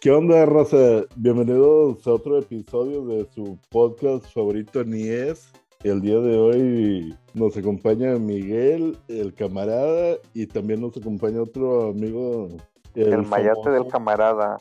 ¿Qué 0.00 0.10
onda, 0.10 0.46
raza? 0.46 1.04
Bienvenidos 1.14 2.06
a 2.06 2.14
otro 2.14 2.38
episodio 2.38 3.04
de 3.04 3.28
su 3.34 3.58
podcast 3.68 4.24
favorito, 4.32 4.82
Nies. 4.82 5.52
El 5.82 6.00
día 6.00 6.18
de 6.20 6.38
hoy 6.38 7.14
nos 7.34 7.54
acompaña 7.54 8.14
Miguel, 8.14 8.96
el 9.08 9.34
camarada, 9.34 10.16
y 10.32 10.46
también 10.46 10.80
nos 10.80 10.96
acompaña 10.96 11.42
otro 11.42 11.90
amigo. 11.90 12.48
El, 12.94 13.26
mayate 13.26 13.68
del 13.68 13.88
camarada. 13.88 14.56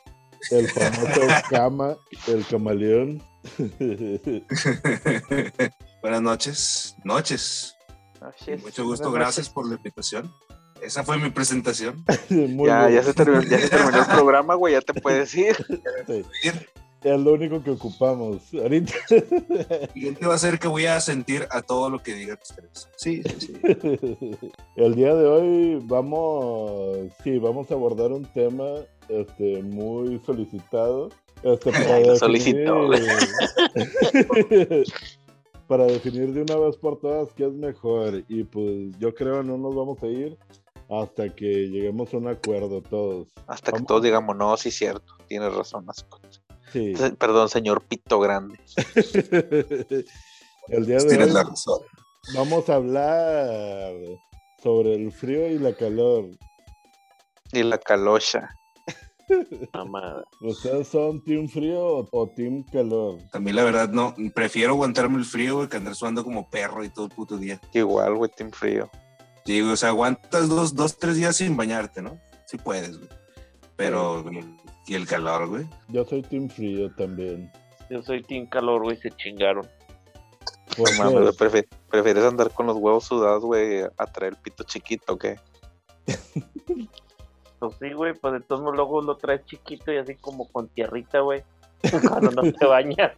El 0.51 0.67
famoso 0.67 1.21
Cama, 1.49 1.95
el 2.27 2.45
camaleón. 2.45 3.23
Buenas 6.01 6.21
noches. 6.21 6.97
Noches. 7.05 7.77
Mucho 8.61 8.83
gusto, 8.83 9.09
gracias 9.09 9.47
por 9.49 9.69
la 9.69 9.75
invitación. 9.75 10.29
Esa 10.89 11.03
fue 11.03 11.19
mi 11.19 11.29
presentación. 11.29 12.03
ya, 12.65 12.89
ya, 12.89 13.03
se 13.03 13.13
terminó, 13.13 13.43
ya, 13.43 13.59
se 13.59 13.69
terminó, 13.69 13.99
el 13.99 14.05
programa, 14.07 14.55
güey, 14.55 14.73
ya 14.73 14.81
te 14.81 14.99
puedes 14.99 15.35
ir. 15.35 15.55
Es 17.01 17.17
lo 17.17 17.33
único 17.33 17.63
que 17.63 17.71
ocupamos 17.71 18.41
ahorita. 18.53 18.93
Y 19.93 20.11
te 20.11 20.25
va 20.25 20.33
a 20.33 20.35
hacer 20.35 20.57
que 20.57 20.67
voy 20.67 20.87
a 20.87 20.99
sentir 20.99 21.47
a 21.51 21.61
todo 21.61 21.91
lo 21.91 21.99
que 21.99 22.15
digan 22.15 22.39
ustedes. 22.41 22.89
Sí, 22.97 23.21
sí. 23.37 23.53
El 24.75 24.95
día 24.95 25.13
de 25.13 25.25
hoy 25.27 25.79
vamos, 25.83 27.09
sí, 27.23 27.37
vamos 27.37 27.69
a 27.69 27.75
abordar 27.75 28.11
un 28.11 28.25
tema 28.25 28.65
este, 29.07 29.61
muy 29.61 30.19
solicitado. 30.25 31.09
Este, 31.43 31.71
para, 31.71 31.99
definir, 31.99 32.67
para 35.67 35.85
definir 35.85 36.33
de 36.33 36.41
una 36.41 36.55
vez 36.57 36.75
por 36.75 36.99
todas 36.99 37.31
qué 37.33 37.45
es 37.45 37.53
mejor. 37.53 38.23
Y 38.27 38.43
pues 38.43 38.97
yo 38.99 39.13
creo 39.13 39.43
no 39.43 39.57
nos 39.57 39.73
vamos 39.73 40.03
a 40.03 40.07
ir 40.07 40.37
hasta 40.89 41.33
que 41.35 41.45
lleguemos 41.45 42.13
a 42.13 42.17
un 42.17 42.27
acuerdo 42.27 42.81
todos. 42.81 43.27
Hasta 43.47 43.71
que 43.71 43.83
todos 43.83 44.03
digamos, 44.03 44.35
no, 44.35 44.57
sí, 44.57 44.71
cierto, 44.71 45.13
tienes 45.27 45.53
razón, 45.53 45.85
sí. 46.73 46.93
Perdón, 47.17 47.49
señor 47.49 47.83
Pito 47.83 48.19
Grande. 48.19 48.59
el 50.67 50.85
día 50.85 50.97
de 50.97 51.23
hoy 51.23 51.33
vamos 52.35 52.69
a 52.69 52.75
hablar 52.75 53.93
sobre 54.61 54.95
el 54.95 55.11
frío 55.11 55.47
y 55.47 55.59
la 55.59 55.73
calor. 55.73 56.25
Y 57.51 57.63
la 57.63 57.77
calocha. 57.77 58.49
Amada. 59.73 60.23
¿Ustedes 60.41 60.87
son 60.87 61.23
team 61.23 61.47
frío 61.47 62.07
o, 62.11 62.27
team 62.35 62.63
calor? 62.63 63.19
A 63.31 63.39
mí 63.39 63.51
la 63.51 63.63
verdad 63.63 63.89
no, 63.89 64.15
prefiero 64.33 64.73
aguantarme 64.73 65.17
el 65.17 65.25
frío, 65.25 65.69
que 65.69 65.77
andar 65.77 65.95
sudando 65.95 66.23
como 66.23 66.49
perro 66.49 66.83
y 66.83 66.89
todo 66.89 67.05
el 67.05 67.11
puto 67.11 67.37
día. 67.37 67.59
Igual, 67.73 68.15
güey, 68.15 68.31
team 68.35 68.51
frío. 68.51 68.89
Sí, 69.49 69.63
o 69.63 69.75
sea, 69.75 69.89
aguantas 69.89 70.47
dos, 70.47 70.75
dos, 70.75 70.95
tres 70.99 71.15
días 71.15 71.37
sin 71.37 71.57
bañarte, 71.57 72.03
¿no? 72.03 72.19
Sí 72.45 72.55
puedes, 72.59 72.99
güey. 72.99 73.09
Pero, 73.77 74.23
¿y 74.85 74.93
el 74.93 75.07
calor, 75.07 75.47
güey? 75.47 75.65
Yo 75.87 76.05
soy 76.05 76.21
team 76.21 76.47
frío 76.49 76.93
también. 76.93 77.51
Yo 77.89 78.03
soy 78.03 78.21
team 78.21 78.45
calor, 78.45 78.83
güey, 78.83 78.97
se 78.97 79.09
chingaron. 79.09 79.67
Pues, 80.77 81.01
¿Prefieres 81.89 82.25
andar 82.25 82.51
con 82.51 82.67
los 82.67 82.77
huevos 82.77 83.05
sudados, 83.05 83.43
güey, 83.43 83.81
a 83.97 84.05
traer 84.05 84.33
el 84.33 84.39
pito 84.39 84.63
chiquito 84.65 85.13
o 85.13 85.17
qué? 85.17 85.39
pues 87.59 87.73
sí, 87.79 87.91
güey, 87.93 88.13
pues 88.13 88.35
entonces 88.35 88.75
luego 88.75 89.01
lo 89.01 89.17
traes 89.17 89.43
chiquito 89.47 89.91
y 89.91 89.97
así 89.97 90.13
como 90.13 90.47
con 90.47 90.67
tierrita, 90.67 91.21
güey. 91.21 91.41
Cuando 92.07 92.29
no 92.29 92.53
te 92.53 92.67
bañas. 92.67 93.13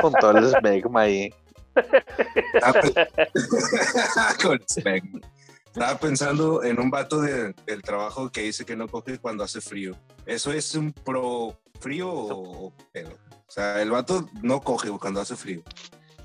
con 0.00 0.14
todo 0.14 0.38
el 0.38 0.48
smegma 0.48 1.02
ahí. 1.02 1.34
Estaba 5.66 6.00
pensando 6.00 6.64
en 6.64 6.80
un 6.80 6.90
vato 6.90 7.20
del 7.20 7.82
trabajo 7.84 8.30
que 8.30 8.42
dice 8.42 8.64
que 8.64 8.74
no 8.74 8.88
coge 8.88 9.18
cuando 9.18 9.44
hace 9.44 9.60
frío. 9.60 9.94
¿Eso 10.26 10.52
es 10.52 10.74
un 10.74 10.92
pro 10.92 11.56
frío 11.78 12.10
o 12.10 12.72
pedo? 12.92 13.10
O 13.10 13.50
sea, 13.50 13.80
el 13.80 13.90
vato 13.90 14.28
no 14.42 14.60
coge 14.60 14.90
cuando 14.90 15.20
hace 15.20 15.36
frío. 15.36 15.62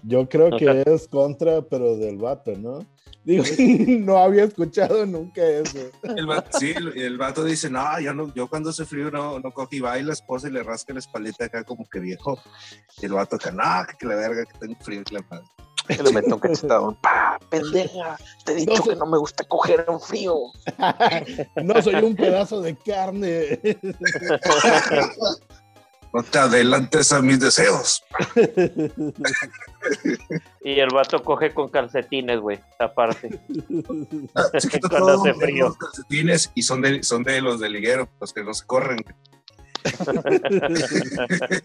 Yo 0.02 0.28
creo 0.28 0.58
que 0.58 0.84
es 0.86 1.08
contra, 1.08 1.62
pero 1.62 1.96
del 1.96 2.18
vato, 2.18 2.54
¿no? 2.58 2.80
Digo, 3.24 3.44
no 4.06 4.18
había 4.18 4.44
escuchado 4.44 5.06
nunca 5.06 5.42
eso. 5.46 5.80
El 6.04 6.26
vato, 6.26 6.60
sí, 6.60 6.74
el, 6.96 7.18
vato 7.18 7.44
dice, 7.44 7.70
no, 7.70 8.00
yo 8.00 8.14
no, 8.14 8.34
yo 8.34 8.48
cuando 8.48 8.72
hace 8.72 8.86
frío 8.86 9.10
no, 9.12 9.40
no 9.40 9.52
coge 9.52 9.78
y 9.78 9.80
va 9.80 9.98
y 9.98 10.04
la 10.04 10.14
esposa 10.14 10.50
y 10.50 10.52
le 10.52 10.64
rasca 10.64 10.94
la 10.94 11.00
espalda 11.00 11.32
acá 11.40 11.64
como 11.64 11.88
que 11.88 12.00
viejo. 12.00 12.38
Y 13.02 13.06
el 13.06 13.14
vato 13.14 13.38
acá, 13.38 13.52
no, 13.52 13.64
que 13.98 14.06
la 14.06 14.16
verga, 14.16 14.46
que 14.46 14.58
tengo 14.60 14.76
frío, 14.82 15.04
que 15.04 15.16
la 15.16 15.26
madre. 15.30 16.04
le 16.04 16.12
meto 16.12 16.36
un 16.36 16.40
cachetado. 16.42 16.98
¡Pa, 17.02 17.40
pendeja! 17.50 18.18
Te 18.46 18.52
he 18.52 18.56
dicho 18.56 18.84
que 18.84 18.96
no 18.96 19.06
me 19.06 19.18
gusta 19.18 19.46
coger 19.46 19.86
en 19.88 20.00
frío. 20.02 20.36
no 21.64 21.82
soy 21.82 21.96
un 21.96 22.16
pedazo 22.16 22.62
de 22.62 22.76
carne. 22.76 23.60
No 26.14 26.22
te 26.22 26.38
adelantes 26.38 27.12
a 27.12 27.24
mis 27.24 27.40
deseos. 27.40 28.04
y 30.64 30.80
el 30.80 30.90
vato 30.94 31.24
coge 31.24 31.56
con 31.56 31.70
calcetines, 31.70 32.40
güey, 32.40 32.60
aparte. 32.80 33.40
Ah, 34.36 34.44
Cuando 34.90 35.14
hace 35.14 35.34
frío. 35.34 35.74
calcetines 35.74 36.52
y 36.54 36.62
son 36.62 36.84
de, 36.84 37.02
son 37.02 37.24
de 37.24 37.42
los 37.42 37.60
de 37.60 37.70
liguero, 37.70 38.08
los 38.22 38.32
que 38.32 38.44
no 38.44 38.54
se 38.54 38.64
corren. 38.68 39.00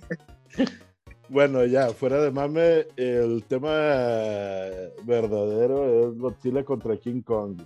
bueno, 1.29 1.67
ya, 1.67 1.91
fuera 1.91 2.23
de 2.23 2.31
mame, 2.31 2.87
el 2.97 3.45
tema 3.47 3.75
verdadero 5.05 6.09
es 6.09 6.19
Godzilla 6.19 6.65
contra 6.65 6.97
King 6.97 7.21
Kong. 7.21 7.61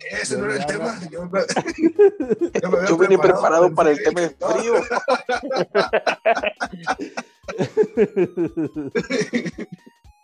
Ese 0.00 0.38
no 0.38 0.46
era 0.46 0.56
el 0.56 0.66
tema. 0.66 0.98
Yo, 1.10 1.28
yo, 2.88 2.98
vine 2.98 3.18
preparado 3.18 3.74
para 3.74 3.90
el 3.90 4.02
tema 4.02 4.20
de 4.20 4.30
frío. 4.30 4.74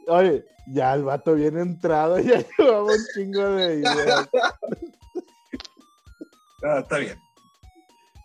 Oye, 0.08 0.44
ya 0.66 0.94
el 0.94 1.04
vato 1.04 1.34
viene 1.34 1.60
entrado, 1.60 2.18
ya 2.18 2.44
llevamos 2.58 2.96
un 2.96 3.04
chingo 3.14 3.48
de 3.50 3.74
ideas. 3.76 4.28
Ah, 6.62 6.80
está 6.80 6.98
bien. 6.98 7.18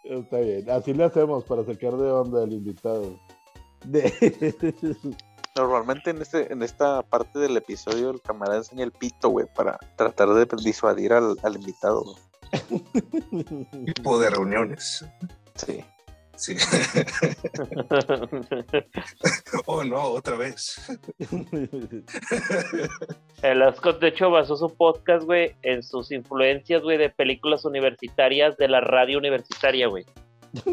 Está 0.03 0.39
bien. 0.39 0.69
Así 0.69 0.93
le 0.93 1.03
hacemos 1.03 1.43
para 1.45 1.63
sacar 1.63 1.95
de 1.95 2.11
onda 2.11 2.43
al 2.43 2.53
invitado. 2.53 3.19
De... 3.85 4.13
Normalmente 5.55 6.09
en, 6.09 6.21
este, 6.21 6.51
en 6.51 6.61
esta 6.63 7.01
parte 7.01 7.39
del 7.39 7.55
episodio 7.55 8.09
el 8.09 8.21
camarada 8.21 8.57
enseña 8.57 8.83
el 8.83 8.91
pito, 8.91 9.29
güey, 9.29 9.45
para 9.55 9.79
tratar 9.95 10.33
de 10.33 10.45
disuadir 10.61 11.13
al, 11.13 11.37
invitado. 11.55 12.03
Tipo 13.85 14.19
de 14.19 14.29
reuniones. 14.29 15.05
Sí. 15.55 15.85
Sí. 16.35 16.57
oh, 19.65 19.85
no, 19.85 20.01
otra 20.01 20.35
vez. 20.35 20.75
El 23.41 23.63
Scott, 23.75 24.01
de 24.01 24.09
hecho, 24.09 24.29
basó 24.29 24.57
su 24.57 24.75
podcast, 24.75 25.25
güey, 25.25 25.55
en 25.61 25.81
sus 25.81 26.11
influencias, 26.11 26.83
güey, 26.83 26.97
de 26.97 27.09
películas 27.09 27.63
universitarias 27.63 28.57
de 28.57 28.67
la 28.67 28.81
radio 28.81 29.17
universitaria, 29.17 29.87
güey. 29.87 30.05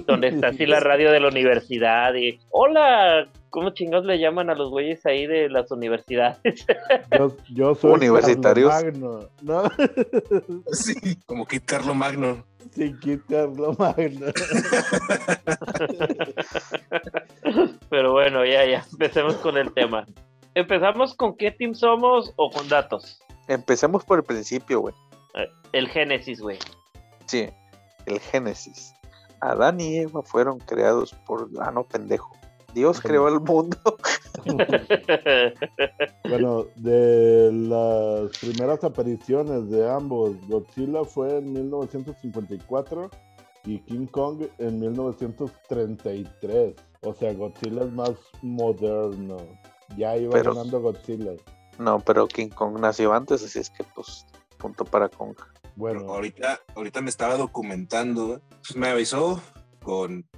Donde 0.07 0.29
está 0.29 0.49
así 0.49 0.67
la 0.67 0.81
radio 0.81 1.11
de 1.11 1.21
la 1.21 1.29
universidad 1.29 2.15
y 2.15 2.39
hola, 2.51 3.29
¿cómo 3.51 3.71
chingados 3.71 4.07
le 4.07 4.19
llaman 4.19 4.51
a 4.51 4.55
los 4.55 4.71
güeyes 4.71 5.05
ahí 5.07 5.27
de 5.27 5.49
las 5.49 5.71
universidades? 5.71 6.39
Yo, 7.55 7.75
soy 7.75 7.93
universitarios. 7.93 8.69
Magno, 8.69 9.29
¿no? 9.43 9.65
Sí, 10.73 10.95
como 11.27 11.47
Kit 11.47 11.65
Carlo 11.65 11.95
Magno. 11.95 12.45
Sí, 12.73 12.95
Kit 13.01 13.21
Carlo 13.29 13.75
Magno. 13.79 14.27
Pero 17.91 18.13
bueno, 18.13 18.45
ya, 18.45 18.65
ya, 18.65 18.85
empecemos 18.91 19.35
con 19.37 19.57
el 19.57 19.73
tema. 19.73 20.07
¿Empezamos 20.55 21.15
con 21.15 21.37
qué 21.37 21.51
team 21.51 21.75
somos 21.75 22.33
o 22.37 22.51
con 22.51 22.69
datos? 22.69 23.21
Empecemos 23.49 24.05
por 24.05 24.19
el 24.19 24.25
principio, 24.25 24.81
güey. 24.81 24.95
El 25.73 25.89
Génesis, 25.89 26.41
güey. 26.41 26.59
Sí, 27.27 27.49
el 28.07 28.21
Génesis. 28.21 28.95
Adán 29.43 29.81
y 29.81 29.97
Eva 29.99 30.23
fueron 30.23 30.59
creados 30.61 31.13
por 31.27 31.51
ah 31.61 31.73
no 31.73 31.85
pendejo. 31.85 32.31
Dios 32.75 33.01
creó 33.01 33.29
el 33.29 33.41
mundo. 33.41 33.77
bueno, 36.29 36.65
de 36.77 37.51
las 37.53 38.39
primeras 38.39 38.83
apariciones 38.83 39.69
de 39.69 39.91
ambos, 39.91 40.37
Godzilla 40.49 41.05
fue 41.05 41.37
en 41.39 41.53
1954 41.53 43.11
y 43.65 43.79
King 43.81 44.07
Kong 44.07 44.45
en 44.59 44.81
1933. 44.81 46.75
O 47.03 47.13
sea, 47.13 47.35
Godzilla 47.35 47.83
es 47.83 47.93
más 47.93 48.13
moderno. 48.41 49.37
Ya 49.97 50.17
iba 50.17 50.41
ganando 50.41 50.81
Godzilla. 50.81 51.33
No, 51.79 52.01
pero 52.01 52.27
King 52.27 52.49
Kong 52.49 52.79
nació 52.81 53.13
antes, 53.13 53.45
así 53.45 53.59
es 53.59 53.69
que 53.69 53.85
pues 53.95 54.25
punto 54.57 54.85
para 54.85 55.09
Kong. 55.09 55.37
Bueno, 55.75 56.01
ahorita, 56.13 56.61
ahorita 56.75 57.01
me 57.01 57.11
estaba 57.11 57.37
documentando, 57.37 58.41
pues 58.49 58.77
me 58.77 58.89
avisó 58.89 59.43
con 59.83 60.29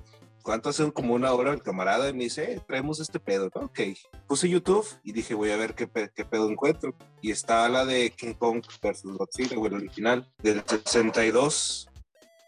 cuánto 0.42 0.68
hace 0.68 0.92
como 0.92 1.14
una 1.14 1.32
hora 1.32 1.52
el 1.52 1.62
camarada 1.62 2.08
y 2.08 2.12
me 2.12 2.24
dice, 2.24 2.52
eh, 2.52 2.60
traemos 2.66 3.00
este 3.00 3.18
pedo. 3.18 3.50
Ok, 3.54 3.80
puse 4.28 4.48
YouTube 4.48 4.86
y 5.02 5.12
dije, 5.12 5.34
voy 5.34 5.50
a 5.50 5.56
ver 5.56 5.74
qué, 5.74 5.88
qué, 6.14 6.24
pedo 6.24 6.48
encuentro. 6.48 6.94
Y 7.20 7.32
está 7.32 7.68
la 7.68 7.84
de 7.84 8.10
King 8.10 8.34
Kong 8.34 8.62
versus 8.80 9.16
Godzilla, 9.16 9.56
güey, 9.56 9.72
el 9.72 9.78
original, 9.78 10.30
del 10.38 10.62
62. 10.64 11.88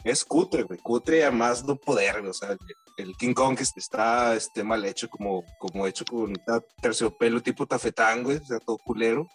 es 0.05 0.25
cutre, 0.25 0.63
güey, 0.63 0.79
cutre 0.79 1.25
a 1.25 1.33
más 1.33 1.65
no 1.65 1.75
poder, 1.75 2.21
güey, 2.21 2.31
o 2.31 2.35
sea, 2.35 2.57
el 2.97 3.17
King 3.17 3.35
Kong 3.35 3.59
está 3.77 4.35
este, 4.35 4.63
mal 4.63 4.85
hecho, 4.85 5.09
como, 5.09 5.45
como 5.59 5.87
hecho 5.87 6.05
con 6.05 6.35
terciopelo 6.81 7.43
tipo 7.43 7.67
tafetán, 7.67 8.23
güey, 8.23 8.37
o 8.37 8.45
sea, 8.45 8.59
todo 8.61 8.79
culero. 8.79 9.27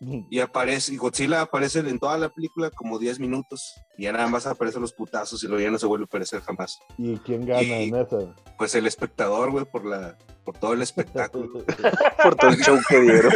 Y 0.00 0.40
aparece, 0.40 0.92
y 0.92 0.96
Godzilla 0.98 1.40
aparece 1.40 1.78
en 1.78 1.98
toda 1.98 2.18
la 2.18 2.28
película 2.28 2.70
como 2.70 2.98
10 2.98 3.18
minutos. 3.18 3.74
Y 3.96 4.04
ya 4.04 4.12
nada 4.12 4.26
más 4.26 4.46
aparecen 4.46 4.82
los 4.82 4.92
putazos 4.92 5.42
y 5.42 5.46
luego 5.46 5.62
ya 5.62 5.70
no 5.70 5.78
se 5.78 5.86
vuelve 5.86 6.04
a 6.04 6.06
aparecer 6.06 6.42
jamás. 6.42 6.78
¿Y 6.98 7.16
quién 7.18 7.46
gana 7.46 7.60
en 7.60 7.94
esa? 7.94 8.34
Pues 8.58 8.74
el 8.74 8.86
espectador, 8.86 9.50
güey, 9.50 9.64
por 9.64 9.86
la, 9.86 10.18
por 10.44 10.58
todo 10.58 10.74
el 10.74 10.82
espectáculo. 10.82 11.64
por 12.22 12.36
todo 12.36 12.50
el 12.50 12.58
show 12.58 12.78
que 12.88 13.00
dieron. 13.00 13.32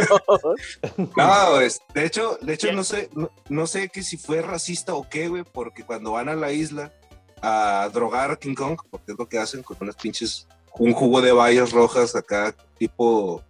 no, 1.17 1.57
de 1.57 2.05
hecho, 2.05 2.37
de 2.41 2.53
hecho 2.53 2.71
no 2.73 2.83
sé, 2.83 3.09
no, 3.49 3.67
sé 3.67 3.89
que 3.89 4.03
si 4.03 4.17
fue 4.17 4.41
racista 4.41 4.93
o 4.93 5.09
qué, 5.09 5.27
güey, 5.27 5.43
porque 5.43 5.83
cuando 5.83 6.11
van 6.11 6.29
a 6.29 6.35
la 6.35 6.51
isla 6.51 6.93
a 7.41 7.89
drogar 7.91 8.29
a 8.29 8.35
King 8.35 8.53
Kong, 8.53 8.77
porque 8.91 9.13
es 9.13 9.17
lo 9.17 9.27
que 9.27 9.39
hacen 9.39 9.63
con 9.63 9.77
unas 9.81 9.95
pinches, 9.95 10.47
un 10.77 10.93
jugo 10.93 11.21
de 11.21 11.31
bayas 11.31 11.71
rojas 11.71 12.15
acá, 12.15 12.55
tipo 12.77 13.43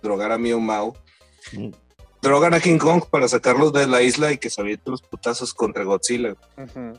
drogar 0.00 0.30
a 0.30 0.38
Mio 0.38 0.60
Mao 0.60 0.94
drogan 2.22 2.54
a 2.54 2.60
King 2.60 2.78
Kong 2.78 3.02
para 3.10 3.26
sacarlos 3.28 3.72
de 3.72 3.86
la 3.88 4.00
isla 4.00 4.32
y 4.32 4.38
que 4.38 4.48
se 4.48 4.60
avienten 4.60 4.92
los 4.92 5.02
putazos 5.02 5.52
contra 5.52 5.82
Godzilla, 5.82 6.36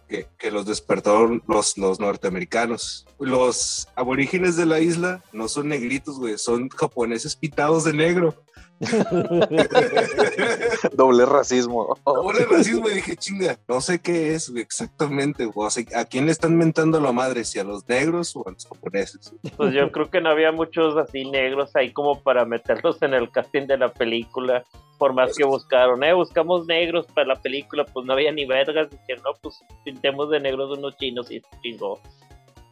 que, 0.10 0.28
que, 0.38 0.52
los 0.52 0.66
despertaron 0.66 1.42
los, 1.48 1.78
los 1.78 2.00
norteamericanos. 2.00 3.08
Los 3.20 3.88
aborígenes 3.96 4.58
de 4.58 4.66
la 4.66 4.82
isla 4.82 5.24
no 5.32 5.48
son 5.48 5.70
negritos, 5.70 6.20
güey, 6.20 6.38
son 6.38 6.68
japoneses 6.70 7.38
pitados 7.38 7.86
de 7.86 7.94
negro. 7.94 8.36
Doble 10.94 11.26
racismo. 11.26 11.98
Doble 12.06 12.46
racismo 12.46 12.90
y 12.90 12.96
dije, 12.96 13.16
chinga, 13.16 13.58
no 13.68 13.82
sé 13.82 14.00
qué 14.00 14.34
es 14.34 14.52
exactamente. 14.56 15.50
O 15.54 15.70
sea, 15.70 15.84
¿A 15.96 16.06
quién 16.06 16.26
le 16.26 16.32
están 16.32 16.58
mentando 16.58 17.00
la 17.00 17.12
madre? 17.12 17.44
¿Si 17.44 17.60
a 17.60 17.64
los 17.64 17.88
negros 17.88 18.36
o 18.36 18.48
a 18.48 18.52
los 18.52 18.68
japoneses? 18.68 19.34
Pues 19.58 19.74
yo 19.74 19.92
creo 19.92 20.10
que 20.10 20.22
no 20.22 20.30
había 20.30 20.52
muchos 20.52 20.96
así 20.98 21.30
negros 21.30 21.76
ahí 21.76 21.92
como 21.92 22.22
para 22.22 22.46
meterlos 22.46 23.02
en 23.02 23.14
el 23.14 23.32
casting 23.32 23.68
de 23.68 23.78
la 23.78 23.92
película. 23.92 24.64
Por 24.98 25.14
más 25.14 25.36
que 25.36 25.44
buscaron, 25.44 26.04
eh, 26.04 26.14
buscamos 26.14 26.66
negros 26.66 27.06
para 27.08 27.28
la 27.28 27.42
película, 27.42 27.84
pues 27.86 28.06
no 28.06 28.14
había 28.14 28.32
ni 28.32 28.46
vergas. 28.46 28.90
Dijeron, 28.90 29.24
no, 29.24 29.32
pues 29.42 29.60
pintemos 29.84 30.30
de 30.30 30.40
negros 30.40 30.78
unos 30.78 30.96
chinos 30.98 31.30
y 31.32 31.42
chingó. 31.62 32.00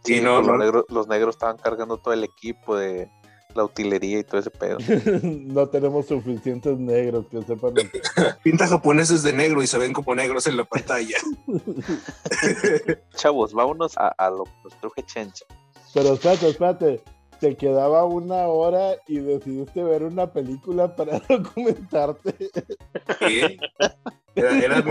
Sí, 0.03 0.21
no, 0.21 0.35
pues 0.35 0.47
los, 0.47 0.57
Negros, 0.57 0.85
los 0.89 1.07
negros 1.07 1.35
estaban 1.35 1.57
cargando 1.57 1.97
todo 1.97 2.13
el 2.13 2.23
equipo 2.23 2.75
de 2.75 3.09
la 3.55 3.63
utilería 3.63 4.19
y 4.19 4.23
todo 4.23 4.39
ese 4.39 4.51
pedo. 4.51 4.77
no 5.23 5.67
tenemos 5.67 6.07
suficientes 6.07 6.77
negros 6.77 7.25
que 7.29 7.41
sepan. 7.41 7.73
Pinta 8.43 8.67
japoneses 8.67 9.23
de 9.23 9.33
negro 9.33 9.61
y 9.63 9.67
se 9.67 9.77
ven 9.77 9.93
como 9.93 10.15
negros 10.15 10.47
en 10.47 10.57
la 10.57 10.65
pantalla. 10.65 11.17
Chavos, 13.15 13.53
vámonos 13.53 13.97
a, 13.97 14.09
a 14.09 14.29
lo 14.29 14.45
que 14.95 15.03
chencha. 15.03 15.45
Pero 15.93 16.13
espérate, 16.13 16.49
espérate. 16.49 17.01
Te 17.39 17.55
quedaba 17.55 18.05
una 18.05 18.45
hora 18.45 18.97
y 19.07 19.17
decidiste 19.17 19.83
ver 19.83 20.03
una 20.03 20.31
película 20.31 20.95
para 20.95 21.19
documentarte. 21.27 22.35
¿Qué? 23.19 23.57
Era, 24.35 24.83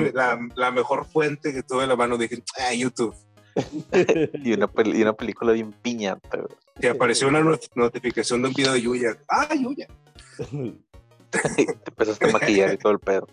la, 0.57 0.71
mejor 0.73 1.07
fuente 1.07 1.53
que 1.53 1.63
tuve 1.63 1.85
en 1.85 1.91
la 1.91 1.97
mano. 1.97 2.19
Dije, 2.19 2.43
ah, 2.59 2.75
YouTube. 2.75 3.15
y, 4.33 4.53
una, 4.53 4.69
y 4.85 5.03
una 5.03 5.13
película 5.13 5.53
bien 5.53 5.73
piñata. 5.73 6.41
Te 6.81 6.89
apareció 6.89 7.29
una 7.29 7.43
notificación 7.75 8.43
de 8.43 8.49
un 8.49 8.55
video 8.55 8.73
de 8.73 8.83
Yuya. 8.83 9.19
¡Ah, 9.29 9.55
Yuya! 9.55 9.87
te 11.31 11.67
empezaste 11.87 12.29
a 12.29 12.33
maquillar 12.33 12.75
y 12.75 12.79
todo 12.79 12.93
el 12.93 12.99
pedo. 12.99 13.27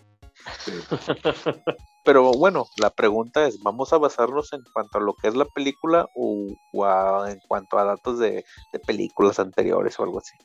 Pero 2.04 2.32
bueno, 2.32 2.66
la 2.76 2.90
pregunta 2.90 3.46
es, 3.46 3.60
¿vamos 3.62 3.92
a 3.92 3.98
basarnos 3.98 4.52
en 4.52 4.62
cuanto 4.72 4.98
a 4.98 5.00
lo 5.00 5.14
que 5.14 5.28
es 5.28 5.34
la 5.34 5.44
película 5.44 6.06
o, 6.14 6.46
en 7.26 7.38
cuanto 7.46 7.78
a 7.78 7.84
datos 7.84 8.18
de, 8.18 8.44
películas 8.86 9.38
anteriores 9.38 9.98
o 9.98 10.04
algo 10.04 10.18
así? 10.18 10.36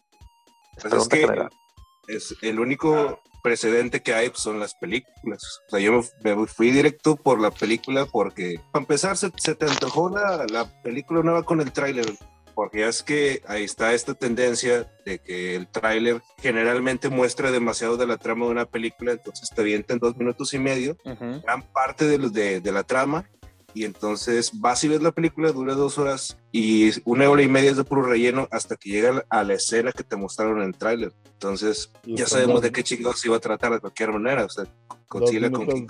Es, 0.77 0.83
pues 0.85 2.31
es 2.31 2.35
el 2.41 2.59
único 2.59 3.21
precedente 3.43 4.01
que 4.01 4.13
hay 4.13 4.29
pues, 4.29 4.41
son 4.41 4.59
las 4.59 4.75
películas. 4.75 5.61
O 5.67 5.71
sea, 5.71 5.79
yo 5.79 6.01
me, 6.23 6.47
fui 6.47 6.71
directo 6.71 7.15
por 7.15 7.39
la 7.39 7.51
película 7.51 8.05
porque, 8.05 8.59
para 8.71 8.83
empezar, 8.83 9.15
se, 9.17 9.29
te 9.29 9.65
antojó 9.65 10.09
la, 10.09 10.45
la 10.49 10.81
película 10.81 11.21
nueva 11.21 11.43
con 11.43 11.61
el 11.61 11.71
tráiler 11.71 12.05
porque 12.53 12.87
es 12.87 13.03
que 13.03 13.41
ahí 13.47 13.63
está 13.63 13.93
esta 13.93 14.13
tendencia 14.13 14.91
de 15.05 15.19
que 15.19 15.55
el 15.55 15.67
tráiler 15.67 16.21
generalmente 16.37 17.09
muestra 17.09 17.51
demasiado 17.51 17.97
de 17.97 18.07
la 18.07 18.17
trama 18.17 18.45
de 18.45 18.51
una 18.51 18.65
película, 18.65 19.13
entonces 19.13 19.49
te 19.49 19.61
avienta 19.61 19.93
en 19.93 19.99
dos 19.99 20.17
minutos 20.17 20.53
y 20.53 20.59
medio 20.59 20.97
gran 21.03 21.63
parte 21.73 22.05
de, 22.05 22.61
de, 22.61 22.71
la 22.71 22.83
trama 22.83 23.29
y 23.73 23.85
entonces 23.85 24.51
vas 24.59 24.83
y 24.83 24.87
ves 24.87 25.01
la 25.01 25.11
película, 25.11 25.51
dura 25.51 25.73
dos 25.73 25.97
horas 25.97 26.37
y 26.51 26.91
una 27.05 27.29
hora 27.29 27.41
y 27.41 27.47
media 27.47 27.71
es 27.71 27.77
de 27.77 27.83
puro 27.83 28.03
relleno 28.03 28.47
hasta 28.51 28.75
que 28.75 28.89
llega 28.89 29.25
a 29.29 29.43
la 29.43 29.55
escena 29.55 29.91
que 29.91 30.03
te 30.03 30.15
mostraron 30.15 30.61
en 30.61 30.67
el 30.67 30.77
tráiler. 30.77 31.11
Entonces 31.33 31.91
ya 32.03 32.27
sabemos 32.27 32.61
de 32.61 32.71
qué 32.71 32.83
chingados 32.83 33.25
iba 33.25 33.37
a 33.37 33.39
tratar 33.39 33.73
de 33.73 33.79
cualquier 33.79 34.11
manera, 34.11 34.45
o 34.45 34.49
sea, 34.49 34.65
Godzilla 35.09 35.51
con 35.51 35.67
King 35.67 35.87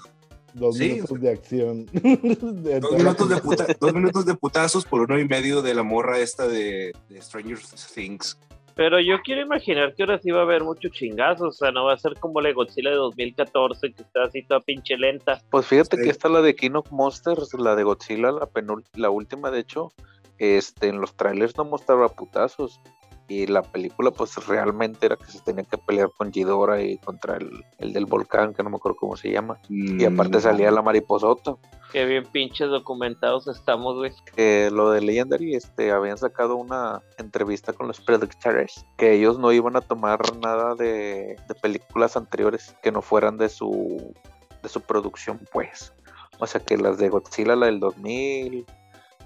Dos 0.54 0.78
minutos 0.78 1.20
de 1.20 1.30
acción. 1.30 1.86
dos, 3.80 3.94
minutos 3.94 4.26
de 4.26 4.36
putazos 4.36 4.86
por 4.86 5.02
uno 5.02 5.20
y 5.20 5.28
medio 5.28 5.62
de 5.62 5.74
la 5.74 5.84
morra 5.84 6.20
esta 6.20 6.48
de, 6.48 6.94
Stranger 7.20 7.58
Things. 7.94 8.40
Pero 8.76 9.00
yo 9.00 9.22
quiero 9.24 9.42
imaginar 9.42 9.94
que 9.94 10.04
ahora 10.04 10.20
sí 10.20 10.32
va 10.32 10.40
a 10.40 10.44
haber 10.44 10.64
muchos 10.64 10.92
chingazos, 10.92 11.48
o 11.48 11.52
sea, 11.52 11.72
no 11.72 11.86
va 11.86 11.94
a 11.94 11.98
ser 11.98 12.14
como 12.20 12.42
la 12.42 12.52
Godzilla 12.54 12.90
de 12.90 12.96
2014, 12.96 13.94
que 13.94 14.02
está 14.02 14.24
así 14.24 14.42
toda 14.44 14.62
pinche 14.62 14.98
lenta. 14.98 15.42
Pues 15.52 15.68
fíjate 15.68 15.98
que 15.98 16.10
esta 16.10 16.28
la 16.28 16.42
de 16.42 16.56
King 16.56 16.72
of 16.74 16.92
Monsters, 16.92 17.54
la 17.54 17.76
de 17.76 17.84
Godzilla, 17.84 18.32
la, 18.32 18.50
la 18.96 19.10
última 19.12 19.52
de 19.52 19.60
hecho, 19.60 19.92
este, 20.40 20.88
en 20.88 21.00
los 21.00 21.16
trailers 21.16 21.56
no 21.56 21.66
mostraba 21.66 22.10
putazos 22.10 22.82
y 23.28 23.48
la 23.48 23.62
película 23.62 24.12
pues 24.12 24.36
realmente 24.48 25.06
era 25.06 25.16
que 25.16 25.26
se 25.26 25.40
tenía 25.42 25.64
que 25.64 25.78
pelear 25.78 26.10
con 26.18 26.32
Gidora 26.32 26.82
y 26.82 26.98
contra 26.98 27.38
el, 27.38 27.94
del 27.94 28.06
volcán, 28.06 28.54
que 28.54 28.64
no 28.64 28.70
me 28.70 28.78
acuerdo 28.78 28.98
cómo 28.98 29.16
se 29.16 29.32
llama. 29.32 29.60
y 29.70 30.04
aparte 30.06 30.38
mm. 30.38 30.42
salía 30.42 30.72
la 30.72 30.82
mariposota. 30.82 31.56
Qué 31.92 32.06
bien 32.06 32.26
pinches 32.26 32.70
documentados 32.70 33.48
estamos, 33.48 33.96
güey. 33.96 34.12
Que 34.36 34.70
lo 34.72 34.92
de 34.92 35.02
Legendary, 35.02 35.56
este, 35.56 35.92
habían 35.92 36.18
sacado 36.18 36.56
una 36.56 37.02
entrevista 37.18 37.74
con 37.74 37.88
los 37.88 38.02
Predictors, 38.02 38.86
que 38.98 39.14
ellos 39.14 39.38
no 39.40 39.52
iban 39.52 39.76
a 39.76 39.82
tomar 39.82 40.20
nada 40.38 40.76
de, 40.76 41.38
de 41.48 41.56
películas 41.62 42.18
anteriores 42.18 42.76
que 42.82 42.92
no 42.92 43.02
fueran 43.02 43.38
de 43.38 43.50
su, 43.50 44.14
de 44.62 44.70
su 44.70 44.82
producción, 44.82 45.40
pues. 45.52 45.94
O 46.40 46.48
sea 46.48 46.62
que 46.62 46.78
las 46.78 46.98
de 46.98 47.10
Godzilla, 47.10 47.56
la 47.56 47.68
del 47.68 47.80
2000, 47.80 48.66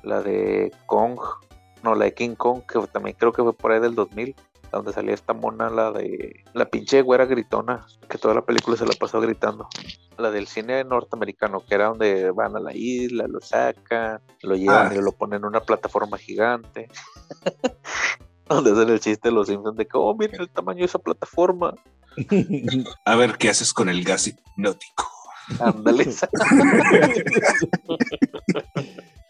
la 0.03 0.21
de 0.21 0.72
Kong, 0.86 1.19
no, 1.84 1.96
la 1.96 2.05
de 2.05 2.13
King 2.13 2.36
Kong, 2.36 2.62
que 2.67 2.79
también 2.88 3.15
creo 3.19 3.31
que 3.31 3.43
fue 3.43 3.53
por 3.53 3.72
ahí 3.72 3.79
del 3.79 3.96
2000, 3.96 4.36
donde 4.72 4.93
salía 4.93 5.13
esta 5.13 5.34
mona, 5.34 5.69
la 5.69 5.91
de 5.91 6.43
la 6.53 6.65
pinche 6.65 7.01
güera 7.01 7.25
gritona, 7.25 7.86
que 8.10 8.17
toda 8.17 8.34
la 8.34 8.46
película 8.46 8.77
se 8.77 8.86
la 8.86 8.93
pasó 9.00 9.22
gritando. 9.22 9.67
La 10.17 10.31
del 10.31 10.48
cine 10.48 10.84
norteamericano, 10.84 11.63
que 11.65 11.75
era 11.75 11.88
donde 11.88 12.31
van 12.31 12.55
a 12.55 12.60
la 12.60 12.75
isla, 12.75 13.27
lo 13.27 13.39
sacan, 13.39 14.22
lo 14.41 14.55
llevan 14.55 14.91
ah. 14.91 14.96
y 14.96 15.01
lo 15.01 15.13
ponen 15.13 15.39
en 15.39 15.46
una 15.46 15.62
plataforma 15.62 16.17
gigante. 16.17 16.89
donde 18.50 18.72
hacen 18.72 18.89
el 18.89 19.00
chiste 19.00 19.29
de 19.29 19.36
los 19.36 19.48
Simpsons 19.48 19.77
de 19.77 19.86
que, 19.86 19.98
oh, 19.98 20.15
miren 20.15 20.41
el 20.41 20.50
tamaño 20.50 20.79
de 20.79 20.86
esa 20.86 21.00
plataforma. 21.00 21.74
a 23.05 23.15
ver 23.15 23.38
qué 23.38 23.50
haces 23.50 23.74
con 23.74 23.89
el 23.89 24.03
gas 24.03 24.27
hipnótico. 24.27 25.05
Ándale. 25.60 26.07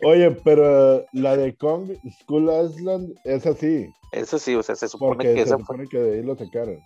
Oye, 0.03 0.31
pero 0.43 1.05
la 1.11 1.35
de 1.35 1.55
Kong 1.55 1.91
School 2.21 2.49
Island 2.65 3.15
es 3.23 3.45
así. 3.45 3.89
Es 4.11 4.33
así, 4.33 4.55
o 4.55 4.63
sea, 4.63 4.75
se 4.75 4.87
supone 4.87 5.23
que 5.23 5.43
se 5.43 5.49
supone 5.49 5.87
que 5.87 5.97
de 5.97 6.15
ahí 6.17 6.23
lo 6.23 6.37
sacaron. 6.37 6.79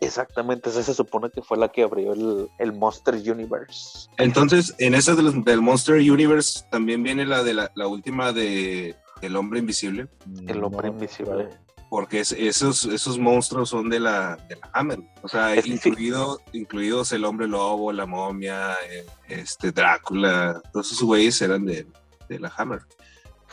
Exactamente, 0.00 0.70
esa 0.70 0.82
se 0.82 0.94
supone 0.94 1.30
que 1.30 1.42
fue 1.42 1.56
la 1.56 1.68
que 1.68 1.82
abrió 1.82 2.12
el, 2.12 2.72
Monster 2.72 3.14
Universe. 3.14 4.08
Entonces, 4.18 4.74
en 4.78 4.94
esa 4.94 5.14
del, 5.14 5.42
del 5.42 5.60
Monster 5.60 5.96
Universe 5.96 6.64
también 6.70 7.02
viene 7.02 7.26
la 7.26 7.42
de 7.42 7.54
la, 7.54 7.86
última 7.86 8.32
de 8.32 8.94
El 9.22 9.36
Hombre 9.36 9.58
Invisible. 9.58 10.08
El 10.46 10.62
Hombre 10.62 10.88
Invisible. 10.88 11.48
Porque 11.90 12.20
esos, 12.20 12.84
esos 12.84 13.18
monstruos 13.18 13.70
son 13.70 13.88
de 13.88 13.98
la, 13.98 14.36
de 14.48 14.56
la 14.56 14.70
Hammer. 14.74 15.00
O 15.22 15.28
sea, 15.28 15.56
incluido, 15.56 16.40
incluidos 16.52 17.12
el 17.12 17.24
Hombre 17.24 17.48
Lobo, 17.48 17.92
la 17.92 18.04
momia, 18.04 18.74
eh, 18.90 19.06
este 19.26 19.72
Drácula, 19.72 20.60
todos 20.70 20.92
esos 20.92 21.04
güeyes 21.04 21.40
eran 21.40 21.64
de, 21.64 21.86
de 22.28 22.38
la 22.38 22.52
Hammer. 22.56 22.82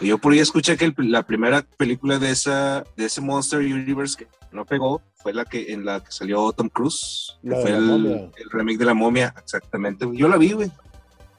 yo 0.01 0.17
por 0.17 0.33
ahí 0.33 0.39
escuché 0.39 0.77
que 0.77 0.93
la 0.97 1.23
primera 1.23 1.63
película 1.77 2.19
de, 2.19 2.31
esa, 2.31 2.83
de 2.95 3.05
ese 3.05 3.21
Monster 3.21 3.59
Universe 3.59 4.17
que 4.17 4.27
no 4.51 4.65
pegó 4.65 5.01
fue 5.15 5.33
la 5.33 5.45
que 5.45 5.73
en 5.73 5.85
la 5.85 6.03
que 6.03 6.11
salió 6.11 6.51
Tom 6.51 6.69
Cruise, 6.69 7.37
que 7.43 7.55
fue 7.55 7.71
el, 7.71 8.31
remake 8.51 8.77
de 8.77 8.85
la 8.85 8.93
momia, 8.93 9.33
exactamente. 9.37 10.07
Yo 10.13 10.27
la 10.27 10.37
vi, 10.37 10.53
güey. 10.53 10.71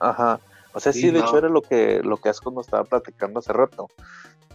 Ajá. 0.00 0.40
O 0.73 0.81
sea, 0.81 0.93
sí, 0.93 1.11
de 1.11 1.21
hecho 1.21 1.38
era 1.38 1.49
lo 1.49 1.62
que, 1.62 2.02
lo 2.02 2.19
que 2.19 2.28
Asco 2.28 2.50
nos 2.50 2.66
estaba 2.66 2.85
platicando 2.85 3.38
hace 3.38 3.52
rato. 3.52 3.88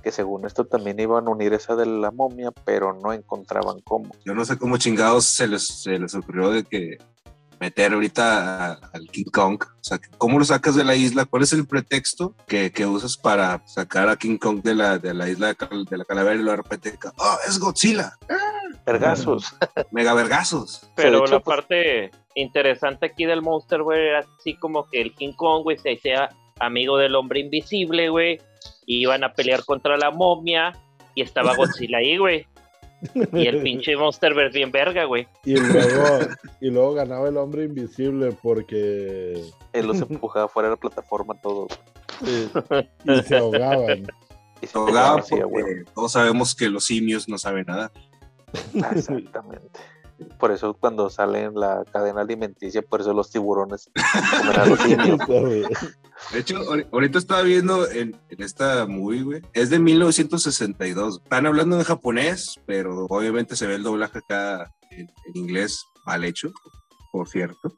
Que 0.04 0.12
según 0.12 0.46
esto 0.46 0.66
también 0.66 1.00
iban 1.00 1.28
a 1.28 1.30
unir 1.32 1.54
esa 1.54 1.76
de 1.76 1.86
la 1.86 2.12
momia, 2.12 2.52
pero 2.66 2.94
no 2.94 3.14
encontraban 3.14 3.80
cómo. 3.82 4.12
Yo 4.26 4.34
no 4.34 4.46
sé 4.46 4.58
cómo 4.58 4.78
chingados 4.78 5.26
se 5.26 5.48
les, 5.48 5.66
se 5.66 5.98
les 5.98 6.14
ocurrió 6.14 6.50
de 6.52 6.64
que 6.64 6.98
meter 7.62 7.94
ahorita 7.94 8.72
a- 8.72 8.80
al 8.92 9.08
King 9.10 9.30
Kong. 9.32 9.64
O 9.64 9.84
sea, 9.84 10.00
¿cómo 10.18 10.40
lo 10.40 10.44
sacas 10.46 10.76
de 10.76 10.84
la 10.84 10.96
isla? 10.96 11.26
¿Cuál 11.26 11.44
es 11.44 11.54
el 11.54 11.66
pretexto 11.68 12.36
que, 12.48 12.72
que 12.72 12.86
usas 12.88 13.16
para 13.16 13.62
sacar 13.68 14.10
a 14.10 14.18
King 14.18 14.38
Kong 14.38 14.62
de 14.64 14.76
la, 14.76 14.98
de 14.98 15.14
la 15.14 15.30
isla 15.30 15.48
de, 15.48 15.56
Cal- 15.56 15.86
de 15.86 15.98
la 15.98 16.04
calavera 16.06 16.36
y 16.36 16.44
lo 16.44 16.52
de 16.52 16.58
repente, 16.58 16.98
oh, 17.18 17.38
es 17.48 17.60
Godzilla, 17.60 18.18
Vergazos. 18.86 19.56
mega 19.92 20.14
vergazos. 20.14 20.82
Pero 20.96 21.26
la 21.28 21.40
pues- 21.40 21.44
parte 21.44 22.12
interesante 22.36 23.06
aquí 23.06 23.26
del 23.26 23.42
Monster, 23.44 23.84
güey, 23.84 24.02
era 24.08 24.26
así 24.40 24.56
como 24.56 24.88
que 24.90 25.00
el 25.02 25.14
King 25.14 25.34
Kong, 25.34 25.64
güey, 25.64 25.78
se 25.78 25.98
sea 25.98 26.30
amigo 26.60 26.98
del 26.98 27.16
hombre 27.16 27.40
invisible, 27.42 28.10
güey, 28.10 28.40
y 28.88 29.02
iban 29.02 29.24
a 29.24 29.34
pelear 29.34 29.64
contra 29.66 29.98
la 29.98 30.10
momia, 30.12 30.72
y 31.14 31.22
estaba 31.22 31.56
Godzilla 31.56 32.00
ahí, 32.00 32.18
güey. 32.18 32.48
Y 33.34 33.48
el 33.48 33.62
pinche 33.62 33.96
Monster 33.96 34.34
ver 34.34 34.52
bien 34.52 34.72
verga, 34.72 35.06
güey. 35.06 35.28
Y 35.44 35.56
luego, 35.56 36.20
y 36.60 36.70
luego 36.70 36.94
ganaba 36.94 37.28
el 37.30 37.38
hombre 37.38 37.66
invisible 37.66 38.32
porque 38.42 39.44
Él 39.74 39.88
los 39.88 40.02
empujaba 40.02 40.48
fuera 40.48 40.70
de 40.70 40.76
la 40.76 40.80
plataforma 40.80 41.34
todos. 41.42 41.72
eh, 42.26 42.48
y 43.06 43.22
se 43.24 43.38
ahogaban. 43.38 44.08
Y 44.62 44.68
se 44.68 44.78
Ahogado 44.78 44.94
pegaban 44.94 45.20
así, 45.20 45.40
a 45.40 45.48
porque 45.48 45.84
todos 45.96 46.12
sabemos 46.12 46.56
que 46.56 46.70
los 46.70 46.86
simios 46.86 47.28
no 47.28 47.38
saben 47.38 47.66
nada. 47.68 47.92
Exactamente. 48.92 49.80
Por 50.40 50.52
eso 50.52 50.76
cuando 50.76 51.10
sale 51.10 51.46
en 51.46 51.56
la 51.56 51.84
cadena 51.92 52.22
alimenticia, 52.22 52.84
por 52.84 53.02
eso 53.02 53.14
los 53.14 53.32
tiburones 53.32 53.90
comen 54.40 54.60
a 54.60 54.66
los 54.66 54.80
simios. 54.82 55.20
De 56.32 56.40
hecho, 56.40 56.58
ahori- 56.62 56.88
ahorita 56.92 57.18
estaba 57.20 57.42
viendo 57.42 57.90
en, 57.90 58.16
en 58.30 58.44
esta 58.44 58.86
movie, 58.86 59.24
güey. 59.24 59.42
Es 59.54 59.70
de 59.70 59.80
1962. 59.80 61.22
Están 61.24 61.46
hablando 61.46 61.78
en 61.78 61.84
japonés, 61.84 62.56
pero 62.66 63.06
obviamente 63.10 63.56
se 63.56 63.68
ve 63.68 63.76
el 63.76 63.84
doblaje 63.84 64.20
acá 64.20 64.72
en, 64.92 65.02
en 65.26 65.36
inglés 65.38 65.84
mal 66.06 66.24
hecho, 66.24 66.52
por 67.12 67.28
cierto. 67.28 67.74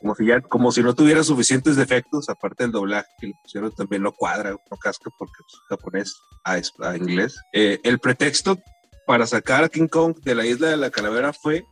Como 0.00 0.14
si, 0.16 0.26
ya, 0.26 0.40
como 0.40 0.72
si 0.72 0.82
no 0.82 0.94
tuviera 0.94 1.22
suficientes 1.22 1.76
defectos, 1.76 2.28
aparte 2.28 2.64
del 2.64 2.72
doblaje 2.72 3.08
que 3.20 3.28
le 3.28 3.34
pusieron 3.42 3.72
también 3.72 4.02
no 4.02 4.12
cuadra, 4.12 4.50
no 4.50 4.76
casca 4.76 5.10
porque 5.18 5.32
es 5.48 5.54
japonés 5.68 6.16
a, 6.44 6.54
a 6.88 6.96
inglés. 6.96 7.36
Eh, 7.52 7.78
el 7.84 7.98
pretexto 8.00 8.58
para 9.06 9.26
sacar 9.26 9.64
a 9.64 9.68
King 9.68 9.86
Kong 9.88 10.16
de 10.22 10.34
la 10.34 10.44
isla 10.44 10.68
de 10.68 10.76
la 10.76 10.90
calavera 10.90 11.32
fue 11.32 11.64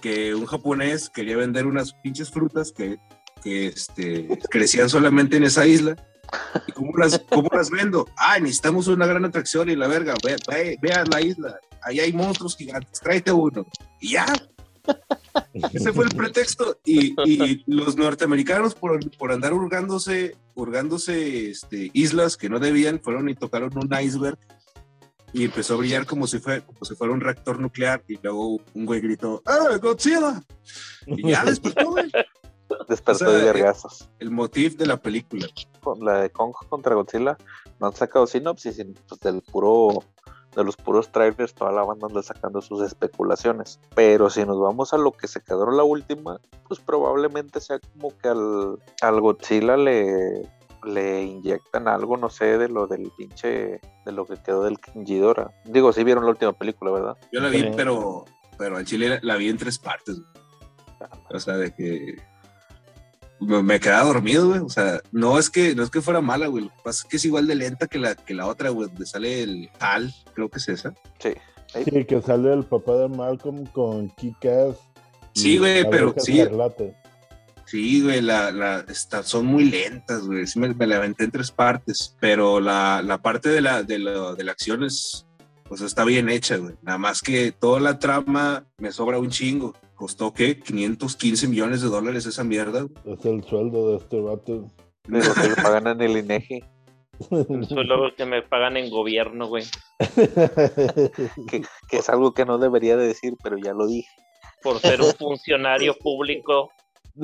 que 0.00 0.34
un 0.34 0.46
japonés 0.46 1.10
quería 1.10 1.36
vender 1.36 1.66
unas 1.66 1.92
pinches 2.02 2.30
frutas 2.30 2.72
que, 2.72 2.96
que 3.42 3.66
este, 3.68 4.28
crecían 4.50 4.88
solamente 4.88 5.36
en 5.36 5.44
esa 5.44 5.66
isla. 5.66 5.96
¿Y 6.66 6.72
cómo 6.72 6.96
las, 6.96 7.18
cómo 7.28 7.48
las 7.52 7.70
vendo? 7.70 8.08
Ah, 8.16 8.38
necesitamos 8.38 8.86
una 8.86 9.06
gran 9.06 9.24
atracción 9.24 9.68
y 9.68 9.76
la 9.76 9.88
verga, 9.88 10.14
ve, 10.24 10.36
ve, 10.48 10.78
ve 10.80 10.92
a 10.92 11.04
la 11.04 11.20
isla, 11.20 11.58
ahí 11.82 11.98
hay 12.00 12.12
monstruos 12.12 12.56
gigantes, 12.56 13.00
tráete 13.00 13.32
uno. 13.32 13.66
Y 14.00 14.12
ya, 14.12 14.26
ese 15.72 15.92
fue 15.92 16.04
el 16.04 16.14
pretexto. 16.14 16.78
Y, 16.84 17.14
y 17.28 17.64
los 17.66 17.96
norteamericanos, 17.96 18.74
por, 18.74 18.98
por 19.16 19.32
andar 19.32 19.52
hurgándose, 19.52 20.36
hurgándose 20.54 21.50
este, 21.50 21.90
islas 21.92 22.36
que 22.36 22.48
no 22.48 22.58
debían, 22.58 23.00
fueron 23.00 23.28
y 23.28 23.34
tocaron 23.34 23.70
un 23.76 23.90
iceberg 24.00 24.38
y 25.32 25.44
empezó 25.44 25.74
a 25.74 25.76
brillar 25.78 26.06
como 26.06 26.26
si, 26.26 26.38
fue, 26.38 26.62
como 26.62 26.84
si 26.84 26.94
fuera 26.94 27.12
un 27.12 27.20
reactor 27.20 27.60
nuclear. 27.60 28.02
Y 28.08 28.18
luego 28.22 28.60
un 28.74 28.86
güey 28.86 29.00
gritó: 29.00 29.42
¡Ah, 29.46 29.76
Godzilla! 29.80 30.42
Y 31.06 31.30
ya 31.30 31.44
despertó, 31.44 31.90
güey. 31.90 32.10
Despertó 32.88 33.24
O 33.24 33.28
sea, 33.28 33.38
de 33.38 33.44
vergazos. 33.44 34.08
El 34.18 34.30
motif 34.30 34.76
de 34.76 34.86
la 34.86 34.96
película. 34.96 35.46
Con 35.82 36.04
la 36.04 36.20
de 36.22 36.30
Kong 36.30 36.52
contra 36.68 36.94
Godzilla, 36.94 37.36
no 37.78 37.86
han 37.88 37.94
sacado 37.94 38.26
sinopsis, 38.26 38.76
sino 38.76 38.94
pues 39.08 39.20
del 39.20 39.42
puro, 39.42 40.02
de 40.54 40.64
los 40.64 40.76
puros 40.76 41.10
trailers, 41.10 41.54
toda 41.54 41.72
la 41.72 41.82
banda 41.82 42.06
anda 42.08 42.22
sacando 42.22 42.60
sus 42.60 42.82
especulaciones. 42.82 43.80
Pero 43.94 44.28
si 44.30 44.44
nos 44.44 44.60
vamos 44.60 44.92
a 44.92 44.98
lo 44.98 45.12
que 45.12 45.28
se 45.28 45.40
quedó 45.42 45.70
la 45.70 45.84
última, 45.84 46.40
pues 46.68 46.80
probablemente 46.80 47.60
sea 47.60 47.78
como 47.78 48.16
que 48.18 48.28
al, 48.28 48.78
al 49.00 49.20
Godzilla 49.20 49.76
le, 49.76 50.42
le 50.84 51.22
inyectan 51.22 51.88
algo, 51.88 52.16
no 52.16 52.28
sé, 52.28 52.58
de 52.58 52.68
lo 52.68 52.86
del 52.86 53.10
pinche, 53.16 53.80
de 54.04 54.12
lo 54.12 54.26
que 54.26 54.36
quedó 54.42 54.64
del 54.64 54.78
King 54.80 55.04
Ghidorah. 55.04 55.50
Digo, 55.64 55.92
sí 55.92 56.04
vieron 56.04 56.24
la 56.24 56.30
última 56.30 56.52
película, 56.52 56.90
¿verdad? 56.90 57.16
Yo 57.32 57.40
la 57.40 57.48
vi, 57.48 57.60
Sí. 57.60 57.70
pero, 57.76 58.24
pero 58.58 58.76
al 58.76 58.84
chile 58.84 59.08
la, 59.08 59.18
la 59.22 59.36
vi 59.36 59.48
en 59.48 59.56
tres 59.56 59.78
partes. 59.78 60.20
O 61.32 61.38
sea, 61.40 61.56
de 61.56 61.74
que 61.74 62.16
me, 63.40 63.62
me 63.62 63.80
quedaba 63.80 64.04
dormido, 64.04 64.48
güey. 64.48 64.60
O 64.60 64.68
sea, 64.68 65.00
no 65.12 65.38
es 65.38 65.50
que 65.50 65.74
no 65.74 65.82
es 65.82 65.90
que 65.90 66.00
fuera 66.00 66.20
mala, 66.20 66.46
güey. 66.46 66.64
Lo 66.64 66.70
que 66.70 66.82
pasa 66.84 67.02
es 67.04 67.08
que 67.10 67.16
es 67.16 67.24
igual 67.24 67.46
de 67.46 67.54
lenta 67.54 67.86
que 67.86 67.98
la, 67.98 68.14
que 68.14 68.34
la 68.34 68.46
otra, 68.46 68.70
güey, 68.70 68.88
donde 68.88 69.06
sale 69.06 69.42
el 69.42 69.70
Hal, 69.80 70.14
creo 70.34 70.48
que 70.48 70.58
es 70.58 70.68
esa. 70.68 70.94
Sí. 71.18 71.30
Sí, 71.72 72.04
que 72.04 72.20
sale 72.20 72.52
el 72.52 72.64
papá 72.64 72.96
de 72.96 73.08
Malcolm 73.08 73.64
con 73.66 74.10
Kikas. 74.10 74.76
Sí, 75.34 75.58
güey, 75.58 75.88
pero 75.88 76.12
sí. 76.18 76.42
Sí, 77.66 78.02
güey, 78.02 78.20
la, 78.20 78.50
la, 78.50 78.80
está- 78.88 79.22
son 79.22 79.46
muy 79.46 79.64
lentas, 79.70 80.22
güey. 80.26 80.44
Sí, 80.48 80.58
me, 80.58 80.74
me 80.74 80.88
la 80.88 80.96
aventé 80.96 81.22
en 81.22 81.30
tres 81.30 81.52
partes, 81.52 82.16
pero 82.18 82.58
la, 82.58 83.00
la 83.04 83.18
parte 83.18 83.48
de 83.48 83.60
la, 83.60 83.84
de, 83.84 84.00
la, 84.00 84.34
de 84.34 84.42
la 84.42 84.50
acción 84.50 84.82
es, 84.82 85.24
pues 85.68 85.80
está 85.80 86.02
bien 86.04 86.28
hecha, 86.28 86.56
güey. 86.56 86.74
Nada 86.82 86.98
más 86.98 87.20
que 87.22 87.52
toda 87.52 87.78
la 87.78 88.00
trama 88.00 88.64
me 88.78 88.90
sobra 88.90 89.20
un 89.20 89.30
chingo. 89.30 89.76
Costó, 90.00 90.32
¿qué? 90.32 90.58
515 90.58 91.46
millones 91.46 91.82
de 91.82 91.88
dólares 91.88 92.24
esa 92.24 92.42
mierda. 92.42 92.86
Es 93.04 93.22
el 93.26 93.44
sueldo 93.44 93.90
de 93.90 93.96
este 93.98 94.18
vato. 94.18 94.70
De 95.06 95.22
lo 95.22 95.34
que 95.34 95.48
le 95.50 95.56
pagan 95.56 95.88
en 95.88 96.00
el 96.00 96.16
INEGI, 96.16 96.64
Eso 97.30 97.80
es 97.80 97.86
lo 97.86 98.14
que 98.16 98.24
me 98.24 98.40
pagan 98.40 98.78
en 98.78 98.88
gobierno, 98.88 99.46
güey. 99.48 99.64
que, 101.50 101.62
que 101.86 101.96
es 101.98 102.08
algo 102.08 102.32
que 102.32 102.46
no 102.46 102.56
debería 102.56 102.96
de 102.96 103.08
decir, 103.08 103.34
pero 103.42 103.58
ya 103.58 103.74
lo 103.74 103.86
dije. 103.86 104.08
Por 104.62 104.78
ser 104.78 105.02
un 105.02 105.12
funcionario 105.12 105.94
público. 105.98 106.70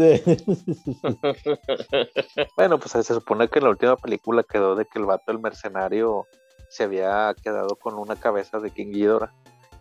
Bueno, 2.58 2.78
pues 2.78 2.90
se 2.92 3.14
supone 3.14 3.48
que 3.48 3.58
en 3.58 3.64
la 3.64 3.70
última 3.70 3.96
película 3.96 4.42
quedó 4.42 4.76
de 4.76 4.84
que 4.84 4.98
el 4.98 5.06
vato, 5.06 5.32
el 5.32 5.38
mercenario, 5.38 6.26
se 6.68 6.84
había 6.84 7.34
quedado 7.42 7.76
con 7.76 7.94
una 7.94 8.16
cabeza 8.16 8.58
de 8.58 8.70
King 8.70 8.92
Ghidorah. 8.92 9.32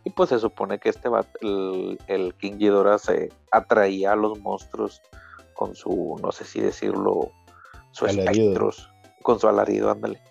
Y 0.05 0.11
pues 0.11 0.29
se 0.29 0.39
supone 0.39 0.79
que 0.79 0.89
este 0.89 1.09
vato, 1.09 1.29
el, 1.41 1.99
el 2.07 2.33
King 2.35 2.57
Ghidorah 2.57 2.99
se 2.99 3.33
atraía 3.51 4.13
a 4.13 4.15
los 4.15 4.39
monstruos 4.39 5.01
con 5.55 5.75
su, 5.75 6.15
no 6.21 6.31
sé 6.31 6.45
si 6.45 6.61
decirlo, 6.61 7.31
su 7.91 8.05
Alarido. 8.05 8.31
espectros, 8.31 8.89
con 9.23 9.39
su 9.39 9.47
alarido, 9.47 9.89
ándale. 9.89 10.21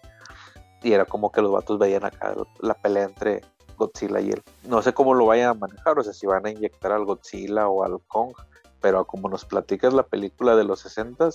Y 0.82 0.92
era 0.92 1.04
como 1.04 1.32
que 1.32 1.42
los 1.42 1.50
vatos 1.50 1.78
veían 1.78 2.04
acá 2.04 2.34
la 2.60 2.74
pelea 2.74 3.04
entre 3.04 3.40
Godzilla 3.76 4.20
y 4.20 4.30
él. 4.30 4.42
No 4.68 4.80
sé 4.82 4.92
cómo 4.92 5.14
lo 5.14 5.26
vayan 5.26 5.48
a 5.48 5.54
manejar, 5.54 5.98
o 5.98 6.02
sea, 6.04 6.12
si 6.12 6.26
van 6.26 6.46
a 6.46 6.50
inyectar 6.50 6.92
al 6.92 7.04
Godzilla 7.04 7.68
o 7.68 7.82
al 7.82 8.00
Kong, 8.06 8.34
pero 8.80 9.04
como 9.06 9.28
nos 9.28 9.44
platicas 9.44 9.92
la 9.92 10.02
película 10.04 10.54
de 10.56 10.64
los 10.64 10.80
60 10.80 11.30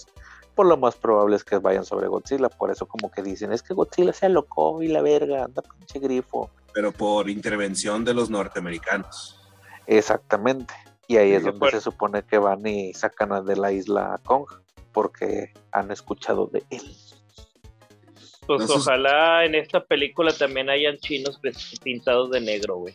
por 0.56 0.68
lo 0.68 0.76
más 0.76 0.96
probable 0.96 1.38
es 1.38 1.46
que 1.46 1.58
vayan 1.58 1.86
sobre 1.86 2.08
Godzilla. 2.08 2.50
Por 2.50 2.70
eso 2.70 2.86
como 2.86 3.10
que 3.10 3.22
dicen, 3.22 3.54
es 3.54 3.64
que 3.64 3.74
Godzilla 3.74 4.12
se 4.12 4.26
alocó 4.26 4.82
y 4.84 4.90
la 4.90 5.02
verga, 5.02 5.46
anda 5.46 5.62
pinche 5.62 6.00
grifo. 6.00 6.50
Pero 6.74 6.92
por 6.92 7.30
intervención 7.30 8.04
de 8.06 8.14
los 8.14 8.30
norteamericanos. 8.30 9.40
Exactamente. 9.88 10.74
Y 11.08 11.18
ahí 11.18 11.32
es 11.32 11.44
De 11.44 11.52
donde 11.52 11.58
acuerdo. 11.58 11.78
se 11.80 11.84
supone 11.84 12.24
que 12.24 12.38
van 12.38 12.66
y 12.68 12.94
sacan 12.94 13.32
a- 13.34 13.42
de 13.42 13.56
la 13.56 13.72
isla 13.72 14.14
a 14.14 14.18
Kong, 14.20 14.46
porque 14.92 15.54
han 15.72 15.92
escuchado 15.92 16.48
de 16.48 16.64
él. 16.70 16.96
Pues 18.46 18.62
Entonces- 18.62 18.88
ojalá 18.88 19.46
en 19.46 19.56
esta 19.56 19.84
película 19.84 20.32
también 20.34 20.70
hayan 20.70 20.98
chinos 20.98 21.40
pues, 21.42 21.80
pintados 21.84 22.32
de 22.32 22.42
negro, 22.42 22.78
güey. 22.78 22.94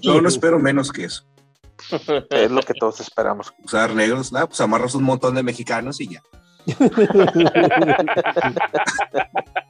Yo 0.00 0.20
no 0.20 0.28
espero 0.28 0.58
menos 0.58 0.90
que 0.92 1.04
eso. 1.04 1.24
Es 2.30 2.50
lo 2.50 2.62
que 2.62 2.74
todos 2.74 3.00
esperamos. 3.00 3.52
Usar 3.64 3.94
negros, 3.94 4.32
nada, 4.32 4.46
pues 4.46 4.60
amarras 4.60 4.94
un 4.94 5.02
montón 5.04 5.34
de 5.34 5.42
mexicanos 5.42 6.00
y 6.00 6.08
ya. 6.08 6.22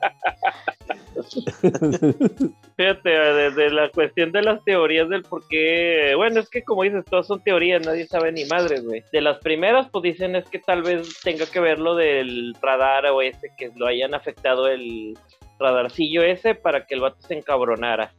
Fíjate, 2.76 3.11
desde 3.11 3.71
la 3.71 3.91
cuestión 3.91 4.33
de 4.33 4.43
las 4.43 4.62
teorías 4.64 5.09
del 5.09 5.23
por 5.23 5.47
qué, 5.49 6.14
bueno, 6.17 6.41
es 6.41 6.49
que 6.49 6.62
como 6.62 6.83
dices, 6.83 7.05
todas 7.05 7.26
son 7.26 7.43
teorías, 7.43 7.85
nadie 7.85 8.07
sabe 8.07 8.33
ni 8.33 8.45
madres, 8.45 8.85
güey. 8.85 9.02
De 9.12 9.21
las 9.21 9.38
primeras, 9.38 9.88
pues 9.91 10.02
dicen 10.02 10.37
es 10.37 10.49
que 10.49 10.59
tal 10.59 10.83
vez 10.83 11.21
tenga 11.23 11.47
que 11.47 11.61
ver 11.61 11.79
lo 11.79 11.95
del 11.95 12.55
radar 12.61 13.07
o 13.07 13.23
ese, 13.23 13.50
que 13.57 13.71
lo 13.76 13.87
hayan 13.87 14.14
afectado 14.14 14.69
el 14.69 15.17
radarcillo 15.59 16.23
ese 16.23 16.55
para 16.55 16.87
que 16.87 16.95
el 16.95 17.00
vato 17.00 17.21
se 17.21 17.35
encabronara. 17.35 18.12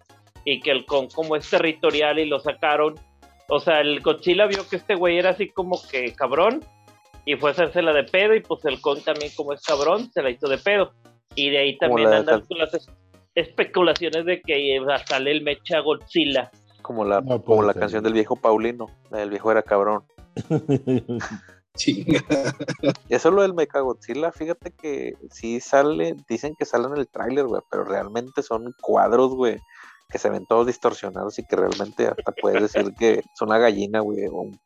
Y 0.45 0.59
que 0.59 0.71
el 0.71 0.85
con 0.85 1.07
como 1.07 1.35
es 1.35 1.49
territorial 1.49 2.19
y 2.19 2.25
lo 2.25 2.39
sacaron. 2.39 2.95
O 3.47 3.59
sea, 3.59 3.81
el 3.81 4.01
Godzilla 4.01 4.45
vio 4.45 4.67
que 4.67 4.77
este 4.77 4.95
güey 4.95 5.17
era 5.17 5.31
así 5.31 5.49
como 5.49 5.79
que 5.89 6.13
cabrón 6.13 6.61
y 7.25 7.35
fue 7.35 7.51
a 7.51 7.53
hacérsela 7.53 7.93
de 7.93 8.03
pedo 8.03 8.35
y 8.35 8.41
pues 8.41 8.65
el 8.65 8.81
con 8.81 9.01
también 9.01 9.31
como 9.35 9.53
es 9.53 9.61
cabrón 9.61 10.11
se 10.11 10.21
la 10.21 10.29
hizo 10.29 10.47
de 10.47 10.57
pedo. 10.57 10.93
Y 11.35 11.49
de 11.49 11.57
ahí 11.59 11.77
también 11.77 12.09
la 12.09 12.17
andan 12.17 12.41
con 12.41 12.57
las 12.57 12.73
es- 12.73 12.87
especulaciones 13.35 14.25
de 14.25 14.41
que 14.41 14.79
sale 15.07 15.31
el 15.31 15.41
mecha 15.43 15.79
Godzilla. 15.79 16.51
Como 16.81 17.05
la, 17.05 17.21
No 17.21 17.41
puede 17.41 17.43
como 17.43 17.63
la 17.63 17.73
canción 17.73 18.03
del 18.03 18.13
viejo 18.13 18.35
Paulino. 18.35 18.87
Del 19.09 19.29
viejo 19.29 19.51
era 19.51 19.63
cabrón. 19.63 20.03
Chinga. 21.75 22.21
Eso 23.09 23.31
lo 23.31 23.41
del 23.41 23.53
Mecha 23.53 23.79
Godzilla, 23.79 24.31
fíjate 24.31 24.71
que 24.71 25.13
sí 25.31 25.59
sale, 25.59 26.15
dicen 26.29 26.53
que 26.57 26.65
sale 26.65 26.87
en 26.87 26.97
el 26.97 27.07
tráiler, 27.07 27.45
güey, 27.47 27.61
pero 27.71 27.83
realmente 27.83 28.43
son 28.43 28.73
cuadros, 28.79 29.33
güey, 29.33 29.57
que 30.09 30.19
se 30.19 30.29
ven 30.29 30.45
todos 30.47 30.67
distorsionados 30.67 31.39
y 31.39 31.45
que 31.47 31.55
realmente 31.55 32.07
hasta 32.07 32.31
puedes 32.31 32.61
decir 32.61 32.93
que 32.99 33.13
es 33.13 33.41
una 33.41 33.57
gallina, 33.57 34.01
güey, 34.01 34.27
o 34.27 34.41
un 34.41 34.59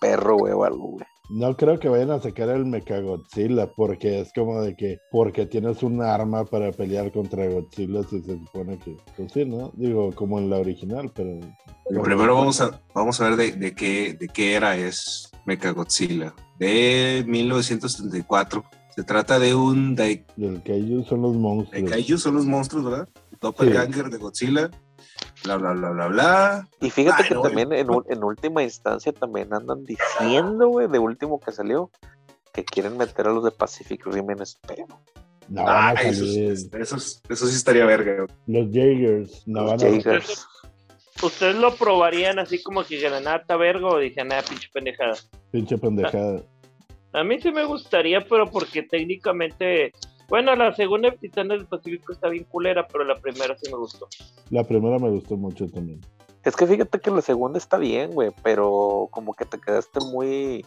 perro, 0.00 0.36
güey, 0.36 0.52
o 0.52 0.62
algo, 0.64 0.86
güey. 0.92 1.04
No 1.34 1.56
creo 1.56 1.78
que 1.78 1.88
vayan 1.88 2.10
a 2.10 2.20
sacar 2.20 2.50
el 2.50 2.66
Mechagodzilla 2.66 3.66
porque 3.74 4.20
es 4.20 4.32
como 4.34 4.60
de 4.60 4.76
que 4.76 4.98
porque 5.10 5.46
tienes 5.46 5.82
un 5.82 6.02
arma 6.02 6.44
para 6.44 6.70
pelear 6.72 7.10
contra 7.10 7.46
Godzilla 7.46 8.02
si 8.02 8.20
se 8.20 8.38
supone 8.38 8.78
que 8.78 8.96
pues 9.16 9.32
sí, 9.32 9.44
¿no? 9.46 9.70
Digo, 9.74 10.12
como 10.12 10.38
en 10.38 10.50
la 10.50 10.58
original, 10.58 11.10
pero 11.14 11.40
Primero 12.02 12.34
vamos 12.34 12.60
a, 12.60 12.80
vamos 12.94 13.20
a 13.20 13.30
ver 13.30 13.36
de, 13.36 13.52
de 13.52 13.74
qué, 13.74 14.12
de 14.14 14.28
qué 14.28 14.54
era 14.54 14.76
es 14.76 15.30
Mechagodzilla. 15.46 16.34
De 16.58 17.24
1934. 17.26 18.64
Se 18.94 19.02
trata 19.04 19.38
de 19.38 19.54
un 19.54 19.96
Dai- 19.96 20.26
el 20.36 20.62
Kaiju 20.62 21.04
son 21.04 21.22
los 21.22 21.34
monstruos. 21.34 21.90
Kaiju, 21.90 22.18
son 22.18 22.34
los 22.34 22.44
monstruos, 22.44 22.84
¿verdad? 22.84 23.08
Doppelganger 23.40 24.10
de 24.10 24.18
Godzilla. 24.18 24.70
Bla, 25.44 25.56
bla, 25.56 25.72
bla, 25.72 25.90
bla, 25.90 26.06
bla. 26.08 26.68
Y 26.80 26.90
fíjate 26.90 27.22
Ay, 27.22 27.28
que 27.28 27.34
no, 27.34 27.42
también 27.42 27.72
en, 27.72 28.24
última 28.24 28.62
instancia 28.62 29.12
también 29.12 29.52
andan 29.52 29.84
diciendo, 29.84 30.68
güey, 30.68 30.88
de 30.88 30.98
último 30.98 31.40
que 31.40 31.52
salió, 31.52 31.90
que 32.52 32.64
quieren 32.64 32.96
meter 32.96 33.26
a 33.26 33.32
los 33.32 33.44
de 33.44 33.50
Pacific 33.50 34.04
Rim 34.06 34.30
en. 34.30 34.38
No 35.48 35.66
a 35.66 35.90
Ah, 35.90 35.92
eso, 35.94 36.24
eso, 36.24 36.96
eso 36.96 37.46
sí 37.46 37.56
estaría 37.56 37.84
verga. 37.84 38.26
Los 38.46 38.70
Jaegers 38.70 39.42
no 39.46 39.62
Los 39.62 39.82
van 39.82 40.16
a. 40.16 40.22
¿Ustedes 41.22 41.54
lo 41.56 41.74
probarían 41.76 42.38
así 42.38 42.62
como 42.62 42.82
que 42.84 42.98
granata 42.98 43.56
verga 43.56 43.86
o 43.86 43.98
dije, 43.98 44.24
nada, 44.24 44.42
pinche 44.42 44.68
pendejada? 44.72 45.14
pinche 45.50 45.78
pendejada. 45.78 46.42
A 47.12 47.22
mí 47.22 47.40
sí 47.40 47.52
me 47.52 47.64
gustaría, 47.64 48.22
pero 48.22 48.50
porque 48.50 48.82
técnicamente, 48.82 49.92
bueno, 50.28 50.54
la 50.56 50.74
segunda 50.74 51.10
de 51.10 51.16
Titanes 51.18 51.58
del 51.58 51.66
Pacífico 51.66 52.12
está 52.12 52.28
bien 52.28 52.44
culera, 52.44 52.86
pero 52.86 53.04
la 53.04 53.16
primera 53.16 53.56
sí 53.58 53.70
me 53.70 53.78
gustó. 53.78 54.08
La 54.50 54.64
primera 54.64 54.98
me 54.98 55.10
gustó 55.10 55.36
mucho 55.36 55.66
también. 55.68 56.00
Es 56.44 56.56
que 56.56 56.66
fíjate 56.66 56.98
que 56.98 57.10
la 57.10 57.22
segunda 57.22 57.58
está 57.58 57.78
bien, 57.78 58.10
güey, 58.10 58.30
pero 58.42 59.08
como 59.10 59.34
que 59.34 59.44
te 59.44 59.60
quedaste 59.60 60.00
muy, 60.00 60.66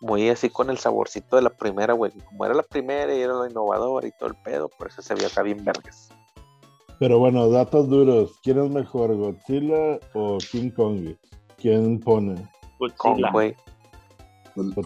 muy 0.00 0.28
así 0.28 0.48
con 0.48 0.70
el 0.70 0.78
saborcito 0.78 1.36
de 1.36 1.42
la 1.42 1.50
primera, 1.50 1.94
güey. 1.94 2.12
Como 2.26 2.44
era 2.44 2.54
la 2.54 2.62
primera 2.62 3.14
y 3.14 3.20
era 3.20 3.32
lo 3.32 3.46
innovador 3.46 4.04
y 4.04 4.12
todo 4.12 4.28
el 4.28 4.36
pedo, 4.36 4.68
por 4.68 4.88
eso 4.88 5.02
se 5.02 5.14
veía 5.14 5.26
acá 5.26 5.42
bien 5.42 5.64
vergas. 5.64 6.10
Pero 7.00 7.18
bueno, 7.18 7.50
datos 7.50 7.88
duros. 7.88 8.38
¿Quién 8.44 8.62
es 8.62 8.70
mejor, 8.70 9.16
Godzilla 9.16 9.98
o 10.14 10.38
King 10.38 10.70
Kong? 10.70 11.16
¿Quién 11.56 11.98
pone? 11.98 12.36
Godzilla. 12.78 13.30
güey. 13.32 13.56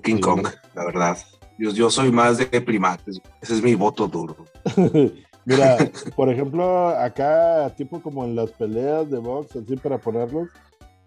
King 0.03 0.21
Kong, 0.21 0.47
la 0.75 0.85
verdad. 0.87 1.19
Yo, 1.59 1.71
yo 1.71 1.91
soy 1.91 2.11
más 2.13 2.39
de 2.39 2.61
primates. 2.61 3.21
Ese 3.41 3.55
es 3.55 3.63
mi 3.63 3.75
voto 3.75 4.07
duro. 4.07 4.37
Mira, 5.47 5.79
por 6.17 6.29
ejemplo, 6.29 6.89
acá, 6.89 7.73
tipo 7.77 8.03
como 8.03 8.25
en 8.25 8.35
las 8.35 8.51
peleas 8.51 9.11
de 9.11 9.19
box, 9.19 9.57
así 9.57 9.77
para 9.77 9.99
ponerlos, 9.99 10.49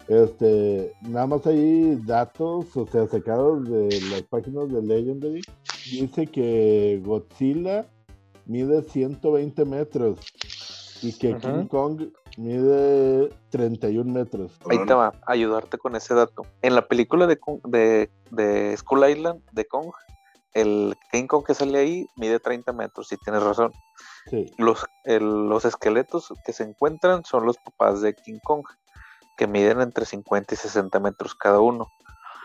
este, 0.07 0.93
nada 1.01 1.27
más 1.27 1.45
hay 1.45 1.97
datos, 2.05 2.75
o 2.75 2.87
sea, 2.87 3.05
sacados 3.07 3.69
de 3.69 4.01
las 4.09 4.23
páginas 4.23 4.71
de 4.71 4.81
Legendary. 4.81 5.41
Dice 5.91 6.25
que 6.25 6.99
Godzilla 7.03 7.85
mide 8.45 8.81
120 8.81 9.65
metros 9.65 10.19
y 11.03 11.13
que. 11.13 11.37
King 11.37 11.67
Kong 11.67 12.09
mide 12.37 13.29
31 13.49 14.11
metros. 14.11 14.53
Ahí 14.69 14.79
te 14.85 14.93
va, 14.93 15.07
a 15.07 15.31
ayudarte 15.31 15.77
con 15.77 15.95
ese 15.95 16.13
dato. 16.13 16.43
En 16.61 16.73
la 16.73 16.87
película 16.87 17.27
de, 17.27 17.37
Kong- 17.39 17.61
de, 17.65 18.09
de 18.31 18.75
Skull 18.77 19.07
Island, 19.09 19.41
de 19.51 19.65
Kong, 19.65 19.91
el 20.53 20.97
King 21.11 21.27
Kong 21.27 21.43
que 21.45 21.53
sale 21.53 21.77
ahí 21.79 22.07
mide 22.15 22.39
30 22.39 22.73
metros, 22.73 23.07
si 23.07 23.17
tienes 23.17 23.43
razón. 23.43 23.71
Sí, 24.29 24.45
Los, 24.57 24.85
el- 25.03 25.47
los 25.47 25.65
esqueletos 25.65 26.33
que 26.43 26.53
se 26.53 26.63
encuentran 26.63 27.23
son 27.25 27.45
los 27.45 27.57
papás 27.57 28.01
de 28.01 28.13
King 28.15 28.39
Kong, 28.43 28.63
que 29.37 29.47
miden 29.47 29.81
entre 29.81 30.05
50 30.05 30.53
y 30.53 30.57
60 30.57 30.99
metros 30.99 31.35
cada 31.35 31.59
uno. 31.59 31.91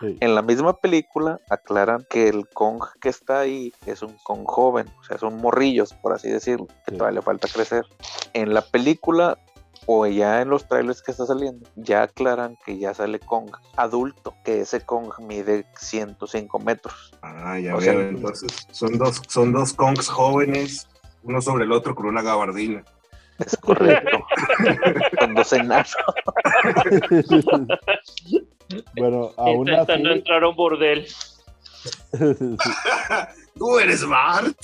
sí. 0.01 0.17
En 0.21 0.35
la 0.35 0.41
misma 0.41 0.73
película 0.79 1.39
aclaran 1.49 2.05
que 2.09 2.27
el 2.29 2.47
Kong 2.49 2.81
que 3.01 3.09
está 3.09 3.39
ahí 3.39 3.71
es 3.85 4.01
un 4.01 4.15
Kong 4.23 4.43
joven, 4.45 4.87
o 4.99 5.03
sea, 5.03 5.17
son 5.17 5.37
morrillos, 5.37 5.93
por 5.93 6.13
así 6.13 6.29
decirlo, 6.29 6.67
que 6.85 6.91
Sí. 6.91 6.97
todavía 6.97 7.19
le 7.19 7.25
falta 7.25 7.47
crecer. 7.47 7.85
En 8.33 8.53
la 8.53 8.61
película 8.61 9.37
o 9.87 10.05
ya 10.07 10.41
en 10.41 10.49
los 10.49 10.67
trailers 10.67 11.01
que 11.01 11.11
está 11.11 11.25
saliendo, 11.25 11.67
ya 11.75 12.03
aclaran 12.03 12.57
que 12.65 12.77
ya 12.77 12.93
sale 12.93 13.19
Kong 13.19 13.51
adulto, 13.77 14.33
que 14.43 14.61
ese 14.61 14.81
Kong 14.81 15.11
mide 15.19 15.65
105 15.77 16.59
metros. 16.59 17.13
Ah, 17.21 17.59
ya 17.59 17.75
O 17.75 17.79
veo. 17.79 17.93
sea, 17.93 17.93
Entonces, 18.09 18.67
son 18.71 18.97
dos, 18.97 19.21
son 19.27 19.51
dos 19.51 19.73
Kongs 19.73 20.09
jóvenes, 20.09 20.87
uno 21.23 21.41
sobre 21.41 21.65
el 21.65 21.71
otro 21.71 21.93
con 21.95 22.07
una 22.07 22.21
gabardina. 22.21 22.83
Es 23.37 23.57
correcto. 23.57 24.25
Con 25.19 25.35
dos 25.35 25.51
enanos. 25.51 25.93
bueno, 28.95 29.31
aún 29.35 29.67
Intentando 29.67 30.09
así, 30.09 30.17
entrar 30.19 30.43
a 30.43 30.47
un 30.47 30.55
bordel. 30.55 31.05
Tú 33.55 33.77
eres 33.79 34.07
Bart. 34.07 34.55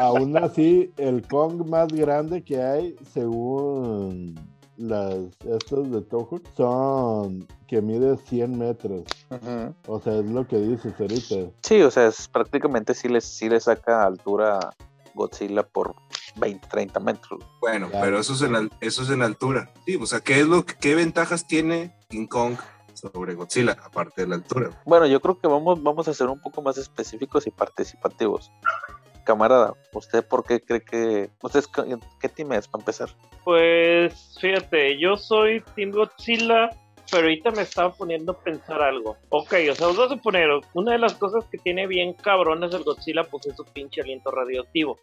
Aún 0.00 0.36
así, 0.36 0.92
el 0.96 1.26
Kong 1.28 1.66
más 1.66 1.88
grande 1.88 2.42
que 2.42 2.62
hay, 2.62 2.96
según 3.12 4.34
las 4.76 5.14
estos 5.48 5.90
de 5.90 6.02
Toho, 6.02 6.40
son 6.56 7.46
que 7.68 7.80
mide 7.80 8.16
100 8.16 8.58
metros. 8.58 9.02
O 9.86 10.00
sea, 10.00 10.18
es 10.18 10.26
lo 10.26 10.46
que 10.46 10.58
dices 10.58 10.92
ahorita. 10.98 11.50
Sí, 11.62 11.80
o 11.82 11.90
sea, 11.90 12.08
es, 12.08 12.28
prácticamente 12.28 12.94
sí 12.94 13.08
le, 13.08 13.20
sí 13.20 13.48
le 13.48 13.60
saca 13.60 14.04
altura 14.04 14.74
Godzilla 15.14 15.62
por 15.62 15.94
20, 16.36 16.66
30 16.68 17.00
metros. 17.00 17.40
Bueno, 17.60 17.88
Claro. 17.88 18.04
pero 18.04 18.18
eso 18.18 18.32
es, 18.32 18.42
en, 18.42 18.70
eso 18.80 19.02
es 19.02 19.10
en 19.10 19.22
altura. 19.22 19.72
Sí, 19.86 19.96
o 19.96 20.06
sea, 20.06 20.20
¿qué, 20.20 20.40
es 20.40 20.46
lo, 20.46 20.64
¿qué 20.66 20.94
ventajas 20.96 21.46
tiene 21.46 21.94
King 22.08 22.26
Kong 22.26 22.56
sobre 23.12 23.34
Godzilla, 23.34 23.76
aparte 23.84 24.22
de 24.22 24.28
la 24.28 24.34
altura? 24.36 24.70
Bueno, 24.84 25.06
yo 25.06 25.20
creo 25.20 25.38
que 25.38 25.48
vamos, 25.48 25.82
vamos 25.82 26.08
a 26.08 26.14
ser 26.14 26.28
un 26.28 26.40
poco 26.40 26.62
más 26.62 26.78
específicos 26.78 27.46
y 27.46 27.50
participativos. 27.50 28.50
Camarada, 29.24 29.72
¿usted 29.92 30.26
por 30.26 30.44
qué 30.44 30.60
cree 30.60 30.82
que... 30.82 31.30
¿Usted 31.42 31.60
es, 31.60 31.68
qué- 31.68 32.28
team 32.28 32.52
es 32.52 32.68
para 32.68 32.82
empezar? 32.82 33.08
Pues 33.44 34.36
fíjate, 34.40 34.98
yo 34.98 35.16
soy 35.16 35.62
Team 35.74 35.92
Godzilla, 35.92 36.68
pero 37.10 37.22
ahorita 37.24 37.50
me 37.52 37.62
estaba 37.62 37.92
poniendo 37.94 38.32
a 38.32 38.38
pensar 38.38 38.82
algo. 38.82 39.16
Ok, 39.30 39.54
o 39.70 39.74
sea, 39.74 39.86
vamos 39.86 39.98
a 40.00 40.08
suponer, 40.08 40.48
una 40.74 40.92
de 40.92 40.98
las 40.98 41.14
cosas 41.14 41.44
que 41.50 41.56
tiene 41.58 41.86
bien 41.86 42.12
cabrones 42.14 42.74
el 42.74 42.84
Godzilla, 42.84 43.24
pues 43.24 43.46
es 43.46 43.56
su 43.56 43.64
pinche 43.64 44.02
aliento 44.02 44.30
radioactivo. 44.30 44.98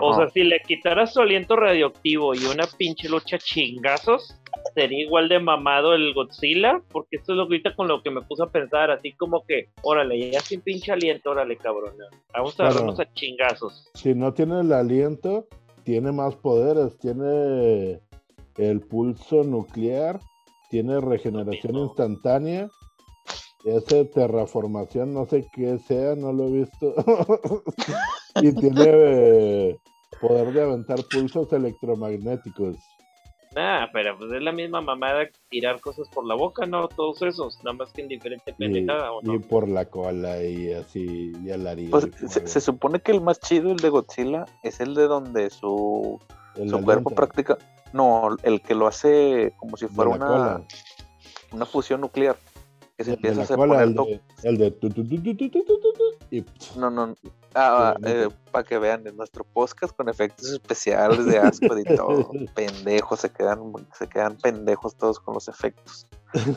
O 0.00 0.14
sea, 0.14 0.28
si 0.30 0.44
le 0.44 0.60
quitaras 0.60 1.12
su 1.12 1.20
aliento 1.20 1.56
radioactivo 1.56 2.34
y 2.34 2.44
una 2.44 2.64
pinche 2.78 3.08
lucha 3.08 3.38
chingazos, 3.38 4.34
sería 4.74 5.02
igual 5.04 5.28
de 5.28 5.38
mamado 5.38 5.94
el 5.94 6.14
Godzilla, 6.14 6.80
porque 6.90 7.16
esto 7.16 7.32
es 7.32 7.38
lo 7.38 7.46
que 7.48 7.54
ahorita 7.54 7.74
con 7.76 7.88
lo 7.88 8.02
que 8.02 8.10
me 8.10 8.22
puse 8.22 8.42
a 8.42 8.46
pensar, 8.46 8.90
así 8.90 9.12
como 9.12 9.44
que, 9.46 9.68
órale, 9.82 10.30
ya 10.30 10.40
sin 10.40 10.60
pinche 10.60 10.92
aliento, 10.92 11.30
órale, 11.30 11.56
cabrón. 11.56 11.94
Vamos 12.32 12.54
a 12.54 12.56
Claro. 12.56 12.74
darnos 12.76 13.00
a 13.00 13.12
chingazos. 13.12 13.90
Si 13.94 14.14
no 14.14 14.32
tiene 14.32 14.60
el 14.60 14.72
aliento, 14.72 15.46
tiene 15.84 16.12
más 16.12 16.36
poderes. 16.36 16.98
Tiene 16.98 18.00
el 18.56 18.80
pulso 18.80 19.42
nuclear, 19.44 20.20
tiene 20.70 21.00
regeneración 21.00 21.76
instantánea. 21.76 22.68
Ese 23.64 24.04
terraformación, 24.06 25.14
no 25.14 25.24
sé 25.26 25.46
qué 25.52 25.78
sea, 25.78 26.14
no 26.16 26.32
lo 26.32 26.48
he 26.48 26.52
visto. 26.52 26.94
y 28.36 28.52
tiene 28.54 28.84
eh, 28.86 29.78
poder 30.20 30.52
de 30.52 30.62
aventar 30.62 30.98
pulsos 31.10 31.52
electromagnéticos. 31.52 32.76
Ah, 33.54 33.88
pero 33.92 34.16
pues 34.16 34.32
es 34.32 34.40
la 34.42 34.52
misma 34.52 34.80
mamada 34.80 35.26
que 35.26 35.38
tirar 35.50 35.78
cosas 35.80 36.08
por 36.08 36.24
la 36.26 36.34
boca, 36.34 36.64
¿no? 36.64 36.88
Todos 36.88 37.20
esos, 37.20 37.58
nada 37.62 37.76
más 37.76 37.92
que 37.92 38.00
en 38.00 38.08
diferente 38.08 38.50
Y, 38.50 38.54
pendejada, 38.54 39.12
¿o 39.12 39.20
y 39.22 39.26
no? 39.26 39.40
por 39.42 39.68
la 39.68 39.84
cola 39.84 40.42
y 40.42 40.72
así, 40.72 41.32
y 41.44 41.50
el 41.50 41.66
ariel. 41.66 41.90
Pues, 41.90 42.08
se, 42.28 42.46
se 42.46 42.60
supone 42.62 43.00
que 43.00 43.12
el 43.12 43.20
más 43.20 43.38
chido, 43.40 43.70
el 43.70 43.76
de 43.76 43.90
Godzilla, 43.90 44.46
es 44.62 44.80
el 44.80 44.94
de 44.94 45.06
donde 45.06 45.50
su, 45.50 46.18
el 46.56 46.70
su 46.70 46.82
cuerpo 46.82 47.10
práctica... 47.10 47.58
No, 47.92 48.38
el 48.42 48.62
que 48.62 48.74
lo 48.74 48.86
hace 48.86 49.52
como 49.58 49.76
si 49.76 49.86
fuera 49.86 50.12
una, 50.12 50.26
cola. 50.26 50.62
una 51.52 51.66
fusión 51.66 52.00
nuclear. 52.00 52.36
Que 52.96 53.04
se 53.04 53.10
El 53.10 53.16
empieza 53.16 53.40
a 53.42 53.44
hacer 53.44 53.56
cola, 53.58 53.82
el 53.82 53.94
to- 53.94 54.06
de, 54.06 54.20
el 54.44 54.56
de 54.56 54.70
tu, 54.70 54.88
tu, 54.88 55.04
tu, 55.04 55.20
y 56.32 56.44
No, 56.76 56.90
no. 56.90 57.14
Ah, 57.54 57.94
Sí, 57.98 58.02
bonito. 58.12 58.32
para 58.50 58.64
que 58.64 58.78
vean, 58.78 59.06
en 59.06 59.14
nuestro 59.16 59.44
podcast 59.44 59.94
con 59.94 60.08
efectos 60.08 60.48
especiales 60.52 61.26
de 61.26 61.38
asco 61.38 61.78
y 61.78 61.84
todo. 61.84 62.30
pendejos, 62.54 63.20
se 63.20 63.30
quedan, 63.30 63.60
se 63.98 64.08
quedan 64.08 64.36
pendejos 64.38 64.96
todos 64.96 65.20
con 65.20 65.34
los 65.34 65.48
efectos. 65.48 66.06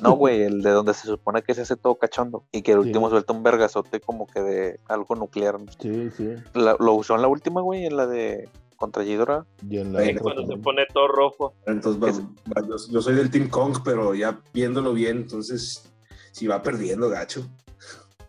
No, 0.02 0.14
güey, 0.14 0.42
el 0.44 0.62
de 0.62 0.70
donde 0.70 0.94
se 0.94 1.06
supone 1.06 1.44
que 1.44 1.54
se 1.54 1.64
hace 1.64 1.76
todo 1.76 1.96
cachondo 1.96 2.46
y 2.54 2.62
que 2.62 2.72
el 2.72 2.82
Sí. 2.82 2.88
último 2.88 3.10
suelta 3.10 3.34
un 3.34 3.44
vergazote 3.44 4.00
como 4.00 4.26
que 4.26 4.42
de 4.42 4.80
algo 4.88 5.16
nuclear. 5.16 5.58
Sí, 5.82 6.10
sí. 6.16 6.30
La- 6.54 6.78
lo 6.80 6.94
usó 6.94 7.16
en 7.16 7.22
la 7.22 7.28
última, 7.28 7.60
güey, 7.60 7.86
en 7.86 7.98
la 7.98 8.08
de 8.08 8.48
contra 8.78 9.04
Ghidorah. 9.04 9.46
Y 9.70 9.80
en 9.80 9.92
la 9.92 10.02
Sí, 10.06 10.16
Cuando 10.16 10.46
se 10.48 10.56
pone 10.58 10.86
todo 10.94 11.10
rojo. 11.10 11.54
Entonces, 11.66 12.02
va- 12.02 12.62
va- 12.62 12.66
yo, 12.68 12.76
yo 12.90 13.02
soy 13.02 13.16
del 13.16 13.30
Team 13.30 13.50
Kong, 13.50 13.80
pero 13.84 14.16
ya 14.16 14.40
viéndolo 14.54 14.94
bien, 14.94 15.18
entonces, 15.18 15.92
si 16.32 16.48
va 16.48 16.62
perdiendo, 16.64 17.10
gacho. 17.10 17.46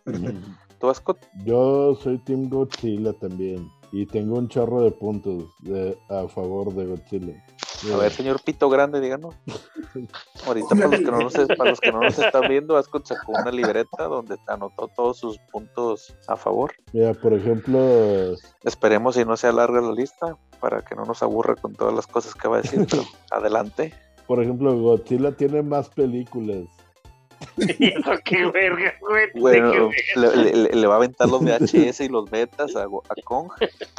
¿Tú, 0.79 0.89
Ascot? 0.89 1.17
Yo 1.45 1.95
soy 1.95 2.17
Team 2.19 2.49
Godzilla 2.49 3.13
también. 3.13 3.69
Y 3.91 4.05
tengo 4.05 4.37
un 4.37 4.49
chorro 4.49 4.81
de 4.81 4.91
puntos 4.91 5.45
de- 5.61 5.97
a 6.09 6.27
favor 6.27 6.73
de 6.73 6.85
Godzilla. 6.85 7.43
A 7.93 7.97
ver, 7.97 8.11
señor 8.11 8.41
Pito 8.43 8.69
Grande, 8.69 8.99
díganos. 8.99 9.35
Ahorita 10.45 10.69
para 10.75 10.87
los 10.87 10.99
que 10.99 11.05
no 11.11 11.19
nos, 11.19 11.33
para 11.57 11.69
los 11.69 11.79
que 11.79 11.91
no 11.91 11.99
nos 12.01 12.19
están 12.19 12.49
viendo, 12.49 12.75
Ascot 12.75 13.05
sacó 13.05 13.31
una 13.33 13.51
libreta 13.51 14.03
donde 14.05 14.37
anotó 14.47 14.87
todos 14.89 15.17
sus 15.17 15.37
puntos 15.51 16.13
a 16.27 16.35
favor. 16.35 16.73
Mira, 16.93 17.13
por 17.13 17.33
ejemplo, 17.33 17.79
Esperemos 18.63 19.15
si 19.15 19.23
no 19.25 19.37
se 19.37 19.47
alarga 19.47 19.79
la 19.79 19.93
lista 19.93 20.37
para 20.59 20.81
que 20.83 20.95
no 20.95 21.05
nos 21.05 21.23
aburra 21.23 21.55
con 21.55 21.73
todas 21.73 21.93
las 21.93 22.07
cosas 22.07 22.33
que 22.35 22.47
va 22.47 22.57
a 22.57 22.61
decir. 22.61 22.85
pero 22.89 23.03
adelante. 23.31 23.93
por 24.27 24.41
ejemplo, 24.43 24.77
Godzilla 24.77 25.31
tiene 25.31 25.61
más 25.61 25.87
películas. 25.89 26.65
¿Y 27.79 27.85
eso 27.87 28.11
qué 28.23 28.45
verga, 28.51 28.93
güey? 29.01 29.25
¿De 29.33 29.39
Bueno, 29.39 29.89
le, 30.15 30.53
le- 30.53 30.69
le 30.75 30.87
va 30.87 30.93
a 30.95 30.97
aventar 30.97 31.27
los 31.27 31.41
VHS 31.41 32.01
y 32.01 32.07
los 32.09 32.29
betas 32.29 32.75
a, 32.75 32.85
Kong. 33.25 33.49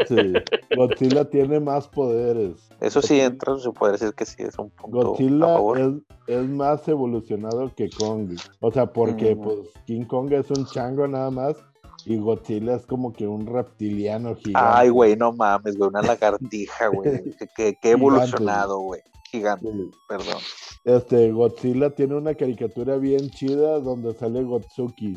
Sí. 0.06 0.32
Godzilla 0.76 1.24
tiene 1.28 1.60
más 1.60 1.88
poderes. 1.88 2.52
Eso 2.80 3.02
sí 3.02 3.20
entra, 3.20 3.58
se 3.58 3.70
puede 3.72 3.92
decir 3.92 4.12
que 4.14 4.24
sí 4.24 4.42
es 4.42 4.58
un 4.58 4.70
punto 4.70 5.00
a 5.00 5.04
Godzilla 5.04 5.46
favor. 5.46 5.78
es, 6.26 6.36
es 6.36 6.48
más 6.48 6.86
evolucionado 6.88 7.72
que 7.74 7.90
Kong. 7.90 8.36
O 8.60 8.70
sea, 8.70 8.86
porque 8.86 9.34
Mm. 9.34 9.40
pues 9.42 9.56
King 9.86 10.04
Kong 10.04 10.32
es 10.32 10.50
un 10.50 10.64
chango 10.66 11.06
nada 11.08 11.30
más 11.30 11.56
y 12.04 12.16
Godzilla 12.16 12.76
es 12.76 12.86
como 12.86 13.12
que 13.12 13.26
un 13.26 13.46
reptiliano 13.46 14.36
gigante. 14.36 14.54
Ay, 14.72 14.88
güey, 14.88 15.16
no 15.16 15.32
mames, 15.32 15.76
güey, 15.76 15.90
una 15.90 16.00
lagartija, 16.02 16.86
güey. 16.88 17.22
Que, 17.38 17.46
que, 17.56 17.74
que 17.80 17.90
evolucionado, 17.90 18.78
güey. 18.78 19.00
Gigante, 19.30 19.68
Sí. 19.70 19.90
perdón. 20.08 20.38
Este, 20.84 21.30
Godzilla 21.32 21.90
tiene 21.94 22.14
una 22.16 22.34
caricatura 22.34 22.96
bien 22.96 23.28
chida 23.30 23.78
donde 23.80 24.14
sale 24.14 24.42
Gotsuki. 24.42 25.16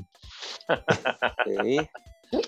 Sí. 1.46 1.78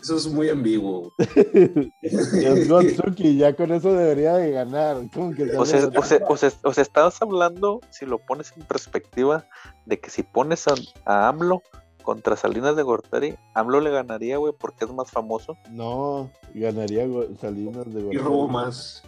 Eso 0.00 0.16
es 0.16 0.28
muy 0.28 0.48
ambiguo. 0.48 1.12
es 2.02 2.68
Gotsuki, 2.68 3.36
ya 3.36 3.56
con 3.56 3.72
eso 3.72 3.92
debería 3.94 4.34
de 4.36 4.52
ganar. 4.52 4.98
Que 5.10 5.56
O 5.56 5.64
sea, 5.66 5.86
o, 5.88 6.02
sea, 6.04 6.20
o, 6.28 6.36
sea, 6.36 6.52
o 6.62 6.72
sea, 6.72 6.82
estás 6.82 7.20
hablando, 7.20 7.80
si 7.90 8.06
lo 8.06 8.18
pones 8.18 8.52
en 8.56 8.62
perspectiva, 8.62 9.44
de 9.86 9.98
que 9.98 10.08
si 10.10 10.22
pones 10.22 10.68
a, 10.68 10.74
a 11.04 11.28
AMLO 11.28 11.62
contra 12.04 12.36
Salinas 12.36 12.76
de 12.76 12.84
Gortari, 12.84 13.34
AMLO 13.54 13.80
le 13.80 13.90
ganaría, 13.90 14.36
güey, 14.36 14.52
porque 14.56 14.84
es 14.84 14.92
más 14.92 15.10
famoso. 15.10 15.56
No, 15.70 16.30
ganaría 16.54 17.04
Salinas 17.40 17.92
de 17.92 18.00
Y 18.00 18.02
Gortari. 18.04 18.18
robo 18.18 18.46
más. 18.48 19.02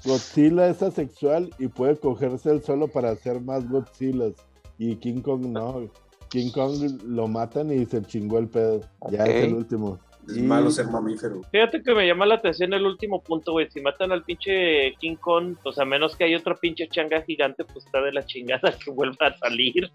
Godzilla 0.05 0.69
es 0.69 0.83
asexual 0.83 1.51
y 1.59 1.69
puede 1.69 1.97
cogerse 1.97 2.51
él 2.51 2.63
solo 2.63 2.89
para 2.89 3.11
hacer 3.11 3.41
más 3.41 3.69
Godzillas. 3.69 4.35
Y 4.79 4.97
King 4.97 5.21
Kong 5.23 5.47
no. 5.47 5.91
King 6.29 6.51
Kong 6.53 7.01
lo 7.07 7.29
matan 7.29 7.73
y 7.73 7.87
se 7.87 8.03
chingó 8.03 8.39
el 8.39 8.49
pedo. 8.49 8.81
Ya 9.11 9.25
es 9.25 9.45
el 9.45 9.55
último. 9.55 9.99
Es 10.29 10.37
Y- 10.37 10.43
malo 10.43 10.71
ser 10.71 10.87
mamífero. 10.89 11.41
Fíjate 11.51 11.83
que 11.83 11.95
me 11.95 12.07
llama 12.07 12.27
la 12.27 12.35
atención 12.35 12.73
el 12.75 12.85
último 12.85 13.23
punto, 13.23 13.53
güey. 13.53 13.71
Si 13.71 13.81
matan 13.81 14.13
al 14.13 14.25
pinche 14.25 14.95
King 14.99 15.17
Kong, 15.17 15.57
pues 15.63 15.79
a 15.79 15.85
menos 15.85 16.17
que 16.17 16.25
haya 16.25 16.37
otro 16.39 16.57
pinche 16.61 16.89
changa 16.89 17.23
gigante, 17.23 17.65
pues 17.65 17.87
está 17.87 18.03
de 18.03 18.13
la 18.13 18.27
chingada 18.27 18.75
que 18.85 18.91
vuelva 18.91 19.29
a 19.29 19.39
salir. 19.39 19.91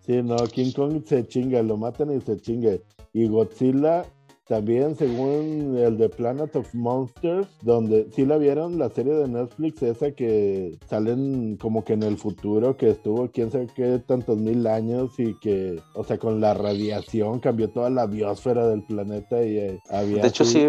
Sí, 0.00 0.22
no, 0.22 0.36
King 0.36 0.72
Kong 0.72 1.02
se 1.04 1.26
chinga, 1.26 1.62
lo 1.62 1.76
matan 1.76 2.16
y 2.16 2.20
se 2.20 2.36
chinga. 2.40 2.72
Y 3.12 3.26
Godzilla 3.28 4.04
también, 4.46 4.96
según 4.96 5.76
el 5.78 5.96
de 5.96 6.08
Planet 6.08 6.54
of 6.56 6.74
Monsters, 6.74 7.46
donde 7.62 8.08
sí 8.12 8.26
la 8.26 8.38
vieron, 8.38 8.78
la 8.78 8.90
serie 8.90 9.14
de 9.14 9.28
Netflix, 9.28 9.82
esa 9.82 10.10
que 10.10 10.78
salen 10.88 11.56
como 11.56 11.84
que 11.84 11.92
en 11.92 12.02
el 12.02 12.18
futuro, 12.18 12.76
que 12.76 12.90
estuvo 12.90 13.30
quién 13.30 13.50
sabe 13.50 13.68
qué 13.74 14.00
tantos 14.00 14.38
mil 14.38 14.66
años 14.66 15.18
y 15.18 15.38
que, 15.38 15.80
o 15.94 16.02
sea, 16.02 16.18
con 16.18 16.40
la 16.40 16.54
radiación 16.54 17.40
cambió 17.40 17.70
toda 17.70 17.88
la 17.88 18.06
biosfera 18.06 18.66
del 18.66 18.82
planeta 18.82 19.44
y 19.44 19.58
eh, 19.58 19.80
había... 19.90 20.22
De 20.22 20.28
hecho, 20.28 20.44
sí, 20.44 20.66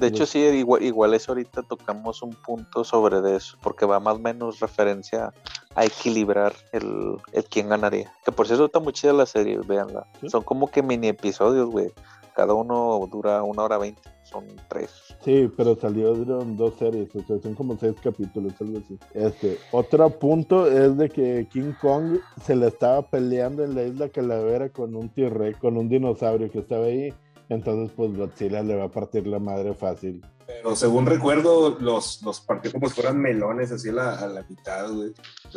De 0.00 0.06
hecho, 0.06 0.26
sí, 0.26 0.40
igual, 0.40 0.82
igual 0.82 1.14
eso 1.14 1.32
ahorita 1.32 1.62
tocamos 1.62 2.20
un 2.22 2.30
punto 2.30 2.82
sobre 2.82 3.20
de 3.20 3.36
eso, 3.36 3.56
porque 3.62 3.86
va 3.86 4.00
más 4.00 4.16
o 4.16 4.18
menos 4.20 4.60
referencia 4.60 5.32
a 5.76 5.84
equilibrar 5.84 6.52
el, 6.72 7.16
el 7.32 7.44
quién 7.44 7.68
ganaría. 7.68 8.12
Que 8.24 8.32
por 8.32 8.46
cierto 8.46 8.66
está 8.66 8.80
muy 8.80 8.92
chida 8.92 9.12
la 9.12 9.26
serie, 9.26 9.58
véanla. 9.66 10.06
Sí. 10.20 10.30
Son 10.30 10.42
como 10.42 10.68
que 10.70 10.82
mini 10.82 11.08
episodios, 11.08 11.68
güey. 11.70 11.92
Cada 12.34 12.52
uno 12.52 13.08
dura 13.10 13.44
una 13.44 13.62
hora 13.62 13.78
veinte, 13.78 14.02
son 14.24 14.44
tres. 14.68 14.90
Sí, 15.20 15.48
pero 15.56 15.76
salieron 15.76 16.56
dos 16.56 16.74
series, 16.74 17.14
o 17.14 17.20
sea, 17.20 17.38
son 17.40 17.54
como 17.54 17.76
seis 17.78 17.94
capítulos, 18.02 18.52
algo 18.60 18.78
así. 18.78 18.98
Este, 19.14 19.56
otro 19.70 20.10
punto 20.10 20.66
es 20.66 20.96
de 20.96 21.08
que 21.08 21.46
King 21.52 21.72
Kong 21.80 22.18
se 22.42 22.56
le 22.56 22.66
estaba 22.66 23.02
peleando 23.02 23.62
en 23.62 23.76
la 23.76 23.84
isla 23.84 24.08
Calavera 24.08 24.68
con 24.68 24.96
un 24.96 25.08
T-Rex, 25.10 25.58
con 25.58 25.76
un 25.76 25.88
dinosaurio 25.88 26.50
que 26.50 26.58
estaba 26.58 26.86
ahí. 26.86 27.14
Entonces, 27.48 27.94
pues 27.94 28.16
Godzilla 28.16 28.62
le 28.62 28.74
va 28.74 28.84
a 28.84 28.90
partir 28.90 29.26
la 29.26 29.38
madre 29.38 29.74
fácil. 29.74 30.20
Pero 30.46 30.76
según 30.76 31.06
recuerdo, 31.06 31.76
los, 31.80 32.22
los 32.22 32.40
partió 32.40 32.70
como 32.72 32.88
si 32.88 32.94
fueran 32.94 33.20
melones 33.20 33.72
así 33.72 33.88
a 33.88 33.92
la, 33.92 34.14
a 34.18 34.26
la 34.28 34.42
mitad, 34.48 34.90
güey. 34.92 35.12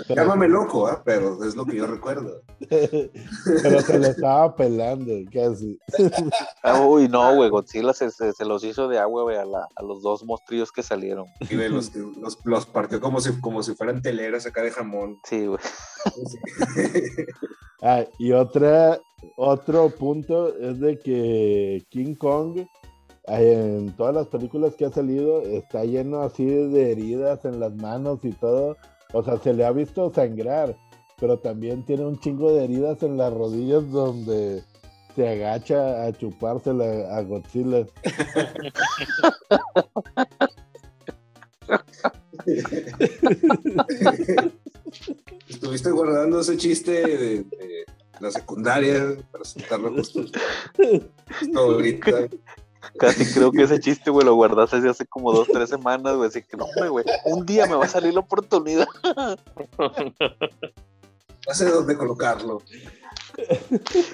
Llámame 0.08 0.47
loco, 0.47 0.88
¿ah? 0.88 1.02
Pero 1.04 1.43
es 1.43 1.56
lo 1.56 1.65
que 1.65 1.76
yo 1.78 1.88
recuerdo. 1.88 2.41
pero 2.69 3.82
se 3.82 4.00
le 4.00 4.08
estaba 4.10 4.56
pelando, 4.56 5.13
casi. 5.32 5.78
Ah, 6.63 6.82
Uy, 6.82 7.08
no, 7.08 7.36
güey, 7.36 7.50
Godzilla 7.50 7.93
se, 7.93 8.12
se, 8.12 8.34
se 8.34 8.45
los 8.45 8.63
hizo 8.63 8.88
de 8.88 9.00
agua, 9.00 9.23
güey, 9.23 9.38
a, 9.38 9.45
la- 9.45 9.67
a 9.76 9.84
los 9.84 10.02
dos 10.02 10.23
monstruos 10.23 10.71
que 10.71 10.84
salieron. 10.84 11.26
Y 11.50 11.56
de 11.56 11.69
los, 11.69 11.95
los, 11.95 12.38
los 12.45 12.65
partió 12.65 13.00
como 13.00 13.21
si, 13.21 13.39
como 13.39 13.63
si 13.63 13.73
fueran 13.76 14.02
teleras 14.02 14.45
acá 14.45 14.62
de 14.62 14.71
jamón. 14.71 15.17
Sí, 15.23 15.45
güey. 15.47 15.60
Ah, 17.82 18.04
y 18.17 18.32
otra, 18.32 19.00
otro 19.36 19.89
punto 19.91 20.56
es 20.58 20.80
de 20.80 20.97
que 21.00 21.86
King 21.89 22.15
Kong 22.15 22.58
eh, 22.58 22.67
en 23.27 23.95
todas 23.95 24.15
las 24.15 24.27
películas 24.27 24.75
que 24.75 24.85
ha 24.85 24.91
salido 24.91 25.41
está 25.41 25.83
lleno 25.83 26.21
así 26.21 26.45
de 26.45 26.91
heridas 26.91 27.43
en 27.45 27.59
las 27.59 27.73
manos 27.75 28.19
y 28.23 28.31
todo. 28.31 28.77
O 29.13 29.23
sea, 29.23 29.37
se 29.37 29.53
le 29.53 29.65
ha 29.65 29.71
visto 29.71 30.11
sangrar, 30.13 30.77
pero 31.19 31.39
también 31.39 31.83
tiene 31.85 32.05
un 32.05 32.19
chingo 32.19 32.53
de 32.53 32.63
heridas 32.63 33.01
en 33.03 33.17
las 33.17 33.33
rodillas 33.33 33.91
donde 33.91 34.63
se 35.15 35.27
agacha 35.27 36.05
a 36.05 36.13
chupársela 36.13 37.17
a 37.17 37.21
Godzilla. 37.23 37.85
Estuviste 45.49 45.91
guardando 45.91 46.39
ese 46.39 46.55
chiste 46.55 46.91
de, 46.91 47.43
de 47.43 47.85
la 48.19 48.31
secundaria 48.31 49.17
para 49.31 49.43
soltarlo 49.43 49.93
justo, 49.93 50.21
justo 51.39 51.59
ahorita. 51.59 52.29
Casi 52.99 53.25
creo 53.33 53.51
que 53.51 53.63
ese 53.63 53.79
chiste, 53.79 54.09
güey, 54.09 54.25
lo 54.25 54.35
guardaste 54.35 54.77
desde 54.77 54.89
hace 54.89 55.05
como 55.05 55.31
dos, 55.33 55.47
tres 55.47 55.69
semanas, 55.69 56.15
güey. 56.15 56.29
Así 56.29 56.41
que 56.41 56.57
no, 56.57 56.65
hombre, 56.65 56.89
güey. 56.89 57.05
Un 57.25 57.45
día 57.45 57.65
me 57.65 57.75
va 57.75 57.85
a 57.85 57.89
salir 57.89 58.13
la 58.13 58.19
oportunidad. 58.21 58.87
No 59.77 61.53
sé 61.53 61.69
dónde 61.69 61.95
colocarlo. 61.95 62.61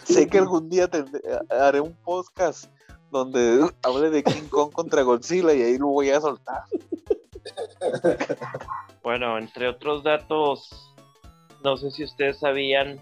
Sé 0.03 0.27
que 0.27 0.37
algún 0.37 0.69
día 0.69 0.87
tendré- 0.89 1.21
haré 1.49 1.79
un 1.81 1.93
podcast 2.03 2.65
donde 3.11 3.69
hable 3.83 4.09
de 4.09 4.23
King 4.23 4.47
Kong 4.49 4.71
contra 4.71 5.01
Godzilla 5.03 5.53
y 5.53 5.61
ahí 5.61 5.77
lo 5.77 5.87
voy 5.87 6.09
a 6.09 6.19
soltar. 6.21 6.63
Bueno, 9.03 9.37
entre 9.37 9.67
otros 9.69 10.03
datos, 10.03 10.69
no 11.63 11.77
sé 11.77 11.91
si 11.91 12.03
ustedes 12.03 12.39
sabían, 12.39 13.01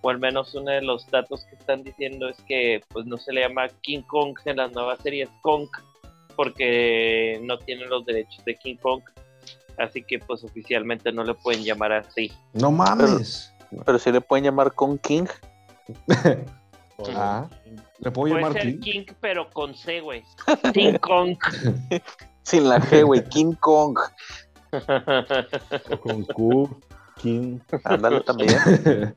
o 0.00 0.10
al 0.10 0.18
menos 0.18 0.54
uno 0.54 0.70
de 0.70 0.82
los 0.82 1.06
datos 1.10 1.44
que 1.44 1.56
están 1.56 1.82
diciendo 1.82 2.28
es 2.28 2.36
que 2.42 2.82
pues 2.88 3.06
no 3.06 3.16
se 3.16 3.32
le 3.32 3.42
llama 3.42 3.68
King 3.82 4.02
Kong 4.02 4.36
en 4.44 4.56
las 4.56 4.72
nuevas 4.72 5.00
series 5.02 5.28
Kong, 5.42 5.68
porque 6.36 7.40
no 7.42 7.58
tienen 7.58 7.88
los 7.88 8.04
derechos 8.06 8.44
de 8.44 8.54
King 8.56 8.76
Kong, 8.76 9.02
así 9.76 10.02
que 10.02 10.18
pues 10.18 10.44
oficialmente 10.44 11.12
no 11.12 11.24
le 11.24 11.34
pueden 11.34 11.64
llamar 11.64 11.92
así. 11.92 12.32
No 12.52 12.70
mames. 12.70 13.52
Pero 13.84 13.98
si 13.98 14.12
le 14.12 14.20
pueden 14.20 14.44
llamar 14.44 14.72
Kong 14.74 14.98
King. 15.00 15.26
Ah, 17.14 17.48
¿le 18.00 18.10
puedo 18.10 18.32
Puede 18.32 18.42
llamar 18.42 18.52
ser 18.54 18.80
King? 18.80 18.80
King, 18.80 19.14
pero 19.20 19.48
con 19.50 19.72
C, 19.72 20.00
güey. 20.00 20.24
King 20.74 20.94
Kong. 21.00 21.36
Sin 22.42 22.68
la 22.68 22.80
G, 22.80 23.04
güey. 23.04 23.22
King 23.28 23.52
Kong. 23.60 23.96
O 25.90 26.00
con 26.00 26.24
Q, 26.24 26.80
King. 27.18 27.58
Ándale 27.84 28.20
también. 28.22 28.50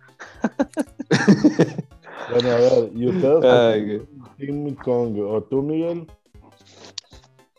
Bueno, 2.31 2.49
a 2.51 2.55
ver, 2.55 2.89
¿y 2.95 3.07
ustedes? 3.09 3.43
Ay. 3.43 4.01
King 4.37 4.73
Kong. 4.75 5.17
¿O 5.19 5.41
tú, 5.43 5.61
Miguel? 5.61 6.07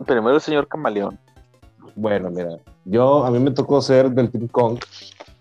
Primero 0.07 0.35
el 0.35 0.41
señor 0.41 0.67
Camaleón. 0.69 1.19
Bueno, 1.95 2.31
mira, 2.31 2.57
yo 2.87 3.25
a 3.25 3.31
mí 3.31 3.39
me 3.39 3.51
tocó 3.51 3.83
ser 3.83 4.11
del 4.11 4.31
King 4.31 4.47
Kong, 4.49 4.79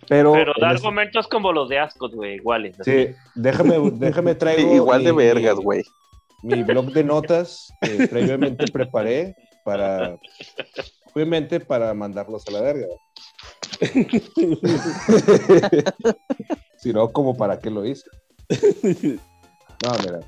pero, 0.10 0.34
pero 0.34 0.54
da 0.60 0.72
en 0.72 0.76
ese- 0.76 0.86
argumentos 0.86 1.28
como 1.28 1.54
los 1.54 1.70
de 1.70 1.80
Ascot, 1.80 2.14
güey, 2.14 2.36
iguales. 2.36 2.76
sí, 2.84 3.08
déjame, 3.36 3.78
déjame 3.94 4.36
traigo 4.36 4.74
Igual 4.76 5.04
de 5.06 5.14
mi- 5.14 5.18
vergas, 5.20 5.56
güey. 5.56 5.84
mi 6.44 6.62
blog 6.64 6.88
de 6.92 7.04
notas 7.06 7.72
que 7.82 8.06
previamente 8.08 8.66
preparé 8.72 9.34
para, 9.64 10.18
obviamente 11.14 11.60
para 11.62 11.94
mandarlos 11.94 12.46
a 12.50 12.52
la 12.52 12.62
verga. 12.62 12.88
Si 16.78 16.94
no, 16.94 17.12
como 17.12 17.36
para 17.36 17.60
qué 17.60 17.70
lo 17.70 17.86
hice. 17.86 18.10
No, 19.84 19.92
mira. 20.04 20.20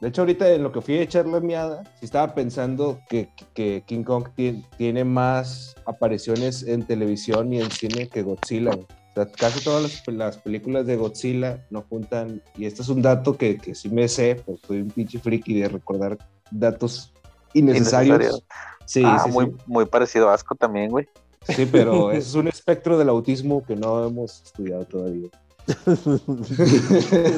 De 0.00 0.08
hecho, 0.08 0.22
ahorita 0.22 0.48
en 0.48 0.62
lo 0.62 0.72
que 0.72 0.80
fui 0.80 0.96
a 0.96 1.02
echar 1.02 1.26
la 1.26 1.40
miada, 1.40 1.82
sí 1.98 2.06
estaba 2.06 2.34
pensando 2.34 3.00
que, 3.10 3.28
que 3.52 3.82
King 3.86 4.02
Kong 4.02 4.28
ti- 4.34 4.64
tiene 4.78 5.04
más 5.04 5.74
apariciones 5.84 6.62
en 6.62 6.86
televisión 6.86 7.52
y 7.52 7.60
en 7.60 7.70
cine 7.70 8.08
que 8.08 8.22
Godzilla. 8.22 8.70
güey. 8.70 8.86
O 9.10 9.12
sea, 9.14 9.26
casi 9.26 9.62
todas 9.62 9.82
las, 9.82 10.08
las 10.08 10.38
películas 10.38 10.86
de 10.86 10.96
Godzilla 10.96 11.66
no 11.68 11.82
juntan, 11.82 12.40
y 12.56 12.64
este 12.64 12.80
es 12.80 12.88
un 12.88 13.02
dato 13.02 13.36
que, 13.36 13.58
que 13.58 13.74
sí 13.74 13.90
me 13.90 14.08
sé, 14.08 14.40
pues 14.46 14.60
soy 14.66 14.80
un 14.80 14.88
pinche 14.88 15.18
friki 15.18 15.60
de 15.60 15.68
recordar 15.68 16.16
datos 16.50 17.12
innecesarios. 17.52 18.16
Innecesarios. 18.16 18.44
Sí, 18.86 19.02
ah, 19.04 19.22
sí, 19.22 19.30
muy, 19.32 19.46
sí. 19.46 19.52
muy 19.66 19.84
parecido 19.84 20.30
a 20.30 20.34
Asco 20.34 20.54
también, 20.54 20.90
güey. 20.90 21.06
Sí, 21.46 21.66
pero 21.70 22.10
es 22.12 22.34
un 22.34 22.48
espectro 22.48 22.98
del 22.98 23.08
autismo 23.08 23.62
que 23.64 23.74
no 23.76 24.04
hemos 24.06 24.42
estudiado 24.42 24.84
todavía. 24.84 25.28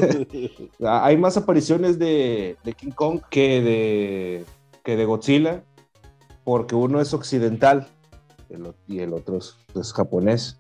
Ah, 0.85 1.05
Hay 1.07 1.17
más 1.17 1.37
apariciones 1.37 1.99
de, 1.99 2.57
de 2.65 2.73
King 2.73 2.91
Kong 2.93 3.21
que 3.31 3.61
de, 3.61 4.45
que 4.85 4.97
de 4.97 5.05
Godzilla, 5.05 5.63
porque 6.45 6.75
uno 6.75 7.01
es 7.01 7.15
occidental 7.15 7.89
el 8.51 8.73
y 8.87 9.01
el 9.01 9.13
otro 9.13 9.39
es, 9.39 9.57
es 9.79 9.93
japonés. 9.93 10.59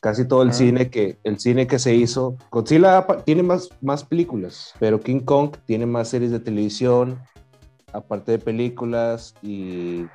Casi 0.00 0.26
todo 0.26 0.42
el 0.42 0.50
Ah. 0.50 0.54
cine 0.54 0.90
que 0.90 1.18
el 1.22 1.38
cine 1.38 1.66
que 1.68 1.78
se 1.78 1.94
hizo, 1.94 2.36
Godzilla 2.50 3.06
tiene 3.24 3.42
más, 3.44 3.68
más 3.80 4.02
películas, 4.04 4.72
pero 4.80 5.00
King 5.00 5.20
Kong 5.20 5.56
tiene 5.64 5.86
más 5.86 6.08
series 6.08 6.32
de 6.32 6.40
televisión, 6.40 7.20
aparte 7.92 8.32
de 8.32 8.38
películas 8.38 9.34
y 9.42 10.06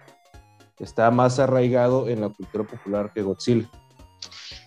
está 0.80 1.10
más 1.12 1.40
arraigado 1.40 2.08
en 2.10 2.22
la 2.22 2.30
cultura 2.30 2.64
popular 2.66 3.12
que 3.14 3.22
Godzilla. 3.22 3.68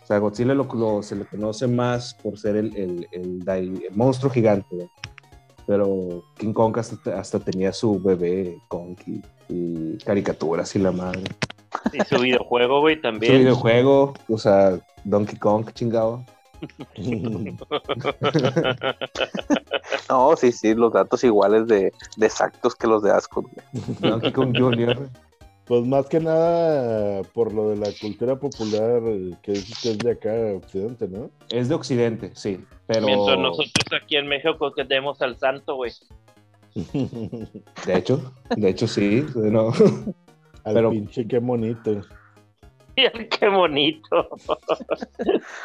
O 0.02 0.06
sea, 0.06 0.18
Godzilla 0.18 0.54
lo, 0.54 0.64
lo- 0.74 1.02
se 1.02 1.14
le 1.16 1.24
conoce 1.24 1.66
más 1.68 2.14
por 2.14 2.38
ser 2.38 2.56
el, 2.56 2.74
el- 2.76 3.08
el 3.12 3.82
monstruo 3.94 4.30
gigante, 4.32 4.66
¿no? 4.74 4.90
pero 5.66 6.24
King 6.36 6.52
Kong 6.52 6.76
hasta, 6.78 7.16
hasta 7.20 7.38
tenía 7.38 7.72
su 7.72 8.00
bebé 8.00 8.58
Kong 8.66 8.96
y, 9.06 9.22
y 9.48 9.98
caricaturas 9.98 10.74
y 10.74 10.80
la 10.80 10.90
madre. 10.90 11.22
Y 11.92 12.00
su 12.12 12.20
videojuego, 12.20 12.80
güey, 12.80 12.96
Su 12.96 13.02
también. 13.02 13.38
videojuego, 13.38 14.14
o 14.28 14.36
sea, 14.38 14.80
Donkey 15.04 15.38
Kong, 15.38 15.70
chingado. 15.72 16.24
No, 20.08 20.36
sí, 20.36 20.52
sí, 20.52 20.74
los 20.74 20.92
datos 20.92 21.22
iguales 21.24 21.66
de, 21.66 21.92
de 22.16 22.26
exactos 22.26 22.74
que 22.74 22.86
los 22.86 23.02
de 23.02 23.12
Asco, 23.12 23.42
güey. 23.42 23.54
Donkey 24.00 24.32
Kong 24.32 24.54
Jr. 24.58 25.08
Pues 25.70 25.87
más 25.87 26.09
que 26.09 26.18
nada 26.18 27.22
por 27.33 27.54
lo 27.54 27.70
de 27.70 27.76
la 27.76 27.87
cultura 28.00 28.35
popular 28.35 29.00
eh, 29.06 29.30
que 29.40 29.52
es, 29.52 29.80
que 29.80 29.90
es 29.92 29.98
de 30.02 30.11
acá, 30.11 30.33
Occidente, 30.56 31.06
¿no? 31.06 31.30
Es 31.48 31.68
de 31.68 31.76
Occidente, 31.76 32.33
sí, 32.35 32.59
pero 32.88 33.06
Mientras 33.06 33.38
nosotros 33.38 33.85
aquí 34.02 34.16
en 34.16 34.26
México 34.26 34.72
que 34.72 34.85
tenemos 34.85 35.22
al 35.22 35.38
santo, 35.38 35.76
güey. 35.76 35.92
de 36.74 37.94
hecho, 37.96 38.33
de 38.56 38.68
hecho 38.68 38.88
sí, 38.88 39.24
no. 39.37 39.68
Al 40.64 40.74
Pero- 40.74 40.90
pinche 40.90 41.28
qué 41.28 41.38
bonito. 41.38 42.00
Qué 42.96 43.48
bonito. 43.48 44.28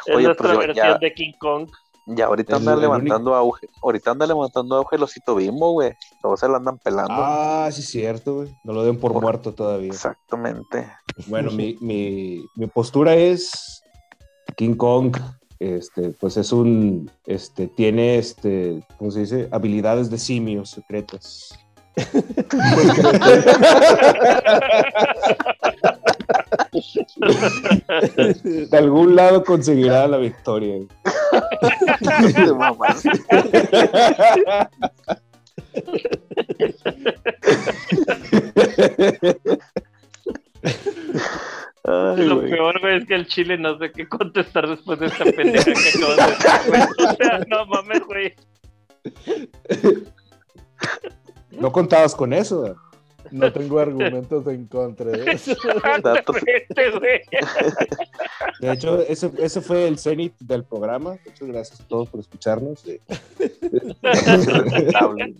es 0.06 0.14
Oye, 0.14 0.24
nuestra 0.26 0.54
pues 0.54 0.54
yo 0.54 0.58
versión 0.58 0.86
ya- 0.86 0.98
de 0.98 1.12
King 1.14 1.32
Kong. 1.40 1.68
Y 2.08 2.20
ahorita 2.20 2.56
anda 2.56 2.76
levantando 2.76 3.34
auge. 3.34 3.68
Ahorita 3.82 4.12
anda 4.12 4.26
levantando 4.26 4.76
auge 4.76 4.94
el 4.96 5.02
osito 5.02 5.34
bimbo, 5.34 5.72
güey. 5.72 5.92
Todos 6.22 6.38
se 6.38 6.46
lo 6.48 6.54
andan 6.56 6.78
pelando. 6.78 7.12
Ah, 7.16 7.68
sí, 7.72 7.82
cierto, 7.82 8.34
güey. 8.36 8.54
No 8.62 8.72
lo 8.72 8.84
den 8.84 8.98
por 8.98 9.12
Por- 9.12 9.22
muerto 9.22 9.52
todavía. 9.52 9.88
Exactamente. 9.88 10.86
Bueno, 11.26 11.50
mi, 11.50 11.76
mi, 11.80 12.44
mi 12.54 12.66
postura 12.68 13.14
es 13.16 13.82
King 14.56 14.76
Kong, 14.76 15.16
este, 15.58 16.10
pues 16.10 16.36
es 16.36 16.52
un, 16.52 17.10
este, 17.24 17.66
tiene, 17.66 18.18
este, 18.18 18.84
¿cómo 18.98 19.10
se 19.10 19.20
dice? 19.20 19.48
Habilidades 19.50 20.08
de 20.08 20.18
simios 20.18 20.70
secretas. 20.70 21.58
De 28.44 28.76
algún 28.76 29.16
lado 29.16 29.44
conseguirá 29.44 30.06
la 30.08 30.16
victoria. 30.18 30.76
Ay, 41.84 42.26
Lo 42.26 42.40
peor, 42.40 42.80
güey, 42.80 42.96
es 42.98 43.06
que 43.06 43.14
el 43.14 43.26
chile 43.28 43.56
no 43.58 43.78
sé 43.78 43.92
qué 43.92 44.08
contestar 44.08 44.68
después 44.68 44.98
de 44.98 45.06
esta 45.06 45.24
pendeja 45.24 45.72
que 45.72 45.88
acabas 45.98 46.16
de 46.16 46.26
decir, 46.26 46.50
güey. 46.68 46.82
O 46.82 47.14
sea, 47.16 47.38
no 47.48 47.66
mames, 47.66 48.02
güey. 48.06 48.34
No 51.52 51.70
contabas 51.70 52.14
con 52.14 52.32
eso. 52.32 52.76
No 53.30 53.52
tengo 53.52 53.78
argumentos 53.78 54.46
en 54.48 54.66
contra 54.66 55.10
de 55.10 55.32
eso. 55.32 55.52
Vete, 56.44 56.90
güey. 56.98 57.20
De 58.60 58.72
hecho, 58.72 59.00
ese, 59.02 59.30
ese 59.38 59.60
fue 59.60 59.88
el 59.88 59.98
cenit 59.98 60.34
del 60.40 60.64
programa. 60.64 61.16
Muchas 61.24 61.48
gracias 61.48 61.80
a 61.80 61.84
todos 61.88 62.08
por 62.08 62.20
escucharnos. 62.20 62.84
Eh. 62.86 63.00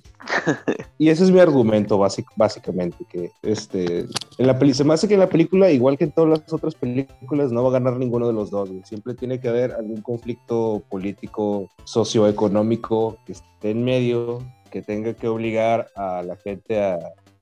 Y 0.98 1.10
ese 1.10 1.24
es 1.24 1.30
mi 1.30 1.38
argumento, 1.40 1.98
básic- 1.98 2.32
básicamente, 2.36 3.04
que 3.08 3.30
este, 3.42 4.06
en 4.38 4.46
la 4.46 4.58
peli 4.58 4.72
se 4.74 4.82
me 4.82 4.94
hace 4.94 5.06
que 5.06 5.14
en 5.14 5.20
la 5.20 5.28
película, 5.28 5.70
igual 5.70 5.96
que 5.98 6.04
en 6.04 6.12
todas 6.12 6.40
las 6.40 6.52
otras 6.52 6.74
películas, 6.74 7.52
no 7.52 7.62
va 7.62 7.68
a 7.68 7.72
ganar 7.72 7.96
ninguno 7.98 8.26
de 8.26 8.32
los 8.32 8.50
dos. 8.50 8.70
Siempre 8.84 9.14
tiene 9.14 9.38
que 9.38 9.48
haber 9.48 9.72
algún 9.72 10.00
conflicto 10.00 10.82
político, 10.88 11.68
socioeconómico 11.84 13.18
que 13.26 13.32
esté 13.32 13.70
en 13.70 13.84
medio, 13.84 14.42
que 14.70 14.82
tenga 14.82 15.14
que 15.14 15.28
obligar 15.28 15.88
a 15.94 16.22
la 16.22 16.36
gente 16.36 16.82
a, 16.82 16.98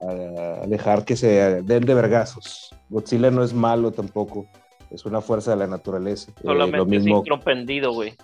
a 0.09 0.67
dejar 0.67 1.05
que 1.05 1.17
se 1.17 1.63
den 1.63 1.85
de 1.85 1.95
vergazos. 1.95 2.71
Godzilla 2.89 3.31
no 3.31 3.43
es 3.43 3.53
malo 3.55 3.91
tampoco, 3.93 4.47
es 4.91 5.05
una 5.05 5.21
fuerza 5.21 5.53
de 5.53 5.57
la 5.59 5.67
naturaleza. 5.67 6.31
Eh, 6.37 6.43
Solamente 6.45 6.77
lo 6.79 6.87
mismo, 6.87 7.15
es 7.17 7.19
intropendido, 7.21 7.93
güey. 7.93 8.15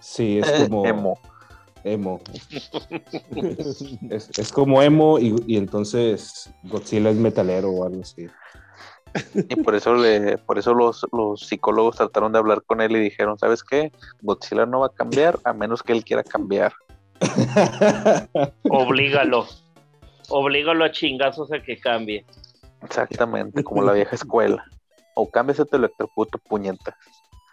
sí, 0.00 0.38
es 0.38 0.50
como 0.68 0.86
Emo. 0.86 1.18
emo. 1.84 2.20
Es, 4.10 4.30
es 4.38 4.52
como 4.52 4.82
emo 4.82 5.18
y, 5.18 5.34
y 5.46 5.56
entonces 5.56 6.50
Godzilla 6.64 7.10
es 7.10 7.16
metalero 7.16 7.70
o 7.70 7.84
algo 7.86 8.02
así. 8.02 8.26
Y 9.34 9.56
por 9.62 9.74
eso 9.74 9.94
le, 9.94 10.36
por 10.38 10.58
eso 10.58 10.74
los, 10.74 11.06
los 11.12 11.40
psicólogos 11.40 11.96
trataron 11.96 12.32
de 12.32 12.38
hablar 12.38 12.62
con 12.66 12.80
él 12.82 12.94
y 12.96 13.00
dijeron, 13.00 13.38
¿sabes 13.38 13.62
qué? 13.62 13.90
Godzilla 14.20 14.66
no 14.66 14.80
va 14.80 14.86
a 14.88 14.92
cambiar 14.94 15.38
a 15.44 15.52
menos 15.54 15.82
que 15.82 15.92
él 15.92 16.04
quiera 16.04 16.22
cambiar. 16.22 16.72
Oblígalo. 18.68 19.46
Oblígalo 20.28 20.84
a 20.84 20.90
chingazos 20.92 21.52
a 21.52 21.62
que 21.62 21.78
cambie. 21.78 22.24
Exactamente, 22.82 23.62
como 23.64 23.82
la 23.82 23.92
vieja 23.92 24.14
escuela. 24.14 24.64
O 25.14 25.30
cámbiase 25.30 25.64
te 25.64 25.76
electrocuto, 25.76 26.38
puñeta. 26.38 26.96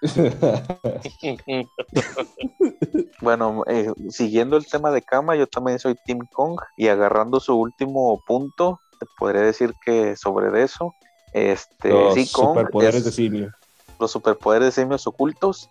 Bueno, 3.21 3.63
eh, 3.67 3.91
siguiendo 4.09 4.57
el 4.57 4.65
tema 4.65 4.91
de 4.91 5.01
Kama, 5.01 5.35
yo 5.35 5.47
también 5.47 5.79
soy 5.79 5.95
Team 6.05 6.19
Kong 6.33 6.59
y 6.75 6.87
agarrando 6.89 7.39
su 7.39 7.55
último 7.55 8.21
punto, 8.27 8.79
te 8.99 9.05
podría 9.17 9.41
decir 9.41 9.73
que 9.85 10.15
sobre 10.17 10.61
eso, 10.61 10.93
este, 11.31 11.89
Los 11.89 12.13
sí, 12.15 12.29
Kong 12.31 12.49
superpoderes 12.57 12.95
es 12.97 13.05
de 13.05 13.11
simio. 13.11 13.51
los 13.99 14.11
superpoderes 14.11 14.75
de 14.75 14.81
simios 14.83 15.07
ocultos. 15.07 15.69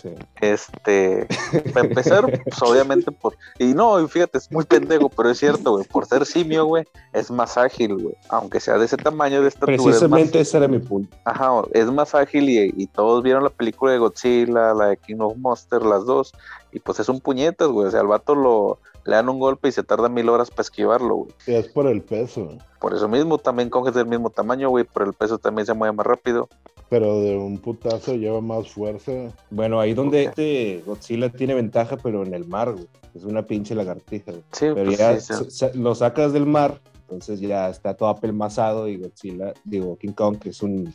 Sí. 0.00 0.08
Este, 0.40 1.26
para 1.74 1.86
empezar, 1.86 2.24
pues 2.44 2.62
obviamente 2.62 3.10
por. 3.12 3.36
Y 3.58 3.74
no, 3.74 4.06
fíjate, 4.08 4.38
es 4.38 4.50
muy 4.50 4.64
pendejo, 4.64 5.08
pero 5.08 5.30
es 5.30 5.38
cierto, 5.38 5.72
güey. 5.72 5.84
Por 5.84 6.06
ser 6.06 6.24
simio, 6.26 6.64
güey, 6.64 6.84
es 7.12 7.30
más 7.30 7.56
ágil, 7.58 7.96
güey. 7.96 8.14
Aunque 8.28 8.60
sea 8.60 8.78
de 8.78 8.86
ese 8.86 8.96
tamaño 8.96 9.42
de 9.42 9.48
estatura. 9.48 9.74
es 9.74 9.78
más- 9.80 9.86
Precisamente 9.86 10.40
ese 10.40 10.56
era 10.56 10.68
mi 10.68 10.78
punto. 10.78 11.16
Ajá, 11.24 11.62
es 11.72 11.86
más 11.90 12.14
ágil 12.14 12.48
y, 12.48 12.72
y 12.76 12.86
todos 12.86 13.22
vieron 13.22 13.42
la 13.44 13.50
película 13.50 13.92
de 13.92 13.98
Godzilla, 13.98 14.74
la 14.74 14.86
de 14.88 14.96
King 14.96 15.16
of 15.20 15.36
Monsters, 15.36 15.84
las 15.84 16.04
dos, 16.06 16.32
y 16.72 16.80
pues 16.80 17.00
es 17.00 17.08
un 17.08 17.20
puñetas, 17.20 17.68
güey. 17.68 17.88
O 17.88 17.90
sea, 17.90 18.00
al 18.00 18.06
vato 18.06 18.34
lo, 18.34 18.78
le 19.04 19.16
dan 19.16 19.28
un 19.28 19.38
golpe 19.38 19.68
y 19.68 19.72
se 19.72 19.82
tarda 19.82 20.08
mil 20.08 20.28
horas 20.28 20.50
para 20.50 20.62
esquivarlo, 20.62 21.14
güey. 21.16 21.30
Es 21.46 21.68
por 21.68 21.86
el 21.86 22.02
peso, 22.02 22.48
Por 22.80 22.94
eso 22.94 23.08
mismo 23.08 23.38
también 23.38 23.68
Kong 23.70 23.88
es 23.88 23.94
del 23.94 24.06
mismo 24.06 24.30
tamaño, 24.30 24.68
güey, 24.70 24.84
pero 24.92 25.06
el 25.06 25.12
peso 25.12 25.38
también 25.38 25.66
se 25.66 25.74
mueve 25.74 25.94
más 25.94 26.06
rápido. 26.06 26.48
Pero 26.90 27.20
de 27.22 27.36
un 27.36 27.56
putazo 27.58 28.16
lleva 28.16 28.40
más 28.40 28.68
fuerza. 28.68 29.12
Bueno, 29.48 29.80
ahí 29.80 29.94
donde 29.94 30.24
este 30.24 30.82
Godzilla 30.84 31.30
tiene 31.30 31.54
ventaja, 31.54 31.96
pero 31.96 32.24
en 32.24 32.34
el 32.34 32.46
mar, 32.46 32.72
güey. 32.72 32.88
Es 33.14 33.24
una 33.24 33.46
pinche 33.46 33.74
lagartija, 33.76 34.32
güey. 34.32 34.44
Sí, 34.52 34.66
Pero 34.74 34.86
pues 34.86 34.98
ya 34.98 35.20
sí, 35.20 35.66
lo 35.74 35.94
sacas 35.94 36.32
del 36.32 36.46
mar, 36.46 36.80
entonces 37.02 37.40
ya 37.40 37.70
está 37.70 37.94
todo 37.94 38.08
apelmazado 38.08 38.88
y 38.88 38.96
Godzilla, 38.96 39.54
digo, 39.64 39.96
King 39.98 40.12
Kong, 40.12 40.38
que 40.38 40.50
es 40.50 40.62
un, 40.62 40.92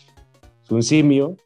es 0.63 0.71
un 0.71 0.83
simio 0.83 1.37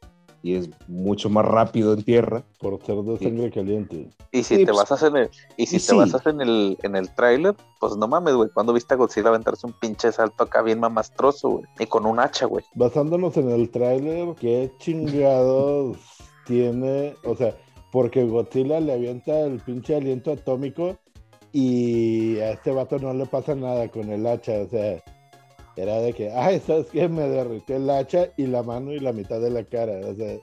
y 0.42 0.54
es 0.54 0.70
mucho 0.88 1.28
más 1.30 1.44
rápido 1.44 1.92
en 1.92 2.02
tierra. 2.02 2.44
Por 2.58 2.80
ser 2.84 2.96
de 2.96 3.18
sangre 3.18 3.50
caliente. 3.50 4.08
Y 4.32 4.42
si 4.42 4.56
Sí, 4.56 4.64
te 4.64 4.72
pues, 4.72 4.78
basas 4.78 5.02
en 5.02 5.16
el, 5.16 5.30
y 5.56 5.66
si 5.66 5.76
y 5.76 5.78
te 5.78 5.84
sí. 5.86 5.96
basas 5.96 6.26
en 6.26 6.40
el, 6.40 6.78
en 6.82 6.96
el 6.96 7.14
tráiler, 7.14 7.54
pues 7.78 7.96
no 7.96 8.08
mames, 8.08 8.34
güey. 8.34 8.50
Cuando 8.50 8.72
viste 8.72 8.94
a 8.94 8.96
Godzilla 8.96 9.28
aventarse 9.28 9.66
un 9.66 9.72
pinche 9.72 10.12
salto 10.12 10.44
acá 10.44 10.62
bien 10.62 10.80
mamastroso, 10.80 11.48
güey. 11.50 11.64
Y 11.78 11.86
con 11.86 12.06
un 12.06 12.20
hacha, 12.20 12.46
güey. 12.46 12.64
Basándonos 12.74 13.36
en 13.36 13.50
el 13.50 13.70
tráiler, 13.70 14.34
¿qué 14.36 14.70
chingados 14.78 15.98
tiene? 16.46 17.14
O 17.24 17.36
sea, 17.36 17.54
porque 17.92 18.24
Godzilla 18.24 18.80
le 18.80 18.92
avienta 18.94 19.40
el 19.40 19.60
pinche 19.60 19.96
aliento 19.96 20.32
atómico 20.32 20.96
y 21.52 22.38
a 22.38 22.52
este 22.52 22.70
vato 22.72 22.98
no 22.98 23.12
le 23.12 23.26
pasa 23.26 23.54
nada 23.54 23.88
con 23.88 24.10
el 24.10 24.26
hacha, 24.26 24.52
o 24.62 24.68
sea, 24.68 25.02
era 25.76 25.96
de 26.00 26.12
que, 26.12 26.30
ay, 26.32 26.60
¿sabes 26.60 26.86
qué? 26.92 27.08
Me 27.08 27.22
derritió 27.28 27.76
el 27.76 27.88
hacha 27.90 28.28
y 28.36 28.46
la 28.46 28.62
mano 28.62 28.92
y 28.92 29.00
la 29.00 29.12
mitad 29.12 29.40
de 29.40 29.50
la 29.50 29.64
cara, 29.64 29.92
o 30.06 30.14
sea, 30.14 30.36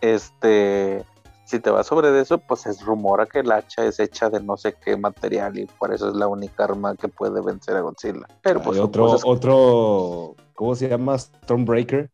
Este, 0.00 1.04
si 1.44 1.60
te 1.60 1.70
vas 1.70 1.86
sobre 1.86 2.10
de 2.10 2.20
eso, 2.20 2.38
pues 2.38 2.66
es 2.66 2.84
rumora 2.84 3.26
que 3.26 3.40
el 3.40 3.50
hacha 3.50 3.84
es 3.84 3.98
hecha 3.98 4.28
de 4.30 4.40
no 4.40 4.56
sé 4.56 4.74
qué 4.84 4.96
material 4.96 5.58
y 5.58 5.66
por 5.66 5.92
eso 5.92 6.08
es 6.10 6.14
la 6.14 6.26
única 6.28 6.64
arma 6.64 6.94
que 6.94 7.08
puede 7.08 7.40
vencer 7.40 7.76
a 7.76 7.80
Godzilla. 7.80 8.26
Pero 8.42 8.62
pues 8.62 8.78
Hay 8.78 8.84
otro, 8.84 9.16
otro, 9.24 10.34
¿cómo 10.54 10.74
se 10.74 10.88
llama? 10.88 11.16
Stormbreaker. 11.18 12.10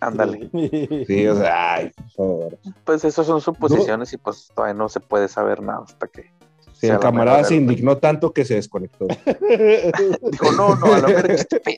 ándale. 0.00 0.48
Sí, 1.06 1.26
o 1.26 1.36
sea, 1.36 1.74
ay, 1.74 1.90
por 1.90 2.10
favor. 2.10 2.58
Pues 2.84 3.04
esas 3.04 3.26
son 3.26 3.40
suposiciones 3.40 4.12
y 4.12 4.16
pues 4.16 4.50
todavía 4.54 4.74
no 4.74 4.88
se 4.88 5.00
puede 5.00 5.28
saber 5.28 5.62
nada 5.62 5.82
hasta 5.84 6.06
que 6.06 6.30
Sí, 6.74 6.86
el 6.86 6.94
la 6.94 7.00
camarada 7.00 7.38
mejor 7.38 7.48
se 7.48 7.54
indignó 7.56 7.98
tanto 7.98 8.32
que 8.32 8.44
se 8.44 8.54
desconectó. 8.54 9.06
Dijo, 10.30 10.52
no, 10.52 10.76
no, 10.76 10.94
a 10.94 10.98
la 10.98 11.06
verga 11.06 11.34
este 11.34 11.60
pedo. 11.60 11.76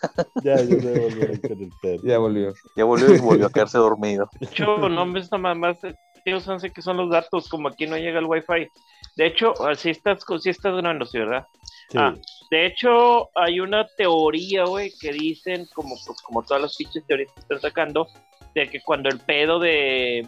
ya, 0.44 0.56
ya 0.56 0.64
volvió. 0.64 2.00
Ya 2.02 2.18
volvió. 2.18 2.54
Ya 2.76 2.84
volvió 2.84 3.14
y 3.14 3.18
volvió 3.18 3.46
a 3.46 3.50
quedarse 3.50 3.78
dormido. 3.78 4.28
De 4.40 4.46
hecho, 4.46 4.88
no 4.88 5.06
me 5.06 5.20
está 5.20 5.38
más, 5.38 5.56
más 5.56 5.78
tío 6.24 6.58
sé 6.58 6.70
que 6.70 6.82
son 6.82 6.96
los 6.96 7.10
datos, 7.10 7.48
como 7.48 7.68
aquí 7.68 7.86
no 7.86 7.96
llega 7.96 8.18
el 8.18 8.26
wifi. 8.26 8.68
De 9.16 9.26
hecho, 9.26 9.54
si 9.76 9.90
estás, 9.90 10.20
sí 10.40 10.50
estás 10.50 10.74
grabando, 10.74 11.06
sí, 11.06 11.18
¿verdad? 11.18 11.46
Sí. 11.90 11.98
Ah. 11.98 12.14
De 12.50 12.66
hecho, 12.66 13.28
hay 13.34 13.60
una 13.60 13.86
teoría, 13.96 14.64
güey, 14.64 14.92
que 15.00 15.12
dicen, 15.12 15.66
como, 15.74 15.96
pues, 16.06 16.20
como 16.22 16.42
todas 16.42 16.62
las 16.62 16.76
pinches 16.76 17.04
teorías 17.06 17.32
que 17.32 17.40
están 17.40 17.60
sacando, 17.60 18.06
de 18.54 18.68
que 18.68 18.80
cuando 18.80 19.08
el 19.08 19.18
pedo 19.20 19.58
de 19.58 20.26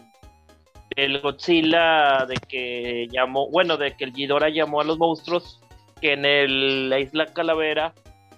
el 0.95 1.21
Godzilla, 1.21 2.25
de 2.27 2.35
que 2.35 3.07
llamó, 3.11 3.49
bueno, 3.49 3.77
de 3.77 3.95
que 3.95 4.03
el 4.03 4.13
Ghidorah 4.13 4.49
llamó 4.49 4.81
a 4.81 4.83
los 4.83 4.97
monstruos, 4.97 5.59
que 6.01 6.13
en 6.13 6.25
el, 6.25 6.89
la 6.89 6.99
isla 6.99 7.27
Calavera 7.27 7.93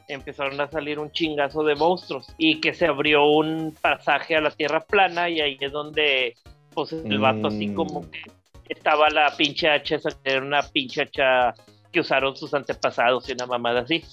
empezaron 0.08 0.60
a 0.60 0.70
salir 0.70 1.00
un 1.00 1.12
chingazo 1.12 1.63
de 1.63 1.76
monstruos 1.76 2.28
y 2.38 2.60
que 2.60 2.74
se 2.74 2.88
abrió 2.88 3.26
un 3.26 3.76
pasaje 3.82 4.36
a 4.36 4.42
la 4.42 4.52
tierra 4.52 4.82
plana 4.82 5.30
y 5.30 5.39
ahí 5.39 5.58
es 5.60 5.72
donde 5.72 6.36
pues 6.74 6.92
el 6.92 7.20
vato 7.20 7.48
así 7.48 7.68
Mm. 7.68 7.76
como 7.76 8.12
que 8.12 8.22
estaba 8.68 9.10
la 9.10 9.36
pinche 9.38 9.70
hacha, 9.70 9.96
esa 9.96 10.10
que 10.10 10.32
era 10.32 10.42
una 10.42 10.62
pinche 10.62 11.04
hacha 11.04 11.54
que 11.92 12.00
usaron 12.00 12.36
sus 12.36 12.54
antepasados 12.54 13.30
y 13.30 13.34
una 13.34 13.46
mamada 13.46 13.82
así. 13.82 14.04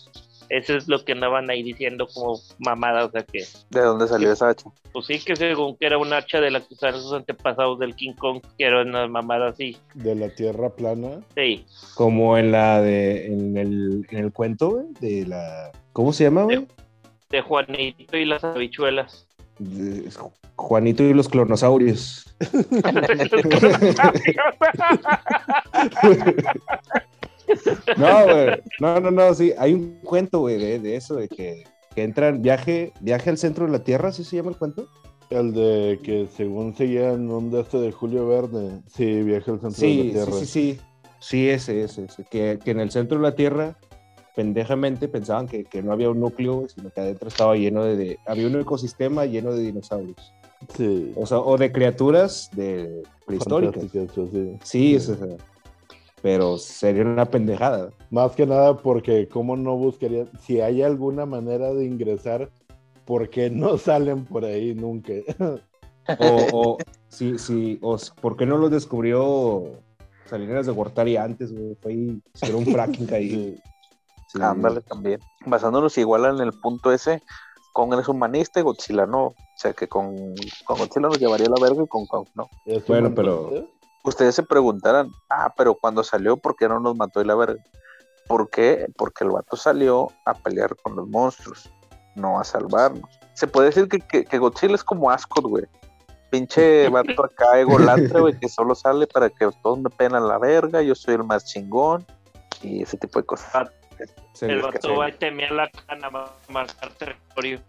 Eso 0.51 0.77
es 0.77 0.89
lo 0.89 1.05
que 1.05 1.13
andaban 1.13 1.49
ahí 1.49 1.63
diciendo 1.63 2.09
como 2.13 2.41
mamada, 2.59 3.05
o 3.05 3.11
sea 3.11 3.23
que, 3.23 3.45
¿De 3.71 3.81
dónde 3.81 4.09
salió 4.09 4.33
esa 4.33 4.49
hacha? 4.49 4.69
pues 4.93 5.07
sí, 5.07 5.21
que 5.21 5.37
según 5.37 5.77
que 5.77 5.87
era 5.87 5.97
una 5.97 6.17
hacha 6.17 6.41
de 6.41 6.51
la 6.51 6.61
que 6.61 6.75
usaron 6.75 7.01
sus 7.01 7.13
antepasados 7.13 7.79
del 7.79 7.95
King 7.95 8.15
Kong, 8.15 8.41
que 8.59 8.65
era 8.65 8.83
una 8.83 9.07
mamada 9.07 9.51
así. 9.51 9.77
De 9.95 10.17
la 10.17 10.29
tierra 10.29 10.71
plana. 10.71 11.21
Sí, 11.37 11.65
Como 11.95 12.37
en 12.37 12.51
la 12.51 12.83
de, 12.83 13.27
en 13.27 13.57
el, 13.57 14.07
en 14.11 14.19
el 14.19 14.33
cuento, 14.33 14.71
güey, 14.71 14.87
de 15.01 15.27
la, 15.27 15.71
¿cómo 15.93 16.13
se 16.13 16.25
llama, 16.25 16.43
güey? 16.43 16.67
de 17.31 17.43
Juanito 17.43 18.17
y 18.17 18.25
las 18.25 18.43
habichuelas. 18.43 19.29
De 19.61 20.11
Juanito 20.57 21.05
y 21.05 21.15
los 21.15 21.29
clonosaurios. 21.29 22.35
No, 27.97 28.25
güey. 28.25 28.49
No, 28.81 29.01
no, 29.01 29.11
no, 29.11 29.35
sí. 29.35 29.53
Hay 29.59 29.75
un 29.75 29.99
cuento, 30.03 30.41
güey, 30.41 30.59
de, 30.59 30.79
de 30.79 30.97
eso, 30.97 31.15
de 31.17 31.29
que, 31.29 31.65
que 31.95 32.03
entran, 32.03 32.43
viaje, 32.43 32.93
viaje 33.01 33.31
al 33.31 33.39
centro 33.39 33.67
de 33.67 33.73
la 33.73 33.85
Tierra, 33.85 34.13
¿sí 34.13 34.25
se 34.25 34.37
llama 34.37 34.51
el 34.51 34.57
cuento? 34.57 34.89
El 35.31 35.53
de 35.53 36.01
que 36.03 36.27
según 36.37 36.75
seguían 36.75 37.31
un 37.31 37.51
de 37.51 37.61
este 37.61 37.79
de 37.79 37.93
Julio 37.93 38.27
Verne. 38.27 38.83
Sí, 38.89 39.23
viaja 39.23 39.53
al 39.53 39.61
centro 39.61 39.69
de 39.71 39.75
Sí, 39.77 39.97
la 39.99 40.03
sí, 40.03 40.11
tierra. 40.11 40.33
sí, 40.33 40.47
sí. 40.47 40.81
Sí, 41.21 41.49
ese, 41.51 41.83
ese, 41.85 42.05
ese. 42.07 42.25
Que, 42.25 42.59
que 42.65 42.71
en 42.71 42.81
el 42.81 42.91
centro 42.91 43.19
de 43.19 43.23
la 43.25 43.35
Tierra, 43.35 43.77
pendejamente, 44.35 45.07
pensaban 45.09 45.47
que, 45.47 45.65
que 45.65 45.83
no 45.83 45.93
había 45.93 46.11
un 46.11 46.19
núcleo, 46.21 46.67
sino 46.75 46.91
que 46.91 47.01
adentro 47.01 47.29
estaba 47.29 47.55
lleno 47.57 47.85
de, 47.85 47.97
de- 47.97 48.19
Había 48.27 48.47
un 48.47 48.59
ecosistema 48.61 49.27
lleno 49.27 49.53
de 49.53 49.63
dinosaurios. 49.63 50.33
Sí. 50.77 51.13
O 51.17 51.27
sea, 51.27 51.39
o 51.39 51.57
de 51.59 51.73
criaturas 51.73 52.51
de 52.55 53.03
prehistóricas. 53.27 53.85
Sí. 53.93 54.57
Sí, 54.63 54.95
es, 54.95 55.09
o 55.09 55.17
sea, 55.17 55.37
pero 56.23 56.59
sería 56.59 57.03
una 57.03 57.27
pendejada. 57.27 57.91
Más 58.11 58.33
que 58.33 58.47
nada 58.47 58.77
porque 58.77 59.29
cómo 59.29 59.57
no 59.57 59.77
buscarían, 59.77 60.29
si 60.41 60.61
hay 60.61 60.83
alguna 60.83 61.27
manera 61.27 61.73
de 61.73 61.85
ingresar, 61.85 62.51
¿por 63.05 63.31
qué 63.31 63.51
no 63.51 63.79
salen 63.79 64.25
por 64.25 64.45
ahí 64.45 64.75
nunca? 64.75 65.13
O, 66.19 66.37
o 66.53 66.79
sí, 67.09 67.39
sí, 67.39 67.79
o 67.83 67.97
¿por 68.21 68.37
qué 68.37 68.47
no 68.47 68.59
lo 68.59 68.69
descubrió 68.69 69.65
Salinas 70.27 70.67
de 70.67 70.73
Gortari 70.73 71.17
antes, 71.17 71.53
güey? 71.53 71.75
Fue 71.81 71.93
ahí, 71.93 72.23
hicieron 72.35 72.67
un 72.67 72.73
fracking 72.73 73.09
ahí. 73.15 73.31
Sí. 73.31 73.63
Sí. 74.29 74.39
Ándale 74.41 74.81
también. 74.83 75.19
Basándonos 75.45 75.99
igual 75.99 76.25
en 76.27 76.41
el 76.47 76.53
punto 76.53 76.93
ese, 76.93 77.21
Kong 77.73 77.95
es 77.99 78.07
humanista 78.07 78.61
y 78.61 78.63
Godzilla 78.63 79.05
no. 79.05 79.27
O 79.27 79.35
sea 79.57 79.73
que 79.73 79.89
con, 79.89 80.15
con 80.65 80.79
Godzilla 80.79 81.09
nos 81.09 81.19
llevaría 81.19 81.49
la 81.49 81.61
verga 81.61 81.83
y 81.83 81.89
con 81.89 82.07
Kong 82.07 82.29
no. 82.37 82.49
¿Es 82.65 82.87
Bueno, 82.87 83.13
pero- 83.13 83.43
montón? 83.51 83.69
Ustedes 84.03 84.35
se 84.35 84.43
preguntarán, 84.43 85.11
ah, 85.29 85.53
pero 85.57 85.75
cuando 85.75 86.03
salió, 86.03 86.37
¿por 86.37 86.57
qué 86.57 86.69
no 86.69 86.81
nos 86.81 86.97
mató 86.97 87.21
y 87.21 87.25
la 87.25 87.35
verga? 87.35 87.63
¿Por 88.27 88.49
qué? 88.49 88.87
Porque 88.97 89.25
el 89.25 89.31
vato 89.31 89.57
salió 89.57 90.09
a 90.25 90.35
pelear 90.35 90.77
con 90.77 90.97
los 90.97 91.09
monstruos, 91.09 91.69
no 92.15 92.41
a 92.41 92.45
salvarnos. 92.45 93.11
Se 93.35 93.47
puede 93.47 93.69
decir 93.69 93.89
que, 93.89 93.99
que, 94.01 94.25
que 94.25 94.39
Godzilla 94.39 94.75
es 94.75 94.85
como 94.85 95.11
Ascot, 95.11 95.45
güey. 95.45 95.65
Pinche 96.31 96.89
vato 96.91 97.25
acá 97.25 97.59
egolatra, 97.59 98.21
güey, 98.21 98.39
que 98.39 98.49
solo 98.49 98.75
sale 98.75 99.07
para 99.07 99.29
que 99.29 99.49
todos 99.63 99.79
me 99.81 100.07
a 100.07 100.21
la 100.21 100.39
verga, 100.39 100.81
yo 100.81 100.95
soy 100.95 101.15
el 101.15 101.25
más 101.25 101.45
chingón 101.45 102.07
y 102.63 102.83
ese 102.83 102.97
tipo 102.97 103.19
de 103.19 103.27
cosas. 103.27 103.71
Se 104.33 104.47
El 104.47 104.63
vato 104.63 104.97
va 104.97 105.09
y 105.09 105.13
temía 105.13 105.53
la 105.53 105.69
cana 105.69 106.07
a 106.07 106.53
marcar 106.53 106.91
territorio. 106.95 107.61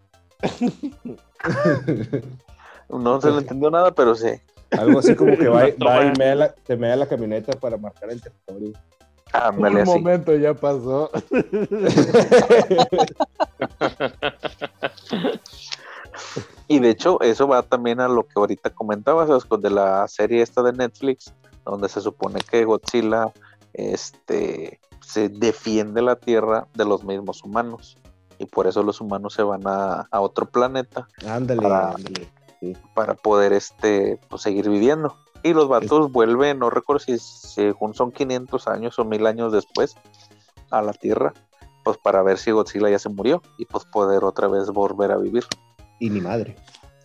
No 2.90 3.20
se 3.20 3.32
le 3.32 3.38
entendió 3.40 3.70
nada, 3.70 3.92
pero 3.92 4.16
sí. 4.16 4.30
Algo 4.78 5.00
así 5.00 5.16
como 5.16 5.38
que 5.38 5.48
va, 5.48 5.64
va 5.86 6.06
y 6.06 6.12
mea 6.18 6.36
la, 6.36 6.54
te 6.54 6.76
mea 6.78 6.96
la 6.96 7.08
camioneta 7.08 7.54
para 7.60 7.78
marcar 7.78 8.10
el 8.12 8.22
territorio. 8.22 8.74
Ándale 9.34 9.76
Un 9.76 9.82
así. 9.82 9.92
momento 9.92 10.36
ya 10.36 10.54
pasó. 10.54 11.10
Y 16.68 16.80
de 16.80 16.90
hecho, 16.90 17.20
eso 17.22 17.48
va 17.48 17.64
también 17.64 18.00
a 18.00 18.08
lo 18.08 18.24
que 18.24 18.34
ahorita 18.36 18.70
comentabas, 18.70 19.30
de 19.60 19.70
la 19.70 20.08
serie 20.08 20.42
esta 20.42 20.62
de 20.64 20.74
Netflix, 20.74 21.34
donde 21.66 21.90
se 21.90 22.02
supone 22.02 22.40
que 22.50 22.64
Godzilla 22.66 23.32
este, 23.74 24.80
se 25.02 25.30
defiende 25.30 26.02
la 26.02 26.16
Tierra 26.16 26.68
de 26.74 26.86
los 26.86 27.04
mismos 27.04 27.44
humanos. 27.44 27.98
Y 28.40 28.46
por 28.46 28.68
eso 28.68 28.82
los 28.84 29.00
humanos 29.02 29.34
se 29.34 29.44
van 29.44 29.62
a, 29.66 30.08
a 30.10 30.20
otro 30.20 30.48
planeta 30.48 31.08
ándale, 31.28 31.62
Para- 31.62 31.90
ándale. 31.92 32.28
Para 32.94 33.16
poder 33.16 33.54
este, 33.54 34.20
pues, 34.30 34.42
seguir 34.42 34.70
viviendo. 34.70 35.16
Y 35.44 35.54
los 35.54 35.68
vatos 35.68 36.12
vuelven, 36.12 36.60
no 36.60 36.70
recuerdo 36.70 37.00
si 37.00 37.18
según 37.18 37.94
son 37.96 38.12
500 38.12 38.68
años 38.68 39.00
o 39.00 39.06
1000 39.06 39.26
años 39.26 39.52
después, 39.52 39.96
a 40.70 40.82
la 40.82 40.94
Tierra, 40.94 41.34
pues 41.84 41.98
para 41.98 42.22
ver 42.22 42.38
si 42.38 42.52
Godzilla 42.52 42.90
ya 42.90 43.00
se 43.00 43.10
murió 43.10 43.42
y 43.58 43.66
pues 43.66 43.86
poder 43.86 44.24
otra 44.24 44.48
vez 44.48 44.70
volver 44.70 45.12
a 45.12 45.18
vivir. 45.18 45.44
Y 46.00 46.10
mi 46.12 46.22
madre. 46.22 46.56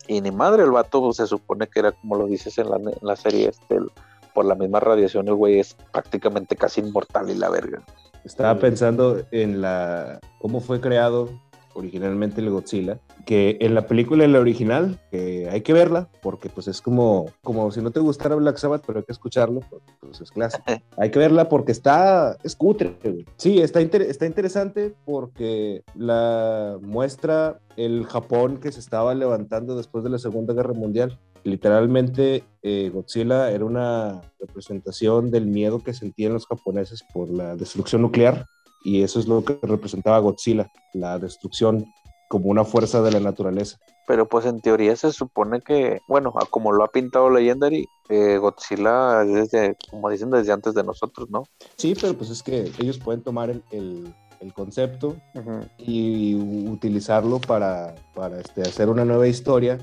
Y 0.07 0.21
ni 0.21 0.31
madre, 0.31 0.63
el 0.63 0.71
vato 0.71 1.01
pues, 1.01 1.17
se 1.17 1.27
supone 1.27 1.67
que 1.67 1.79
era 1.79 1.91
como 1.91 2.15
lo 2.15 2.27
dices 2.27 2.57
en 2.59 2.69
la, 2.69 2.77
en 2.77 2.93
la 3.01 3.15
serie, 3.15 3.49
este, 3.49 3.75
el- 3.75 3.91
por 4.33 4.45
la 4.45 4.53
misma 4.53 4.79
radiación, 4.79 5.27
el 5.27 5.33
güey 5.33 5.59
es 5.59 5.75
prácticamente 5.91 6.55
casi 6.55 6.81
inmortal 6.81 7.27
y 7.31 7.33
la 7.33 7.49
verga. 7.49 7.83
Estaba 8.23 8.59
pensando 8.59 9.23
en 9.31 9.61
la 9.61 10.19
cómo 10.37 10.59
fue 10.61 10.79
creado 10.79 11.29
originalmente 11.77 12.41
el 12.41 12.49
Godzilla, 12.49 12.99
que 13.25 13.57
en 13.61 13.75
la 13.75 13.85
película 13.87 14.23
en 14.25 14.33
la 14.33 14.39
original, 14.39 14.99
que 15.11 15.47
hay 15.49 15.61
que 15.61 15.73
verla, 15.73 16.09
porque 16.21 16.49
pues 16.49 16.67
es 16.67 16.81
como, 16.81 17.31
como 17.43 17.71
si 17.71 17.81
no 17.81 17.91
te 17.91 17.99
gustara 17.99 18.35
Black 18.35 18.57
Sabbath, 18.57 18.83
pero 18.85 18.99
hay 18.99 19.05
que 19.05 19.11
escucharlo, 19.11 19.61
pues 19.99 20.19
es 20.21 20.31
clásico. 20.31 20.63
hay 20.97 21.11
que 21.11 21.19
verla 21.19 21.47
porque 21.47 21.71
está, 21.71 22.35
es 22.43 22.55
cutre, 22.55 22.95
güey. 23.03 23.25
Sí, 23.37 23.59
está, 23.59 23.81
inter- 23.81 24.01
está 24.01 24.25
interesante 24.25 24.93
porque 25.05 25.83
la 25.95 26.77
muestra 26.81 27.59
el 27.75 28.05
Japón 28.05 28.57
que 28.57 28.71
se 28.71 28.79
estaba 28.79 29.13
levantando 29.13 29.77
después 29.77 30.03
de 30.03 30.09
la 30.09 30.17
Segunda 30.19 30.53
Guerra 30.53 30.73
Mundial. 30.73 31.19
Literalmente, 31.43 32.43
eh, 32.63 32.89
Godzilla 32.93 33.51
era 33.51 33.63
una 33.63 34.21
representación 34.39 35.31
del 35.31 35.45
miedo 35.45 35.81
que 35.83 35.93
sentían 35.93 36.33
los 36.33 36.47
japoneses 36.47 37.03
por 37.13 37.29
la 37.29 37.55
destrucción 37.55 38.01
nuclear 38.01 38.47
y 38.83 39.03
eso 39.03 39.19
es 39.19 39.27
lo 39.27 39.43
que 39.43 39.57
representaba 39.61 40.19
Godzilla, 40.19 40.69
la 40.93 41.19
destrucción 41.19 41.85
como 42.29 42.49
una 42.49 42.65
fuerza 42.65 43.01
de 43.01 43.11
la 43.11 43.19
naturaleza. 43.19 43.77
Pero 44.05 44.27
pues 44.27 44.45
en 44.45 44.59
teoría 44.61 44.95
se 44.95 45.11
supone 45.11 45.61
que, 45.61 45.99
bueno, 46.07 46.33
como 46.49 46.71
lo 46.71 46.83
ha 46.83 46.87
pintado 46.89 47.29
Legendary, 47.29 47.85
eh, 48.09 48.37
Godzilla 48.37 49.23
es 49.23 49.51
desde, 49.51 49.75
como 49.89 50.09
dicen, 50.09 50.29
desde 50.31 50.51
antes 50.51 50.73
de 50.73 50.83
nosotros, 50.83 51.29
¿no? 51.29 51.43
Sí, 51.77 51.93
pero 51.99 52.13
pues 52.17 52.29
es 52.29 52.43
que 52.43 52.71
ellos 52.79 52.97
pueden 52.99 53.21
tomar 53.23 53.49
el, 53.49 53.63
el- 53.71 54.13
el 54.39 54.53
concepto 54.53 55.15
y 55.79 56.35
utilizarlo 56.69 57.39
para, 57.39 57.95
para 58.13 58.39
este, 58.39 58.61
hacer 58.61 58.87
una 58.87 59.03
nueva 59.03 59.27
historia 59.27 59.79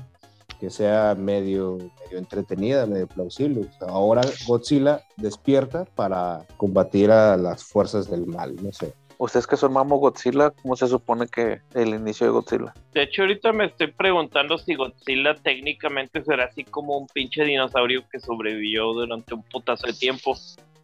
que 0.59 0.69
sea 0.69 1.15
medio, 1.15 1.77
medio 1.77 2.17
entretenida, 2.17 2.85
medio 2.85 3.07
plausible. 3.07 3.61
O 3.61 3.79
sea, 3.79 3.87
ahora 3.89 4.21
Godzilla 4.47 5.01
despierta 5.17 5.85
para 5.95 6.45
combatir 6.57 7.11
a 7.11 7.37
las 7.37 7.63
fuerzas 7.63 8.09
del 8.09 8.25
mal, 8.25 8.55
no 8.61 8.71
sé. 8.71 8.93
Ustedes 9.17 9.47
que 9.47 9.55
son 9.55 9.71
Mamo 9.71 9.97
Godzilla, 9.97 10.51
¿cómo 10.51 10.75
se 10.75 10.87
supone 10.87 11.27
que 11.27 11.61
el 11.73 11.89
inicio 11.89 12.27
de 12.27 12.33
Godzilla? 12.33 12.73
De 12.93 13.03
hecho, 13.03 13.21
ahorita 13.21 13.53
me 13.53 13.65
estoy 13.65 13.87
preguntando 13.91 14.57
si 14.57 14.75
Godzilla 14.75 15.35
técnicamente 15.35 16.21
será 16.23 16.45
así 16.45 16.65
como 16.65 16.97
un 16.97 17.07
pinche 17.07 17.43
dinosaurio 17.43 18.03
que 18.11 18.19
sobrevivió 18.19 18.91
durante 18.93 19.33
un 19.33 19.43
putazo 19.43 19.87
de 19.87 19.93
tiempo. 19.93 20.35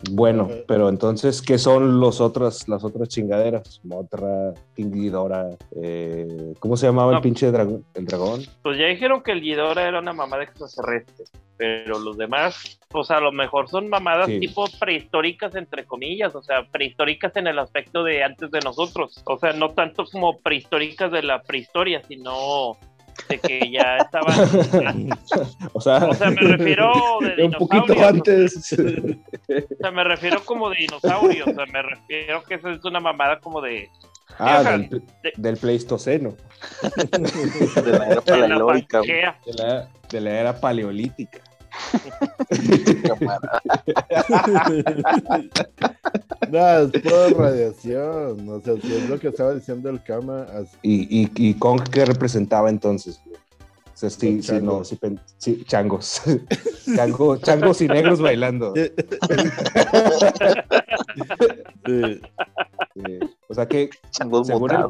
Bueno, 0.09 0.49
pero 0.67 0.89
entonces, 0.89 1.41
¿qué 1.41 1.57
son 1.57 1.99
los 1.99 2.21
otras, 2.21 2.67
las 2.67 2.83
otras 2.83 3.07
chingaderas? 3.09 3.79
Motra, 3.83 4.53
King 4.75 4.91
Ghidorah, 4.91 5.49
eh, 5.81 6.53
¿cómo 6.59 6.75
se 6.75 6.87
llamaba 6.87 7.15
el 7.15 7.21
pinche 7.21 7.51
dragón? 7.51 7.85
¿El 7.93 8.05
dragón? 8.05 8.41
Pues 8.63 8.77
ya 8.77 8.85
dijeron 8.87 9.21
que 9.21 9.31
el 9.31 9.41
Ghidorah 9.41 9.87
era 9.87 9.99
una 9.99 10.13
mamada 10.13 10.43
extraterrestre, 10.43 11.25
pero 11.57 11.99
los 11.99 12.17
demás, 12.17 12.79
pues 12.89 13.11
a 13.11 13.19
lo 13.19 13.31
mejor 13.31 13.69
son 13.69 13.87
mamadas 13.89 14.25
Sí. 14.27 14.39
tipo 14.39 14.65
prehistóricas, 14.79 15.53
entre 15.55 15.85
comillas, 15.85 16.33
o 16.33 16.41
sea, 16.41 16.65
prehistóricas 16.71 17.35
en 17.35 17.47
el 17.47 17.59
aspecto 17.59 18.03
de 18.03 18.23
antes 18.23 18.49
de 18.49 18.59
nosotros. 18.61 19.21
O 19.25 19.37
sea, 19.37 19.53
no 19.53 19.69
tanto 19.69 20.05
como 20.11 20.39
prehistóricas 20.39 21.11
de 21.11 21.21
la 21.21 21.43
prehistoria, 21.43 22.01
sino 22.07 22.77
de 23.29 23.39
que 23.39 23.71
ya 23.71 23.97
estaban... 23.97 25.09
O 25.73 25.81
sea, 25.81 26.05
O 26.05 26.13
sea, 26.13 26.29
me 26.29 26.41
refiero 26.41 26.91
de 27.21 27.43
un 27.45 27.51
poquito 27.53 27.93
dinosaurios. 27.93 28.13
antes. 28.15 28.77
O 29.51 29.75
sea, 29.81 29.91
me 29.91 30.03
refiero 30.03 30.43
como 30.45 30.69
de 30.69 30.77
dinosaurios, 30.77 31.47
o 31.47 31.53
sea, 31.53 31.65
me 31.65 31.81
refiero 31.81 32.43
que 32.43 32.55
eso 32.55 32.69
es 32.69 32.83
una 32.85 32.99
mamada 32.99 33.39
como 33.39 33.61
de... 33.61 33.89
ah, 34.37 34.63
del, 34.63 35.03
del 35.35 35.57
Pleistoceno, 35.57 36.35
De 37.83 37.91
la 37.91 38.07
era 38.07 38.21
de. 38.21 38.83
Pangea. 38.83 39.39
de 39.45 39.53
la, 39.53 39.89
de 40.09 40.21
la 40.21 40.39
era 40.39 40.59
paleolítica. 40.59 41.41
No, 46.51 46.67
es 46.79 46.91
toda 47.03 47.29
radiación. 47.29 48.49
O 48.49 48.59
sea, 48.61 48.75
si 48.81 48.93
es 48.93 49.09
lo 49.09 49.19
que 49.19 49.29
estaba 49.29 49.53
diciendo 49.53 49.89
el 49.89 50.03
Kama. 50.03 50.43
as- 50.43 50.77
¿Y, 50.81 51.21
y, 51.23 51.31
y 51.35 51.53
Kong 51.55 51.81
qué 51.91 52.05
representaba 52.05 52.69
entonces? 52.69 53.21
O 53.93 53.97
sea, 54.01 54.09
sí, 54.09 54.31
no, 54.33 54.41
changos. 54.41 54.87
sí, 54.87 54.95
pen- 54.95 55.19
sí, 55.37 55.63
changos. 55.65 56.21
Chango- 56.95 57.39
changos 57.41 57.81
y 57.81 57.87
negros 57.87 58.19
bailando. 58.21 58.73
Sí, 58.75 58.91
Sí. 61.85 62.21
O 63.47 63.53
sea 63.53 63.67
que 63.67 63.89
Changos 64.09 64.47
Según 64.47 64.71
el- 64.71 64.85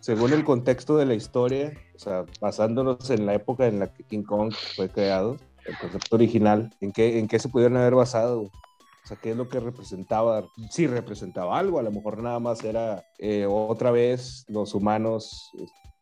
según 0.00 0.32
el 0.32 0.44
contexto 0.44 0.96
de 0.96 1.06
la 1.06 1.14
historia, 1.14 1.72
o 1.94 1.98
sea, 1.98 2.24
basándonos 2.40 3.10
en 3.10 3.26
la 3.26 3.34
época 3.34 3.66
en 3.66 3.80
la 3.80 3.92
que 3.92 4.02
King 4.04 4.22
Kong 4.22 4.52
fue 4.76 4.88
creado, 4.88 5.36
el 5.70 5.78
concepto 5.78 6.16
original, 6.16 6.74
¿en 6.80 6.92
qué, 6.92 7.18
en 7.18 7.28
qué 7.28 7.38
se 7.38 7.48
pudieron 7.48 7.76
haber 7.76 7.94
basado? 7.94 8.42
O 8.42 9.06
sea, 9.06 9.16
¿qué 9.16 9.30
es 9.30 9.36
lo 9.36 9.48
que 9.48 9.60
representaba? 9.60 10.46
Sí 10.70 10.86
representaba 10.86 11.58
algo, 11.58 11.78
a 11.78 11.82
lo 11.82 11.90
mejor 11.90 12.22
nada 12.22 12.38
más 12.38 12.62
era 12.64 13.02
eh, 13.18 13.46
otra 13.48 13.90
vez 13.90 14.44
los 14.48 14.74
humanos 14.74 15.50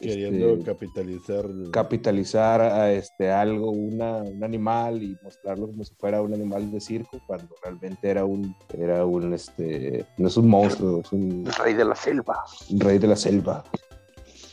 este, 0.00 0.14
queriendo 0.14 0.64
capitalizar. 0.64 1.44
capitalizar 1.72 2.60
a 2.60 2.92
este 2.92 3.30
algo, 3.30 3.70
una, 3.70 4.18
un 4.22 4.42
animal 4.42 5.02
y 5.02 5.16
mostrarlo 5.22 5.66
como 5.66 5.84
si 5.84 5.94
fuera 5.94 6.22
un 6.22 6.34
animal 6.34 6.70
de 6.70 6.80
circo, 6.80 7.20
cuando 7.26 7.54
realmente 7.62 8.08
era 8.08 8.24
un, 8.24 8.54
era 8.76 9.04
un, 9.04 9.32
este, 9.32 10.06
no 10.16 10.28
es 10.28 10.36
un 10.36 10.48
monstruo, 10.48 11.00
es 11.00 11.12
un 11.12 11.48
rey 11.64 11.74
de 11.74 11.84
la 11.84 11.94
selva. 11.94 12.44
rey 12.78 12.98
de 12.98 13.06
la 13.06 13.16
selva. 13.16 13.64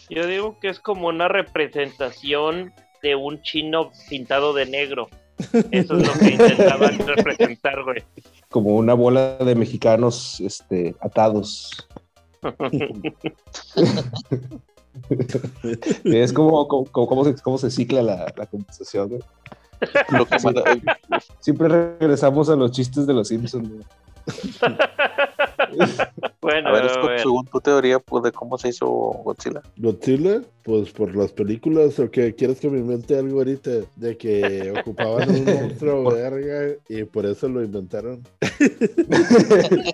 Yo 0.09 0.27
digo 0.27 0.59
que 0.59 0.69
es 0.69 0.79
como 0.79 1.07
una 1.07 1.27
representación 1.27 2.73
de 3.05 3.15
un 3.15 3.39
chino 3.43 3.91
pintado 4.09 4.51
de 4.53 4.65
negro. 4.65 5.07
Eso 5.71 5.97
es 5.97 6.07
lo 6.07 6.13
que 6.13 6.31
intentaban 6.31 6.97
representar, 7.07 7.83
güey. 7.83 8.03
como 8.49 8.75
una 8.75 8.93
bola 8.95 9.37
de 9.37 9.53
mexicanos 9.55 10.39
este, 10.39 10.95
atados. 11.01 11.87
es 16.03 16.33
como, 16.33 16.67
como, 16.67 16.85
como- 16.85 17.07
cómo 17.07 17.25
se, 17.25 17.35
cómo 17.35 17.57
se 17.57 17.69
cicla 17.71 18.01
la, 18.01 18.33
la 18.35 18.45
conversación. 18.47 19.09
güey. 19.09 19.21
Lo 20.09 20.25
que 20.25 20.37
manda- 20.43 20.63
Siempre 21.39 21.67
regresamos 21.67 22.49
a 22.49 22.55
los 22.55 22.71
chistes 22.71 23.05
de 23.05 23.13
los 23.13 23.27
Simpsons. 23.27 23.69
güey. 23.69 23.83
Bueno, 26.41 26.69
A 26.69 26.73
ver, 26.73 26.89
Scott, 26.89 27.01
bueno. 27.03 27.19
según 27.19 27.45
tu 27.47 27.59
teoría, 27.59 27.97
pues, 27.99 28.23
de 28.23 28.31
cómo 28.31 28.57
se 28.59 28.69
hizo 28.69 28.85
Godzilla. 28.87 29.61
Godzilla, 29.77 30.41
pues 30.63 30.91
por 30.91 31.15
las 31.15 31.31
películas, 31.31 31.97
o 31.99 32.09
que 32.11 32.35
quieres 32.35 32.59
que 32.59 32.69
me 32.69 32.77
invente 32.77 33.17
algo 33.17 33.39
ahorita 33.39 33.71
de 33.95 34.15
que 34.15 34.71
ocupaban 34.79 35.27
un 35.29 35.43
monstruo 35.45 36.11
verga 36.13 36.75
y 36.87 37.03
por 37.05 37.25
eso 37.25 37.49
lo 37.49 37.63
inventaron. 37.63 38.21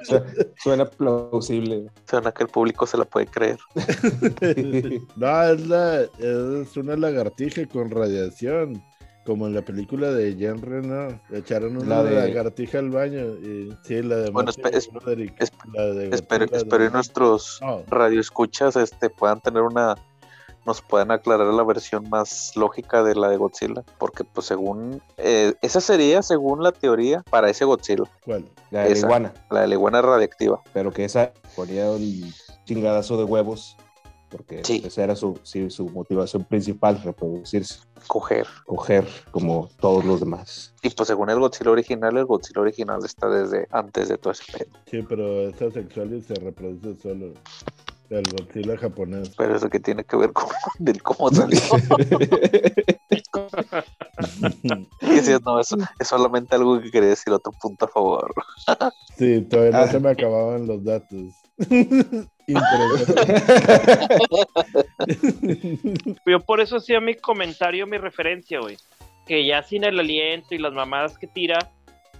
Su- 0.04 0.22
Suena 0.58 0.86
plausible. 0.86 1.86
Suena 2.10 2.34
que 2.34 2.44
el 2.44 2.50
público 2.50 2.86
se 2.86 2.98
la 2.98 3.06
puede 3.06 3.28
creer. 3.28 3.58
no, 5.16 5.44
es 5.44 5.68
la 5.68 6.02
es 6.20 6.76
una 6.78 6.98
lagartija 6.98 7.66
con 7.68 7.90
radiación. 7.90 8.84
Como 9.26 9.46
en 9.46 9.54
la 9.54 9.62
película 9.62 10.12
de 10.12 10.36
Jean 10.36 10.60
Reno, 10.62 11.20
le 11.30 11.38
echaron 11.38 11.78
una 11.78 11.98
La 11.98 12.04
de- 12.04 12.16
lagartija 12.16 12.80
al 12.80 12.90
baño. 12.90 13.22
Y, 13.36 13.72
sí, 13.84 14.02
la 14.02 14.16
de 14.18 14.30
Bueno, 14.32 14.52
espe- 14.52 14.76
es- 14.76 14.92
Broderick, 14.92 15.40
es- 15.40 15.52
la 15.74 15.86
de 15.86 16.10
Espero, 16.10 16.46
Godzilla 16.46 16.58
espero 16.58 16.84
y 16.84 16.88
de- 16.88 16.94
nuestros 16.94 17.60
No, 17.62 17.84
radioescuchas 17.88 18.76
este, 18.76 19.10
puedan 19.10 19.40
tener 19.42 19.62
una 19.62 19.96
nos 20.64 20.80
puedan 20.84 21.10
aclarar 21.10 21.48
la 21.52 21.64
versión 21.64 22.08
más 22.12 22.52
lógica 22.56 23.02
de 23.04 23.16
la 23.16 23.30
de 23.30 23.38
Godzilla, 23.38 23.82
porque 23.98 24.24
pues 24.24 24.46
según 24.46 25.02
eh, 25.18 25.56
esa 25.64 25.82
sería 25.82 26.22
según 26.22 26.62
la 26.62 26.72
teoría 26.72 27.24
para 27.32 27.50
ese 27.50 27.66
Godzilla, 27.66 28.04
¿cuál? 28.24 28.46
La 28.70 28.84
de 28.84 28.92
la 28.92 28.98
iguana, 29.00 29.34
la 29.50 29.62
de 29.62 29.68
la 29.70 29.74
iguana 29.74 30.02
radiactiva. 30.04 30.62
pero 30.72 30.92
que 30.92 31.06
esa 31.06 31.34
ponía 31.56 31.90
un 31.90 32.32
chingadazo 32.66 33.18
de 33.18 33.24
huevos, 33.24 33.76
porque 34.32 34.64
Sí. 34.64 34.82
esa 34.86 35.04
era 35.04 35.16
su, 35.16 35.38
sí, 35.44 35.70
su 35.70 35.90
motivación 35.90 36.44
principal, 36.46 37.02
reproducirse, 37.04 37.80
Coger. 38.08 38.48
coger 38.66 39.06
como 39.32 39.70
todos 39.80 40.06
los 40.06 40.20
demás. 40.22 40.74
Y 40.82 40.90
pues 40.90 41.08
según 41.08 41.30
el 41.30 41.40
Godzilla 41.40 41.72
original, 41.72 42.18
el 42.18 42.26
Godzilla 42.26 42.62
original 42.62 43.00
está 43.06 43.28
desde 43.30 43.68
antes 43.72 44.10
de 44.10 44.18
todo 44.18 44.32
ese 44.34 44.44
pedo. 44.52 44.72
Sí, 44.90 45.04
pero 45.08 45.50
es 45.50 45.62
asexual 45.62 46.14
y 46.14 46.22
se 46.22 46.34
reproduce 46.36 47.00
solo. 47.02 47.34
El 48.10 48.24
Godzilla 48.30 48.78
japonés. 48.78 49.32
Pero 49.38 49.56
eso 49.56 49.70
que 49.70 49.80
tiene 49.80 50.04
que 50.04 50.18
ver 50.18 50.34
con 50.34 50.46
del 50.80 51.02
cómo 51.04 51.30
salió. 51.30 51.60
Y 55.02 55.08
decías, 55.16 55.42
no, 55.44 55.60
eso 55.60 55.78
es 56.00 56.08
solamente 56.08 56.56
algo 56.56 56.80
que 56.82 56.92
quería 56.92 57.10
decir 57.10 57.32
otro 57.34 57.52
punto 57.54 57.86
a 57.86 57.88
favor. 57.88 58.34
Sí, 59.18 59.42
todavía 59.42 59.72
no 59.72 59.78
Ah. 59.80 59.88
se 59.88 60.00
me 60.00 60.10
acababan 60.10 60.68
los 60.68 60.84
datos. 60.84 61.34
Yo 66.26 66.40
por 66.42 66.62
eso 66.62 66.78
hacía 66.78 67.00
mi 67.00 67.16
comentario, 67.16 67.88
mi 67.88 67.98
referencia, 67.98 68.60
güey. 68.60 68.78
Que 69.26 69.46
ya 69.46 69.64
sin 69.64 69.84
el 69.84 70.00
aliento 70.00 70.56
y 70.56 70.58
las 70.58 70.74
mamadas 70.74 71.18
que 71.18 71.28
tira, 71.28 71.72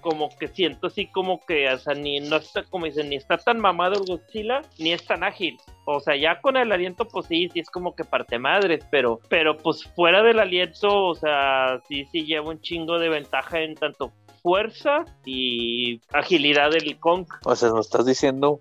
como 0.02 0.30
que 0.38 0.48
siento 0.48 0.88
así 0.88 1.08
como 1.08 1.40
que, 1.46 1.70
o 1.70 1.78
sea, 1.78 1.94
ni, 1.94 2.20
no 2.20 2.38
está, 2.38 2.64
como 2.64 2.86
dicen, 2.86 3.10
ni 3.10 3.16
está 3.16 3.38
tan 3.38 3.60
mamado 3.60 3.96
el 3.96 4.06
Godzilla, 4.06 4.62
ni 4.78 4.92
es 4.92 5.06
tan 5.06 5.24
ágil. 5.24 5.58
O 5.86 6.00
sea, 6.00 6.16
ya 6.16 6.42
con 6.42 6.58
el 6.58 6.72
aliento, 6.72 7.08
pues 7.08 7.28
sí, 7.28 7.50
sí 7.54 7.60
es 7.60 7.70
como 7.70 7.96
que 7.96 8.04
parte 8.04 8.40
madres, 8.40 8.86
pero, 8.92 9.20
pero 9.30 9.58
pues 9.58 9.84
fuera 9.96 10.22
del 10.24 10.40
aliento, 10.40 11.06
o 11.06 11.16
sea, 11.16 11.82
sí, 11.88 12.06
sí 12.12 12.26
lleva 12.26 12.50
un 12.50 12.62
chingo 12.62 13.00
de 13.00 13.10
ventaja 13.10 13.62
en 13.62 13.76
tanto 13.76 14.12
fuerza 14.42 15.06
y 15.26 16.02
agilidad 16.12 16.72
del 16.72 17.00
Kong. 17.00 17.28
O 17.46 17.56
sea, 17.56 17.70
nos 17.70 17.88
estás 17.88 18.06
diciendo 18.06 18.60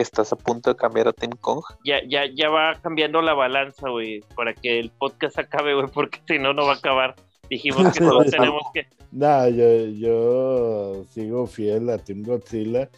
que 0.00 0.04
estás 0.04 0.32
a 0.32 0.36
punto 0.36 0.70
de 0.70 0.76
cambiar 0.76 1.08
a 1.08 1.12
Team 1.12 1.32
Kong. 1.42 1.62
Ya, 1.84 1.96
ya, 2.08 2.22
ya 2.34 2.48
va 2.48 2.74
cambiando 2.82 3.20
la 3.20 3.34
balanza, 3.34 3.90
güey, 3.90 4.20
para 4.34 4.54
que 4.54 4.80
el 4.80 4.88
podcast 4.90 5.38
acabe, 5.38 5.74
güey, 5.74 5.88
porque 5.92 6.20
si 6.26 6.38
no, 6.38 6.54
no 6.54 6.64
va 6.64 6.72
a 6.72 6.76
acabar. 6.76 7.14
Dijimos 7.50 7.82
que 7.92 8.02
solo 8.02 8.24
tenemos 8.24 8.62
que, 8.72 8.86
Nah, 9.12 9.48
yo, 9.48 9.84
yo 9.88 11.04
sigo 11.10 11.46
fiel 11.46 11.90
a 11.90 11.98
Team 11.98 12.22
Godzilla. 12.22 12.88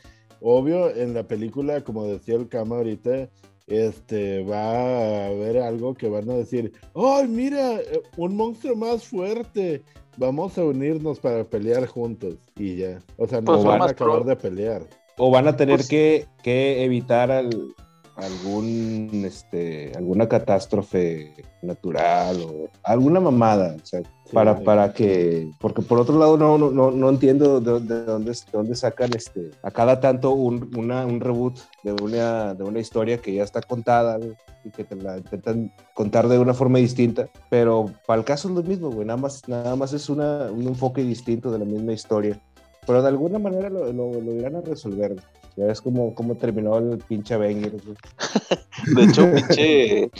Obvio, 0.40 0.94
en 0.94 1.12
la 1.14 1.24
película, 1.24 1.80
como 1.82 2.06
decía 2.06 2.36
el 2.36 2.48
Kama 2.48 2.76
ahorita, 2.76 3.28
este, 3.66 4.44
va 4.44 4.60
a 4.62 5.26
haber 5.26 5.58
algo 5.58 5.94
que 5.94 6.08
van 6.08 6.30
a 6.30 6.34
decir, 6.34 6.72
¡ay, 6.94 7.26
mira! 7.26 7.80
eh, 7.80 8.00
Un 8.16 8.36
monstruo 8.36 8.76
más 8.76 9.02
fuerte. 9.08 9.82
Vamos 10.18 10.56
a 10.58 10.62
unirnos 10.64 11.18
para 11.18 11.42
pelear 11.42 11.86
juntos. 11.86 12.34
Y 12.56 12.76
ya. 12.76 13.00
O 13.16 13.26
sea, 13.26 13.40
no 13.40 13.46
Pues 13.54 13.64
van 13.64 13.82
a 13.82 13.86
acabar 13.86 14.18
pro- 14.20 14.24
de 14.24 14.36
pelear. 14.36 14.82
O 15.18 15.30
van 15.30 15.48
a 15.48 15.56
tener 15.56 15.76
Pues- 15.76 15.88
que, 15.88 16.26
que 16.42 16.84
evitar 16.84 17.30
al, 17.30 17.74
algún, 18.16 19.22
este, 19.24 19.92
alguna 19.96 20.28
catástrofe 20.28 21.34
natural 21.62 22.40
o 22.42 22.68
alguna 22.82 23.20
mamada, 23.20 23.76
o 23.82 23.86
sea, 23.86 24.02
para, 24.32 24.60
para 24.60 24.92
que, 24.92 25.50
porque 25.60 25.82
por 25.82 25.98
otro 25.98 26.18
lado 26.18 26.36
no, 26.36 26.58
no, 26.58 26.90
no 26.90 27.08
entiendo 27.08 27.60
de, 27.60 27.70
dónde, 28.04 28.32
de 28.32 28.34
dónde 28.52 28.74
sacan 28.74 29.10
este, 29.14 29.50
a 29.62 29.70
cada 29.70 30.00
tanto 30.00 30.32
un, 30.32 30.70
una, 30.76 31.06
un 31.06 31.20
reboot 31.20 31.58
de 31.84 31.92
una, 32.02 32.54
de 32.54 32.64
una 32.64 32.80
historia 32.80 33.18
que 33.18 33.34
ya 33.34 33.44
está 33.44 33.60
contada 33.62 34.18
y 34.64 34.70
que 34.70 34.84
te 34.84 34.96
la 34.96 35.18
intentan 35.18 35.72
contar 35.94 36.28
de 36.28 36.38
una 36.38 36.54
forma 36.54 36.78
distinta, 36.78 37.28
pero 37.50 37.86
para 38.06 38.20
el 38.20 38.24
caso 38.24 38.48
es 38.48 38.54
lo 38.54 38.62
mismo, 38.62 38.90
güey, 38.90 39.06
nada 39.06 39.18
más, 39.20 39.42
nada 39.48 39.76
más 39.76 39.92
es 39.92 40.08
una, 40.08 40.50
un 40.50 40.66
enfoque 40.66 41.02
distinto 41.02 41.50
de 41.50 41.58
la 41.58 41.64
misma 41.64 41.92
historia, 41.92 42.40
pero 42.86 43.02
de 43.02 43.08
alguna 43.08 43.38
manera 43.38 43.70
lo, 43.70 43.92
lo, 43.92 44.20
lo 44.20 44.32
irán 44.32 44.56
a 44.56 44.60
resolver. 44.60 45.16
Ya 45.56 45.66
ves 45.66 45.80
cómo, 45.82 46.14
cómo 46.14 46.34
terminó 46.36 46.78
el 46.78 46.98
pinche 46.98 47.34
Avengers. 47.34 47.82
de 48.96 49.04
hecho, 49.04 49.30
pinche, 49.30 50.10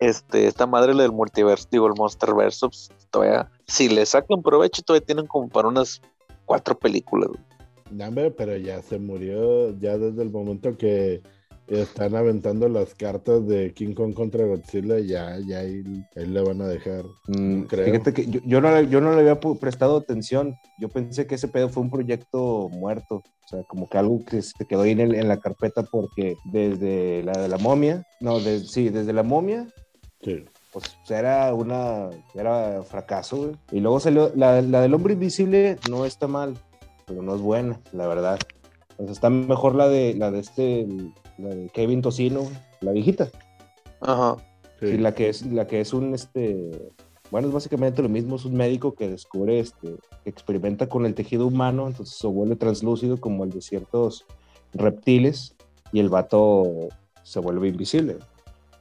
este, 0.00 0.46
esta 0.46 0.66
madre 0.66 0.94
del 0.94 1.12
multiverso, 1.12 1.68
digo, 1.70 1.86
el 1.86 1.94
Monsterverse, 1.96 2.66
pues, 2.66 2.90
todavía, 3.10 3.48
si 3.66 3.88
le 3.88 4.04
sacan 4.04 4.42
provecho, 4.42 4.82
todavía 4.82 5.06
tienen 5.06 5.26
como 5.26 5.48
para 5.48 5.68
unas 5.68 6.02
cuatro 6.44 6.76
películas. 6.76 7.30
No, 7.90 8.06
pero 8.36 8.56
ya 8.56 8.82
se 8.82 8.98
murió, 8.98 9.76
ya 9.78 9.96
desde 9.98 10.22
el 10.22 10.30
momento 10.30 10.76
que 10.76 11.22
están 11.70 12.16
aventando 12.16 12.68
las 12.68 12.94
cartas 12.94 13.46
de 13.46 13.72
King 13.72 13.94
Kong 13.94 14.12
contra 14.12 14.44
Godzilla, 14.44 14.98
ya, 14.98 15.38
ya 15.38 15.60
ahí, 15.60 15.84
le 16.14 16.40
van 16.42 16.60
a 16.60 16.66
dejar. 16.66 17.04
Mm, 17.28 17.64
fíjate 17.66 18.12
que 18.12 18.26
yo, 18.26 18.60
no, 18.60 18.80
yo 18.82 19.00
no 19.00 19.14
le 19.14 19.20
había 19.20 19.38
prestado 19.38 19.96
atención. 19.96 20.56
Yo 20.78 20.88
pensé 20.88 21.26
que 21.26 21.36
ese 21.36 21.48
pedo 21.48 21.68
fue 21.68 21.84
un 21.84 21.90
proyecto 21.90 22.68
muerto. 22.70 23.16
O 23.44 23.48
sea, 23.48 23.62
como 23.64 23.88
que 23.88 23.98
algo 23.98 24.24
que 24.24 24.42
se 24.42 24.64
quedó 24.68 24.82
ahí 24.82 24.92
en, 24.92 25.28
la 25.28 25.38
carpeta 25.38 25.82
porque 25.84 26.36
desde 26.44 27.22
la 27.22 27.32
de 27.32 27.48
la 27.48 27.58
momia, 27.58 28.04
no, 28.20 28.40
sí, 28.40 28.88
desde 28.88 29.12
la 29.12 29.22
momia. 29.22 29.66
Pues 30.72 30.84
era 31.08 31.52
una, 31.54 32.10
era 32.34 32.82
fracaso, 32.82 33.52
Y 33.72 33.80
luego 33.80 33.98
salió, 34.00 34.30
la, 34.36 34.60
la 34.60 34.82
del 34.82 34.94
hombre 34.94 35.14
invisible 35.14 35.78
no 35.88 36.04
está 36.04 36.28
mal, 36.28 36.58
pero 37.06 37.22
no 37.22 37.34
es 37.34 37.40
buena, 37.40 37.80
la 37.92 38.06
verdad. 38.06 38.38
O 38.98 39.04
sea, 39.04 39.12
está 39.12 39.30
mejor 39.30 39.74
la 39.74 39.88
de, 39.88 40.14
la 40.14 40.30
de 40.30 40.40
este, 40.40 40.86
la 41.40 41.54
de 41.54 41.68
Kevin 41.70 42.02
Tocino, 42.02 42.42
la 42.80 42.92
viejita. 42.92 43.30
Ajá. 44.00 44.36
Sí. 44.80 44.96
la 44.96 45.14
que 45.14 45.28
es, 45.28 45.44
la 45.44 45.66
que 45.66 45.80
es 45.80 45.92
un, 45.92 46.14
este, 46.14 46.90
bueno, 47.30 47.48
es 47.48 47.54
básicamente 47.54 48.02
lo 48.02 48.08
mismo, 48.08 48.36
es 48.36 48.46
un 48.46 48.54
médico 48.54 48.94
que 48.94 49.08
descubre, 49.08 49.60
este, 49.60 49.96
que 50.24 50.30
experimenta 50.30 50.88
con 50.88 51.04
el 51.04 51.14
tejido 51.14 51.46
humano, 51.46 51.86
entonces 51.86 52.16
se 52.16 52.26
vuelve 52.26 52.56
translúcido 52.56 53.20
como 53.20 53.44
el 53.44 53.50
de 53.50 53.60
ciertos 53.60 54.24
reptiles 54.72 55.54
y 55.92 56.00
el 56.00 56.08
vato 56.08 56.88
se 57.22 57.40
vuelve 57.40 57.68
invisible. 57.68 58.18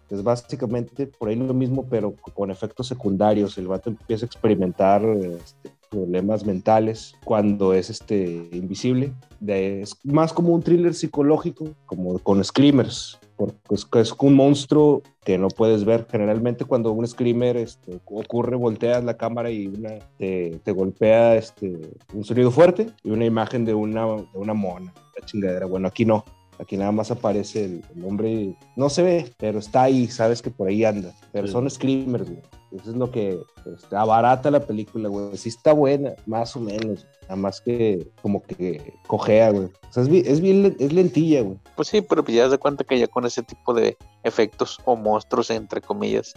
Es 0.09 0.23
básicamente 0.23 1.05
por 1.05 1.29
ahí 1.29 1.35
lo 1.35 1.53
mismo, 1.53 1.85
pero 1.87 2.15
con 2.33 2.49
efectos 2.49 2.87
secundarios. 2.87 3.57
El 3.57 3.67
vato 3.67 3.91
empieza 3.91 4.25
a 4.25 4.27
experimentar 4.27 5.03
este, 5.05 5.71
problemas 5.89 6.45
mentales 6.45 7.15
cuando 7.23 7.73
es 7.73 7.89
este, 7.89 8.49
invisible. 8.51 9.13
es 9.45 9.95
más 10.03 10.33
como 10.33 10.53
un 10.53 10.61
thriller 10.61 10.93
psicológico, 10.93 11.69
como 11.85 12.19
con 12.19 12.43
screamers, 12.43 13.19
porque 13.35 14.01
es, 14.01 14.13
un 14.19 14.33
monstruo 14.33 15.01
que 15.23 15.37
no 15.37 15.47
puedes 15.47 15.85
ver. 15.85 16.05
Generalmente 16.09 16.65
cuando 16.65 16.91
un 16.91 17.07
screamer 17.07 17.57
este, 17.57 17.99
ocurre, 18.05 18.55
volteas 18.55 19.03
la 19.03 19.17
cámara 19.17 19.49
y 19.49 19.67
una, 19.67 19.91
te, 20.17 20.71
golpea 20.71 21.35
este, 21.35 21.79
un 22.13 22.23
sonido 22.23 22.51
fuerte 22.51 22.87
y 23.03 23.11
una 23.11 23.25
imagen 23.25 23.65
de 23.65 23.73
una, 23.73 24.05
de 24.05 24.27
una 24.37 24.53
mona, 24.53 24.93
la 25.17 25.25
chingadera. 25.25 25.65
Bueno, 25.65 25.87
aquí 25.87 26.05
no. 26.05 26.23
Aquí 26.59 26.75
nada 26.75 26.91
más 26.91 27.09
aparece 27.09 27.63
el, 27.63 27.83
hombre, 28.03 28.53
no 28.75 28.89
se 28.89 29.01
ve, 29.01 29.33
pero 29.37 29.59
está 29.59 29.83
ahí, 29.83 30.07
sabes 30.07 30.41
que 30.41 30.51
por 30.51 30.67
ahí 30.67 30.83
anda. 30.83 31.15
Pero 31.31 31.47
son 31.47 31.69
screamers, 31.69 32.29
güey. 32.29 32.41
Eso 32.71 32.91
es 32.91 32.97
lo 32.97 33.09
que 33.09 33.41
está 33.65 34.05
barata 34.05 34.51
la 34.51 34.59
película, 34.59 35.09
güey. 35.09 35.35
Sí 35.37 35.49
está 35.49 35.73
buena, 35.73 36.13
más 36.25 36.55
o 36.55 36.59
menos. 36.59 37.05
Nada 37.23 37.35
más 37.35 37.61
que 37.61 38.11
como 38.21 38.43
que 38.43 38.93
cojea, 39.07 39.51
güey. 39.51 39.65
O 39.65 39.91
sea, 39.91 40.03
es, 40.03 40.39
bien, 40.39 40.75
es 40.79 40.93
lentilla, 40.93 41.41
güey. 41.41 41.57
Pues 41.75 41.87
sí, 41.87 42.01
pero 42.01 42.23
ya 42.25 42.47
das 42.47 42.59
cuenta 42.59 42.83
que 42.83 42.99
ya 42.99 43.07
con 43.07 43.25
ese 43.25 43.41
tipo 43.41 43.73
de 43.73 43.97
efectos 44.23 44.77
o 44.85 44.95
monstruos, 44.95 45.49
entre 45.49 45.81
comillas, 45.81 46.35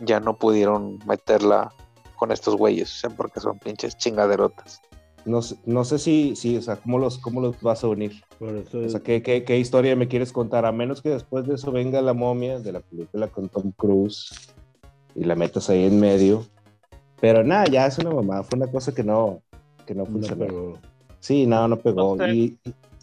ya 0.00 0.18
no 0.18 0.36
pudieron 0.36 0.98
meterla 1.06 1.72
con 2.16 2.32
estos 2.32 2.56
güeyes, 2.56 2.90
o 2.90 2.96
sea, 2.96 3.10
porque 3.10 3.38
son 3.38 3.58
pinches 3.60 3.96
chingaderotas. 3.96 4.80
No, 5.24 5.40
no 5.66 5.84
sé 5.84 5.98
si, 5.98 6.34
si, 6.36 6.56
o 6.56 6.62
sea, 6.62 6.76
¿cómo 6.76 6.98
los, 6.98 7.18
cómo 7.18 7.40
los 7.40 7.60
vas 7.60 7.84
a 7.84 7.88
unir? 7.88 8.24
O 8.40 8.88
sea, 8.88 9.00
¿qué, 9.00 9.22
¿qué, 9.22 9.44
qué, 9.44 9.58
historia 9.58 9.94
me 9.94 10.08
quieres 10.08 10.32
contar? 10.32 10.64
A 10.64 10.72
menos 10.72 11.02
que 11.02 11.10
después 11.10 11.46
de 11.46 11.54
eso 11.54 11.70
venga 11.70 12.00
la 12.00 12.14
momia 12.14 12.58
de 12.58 12.72
la 12.72 12.80
película 12.80 13.28
con 13.28 13.48
Tom 13.48 13.72
Cruise 13.72 14.30
y 15.18 15.24
la 15.24 15.34
metas 15.34 15.68
ahí 15.70 15.84
en 15.84 15.98
medio. 16.00 16.44
Pero 17.20 17.42
nada, 17.42 17.64
ya 17.64 17.86
es 17.86 17.98
una 17.98 18.10
mamá, 18.10 18.42
fue 18.44 18.58
una 18.58 18.70
cosa 18.70 18.94
que 18.94 19.02
no, 19.02 19.42
que 19.86 19.94
no 19.94 20.06
funcionó. 20.06 20.74
sí, 21.18 21.46
no, 21.46 21.66
no 21.66 21.76
pegó. 21.76 22.16
y, 22.28 22.56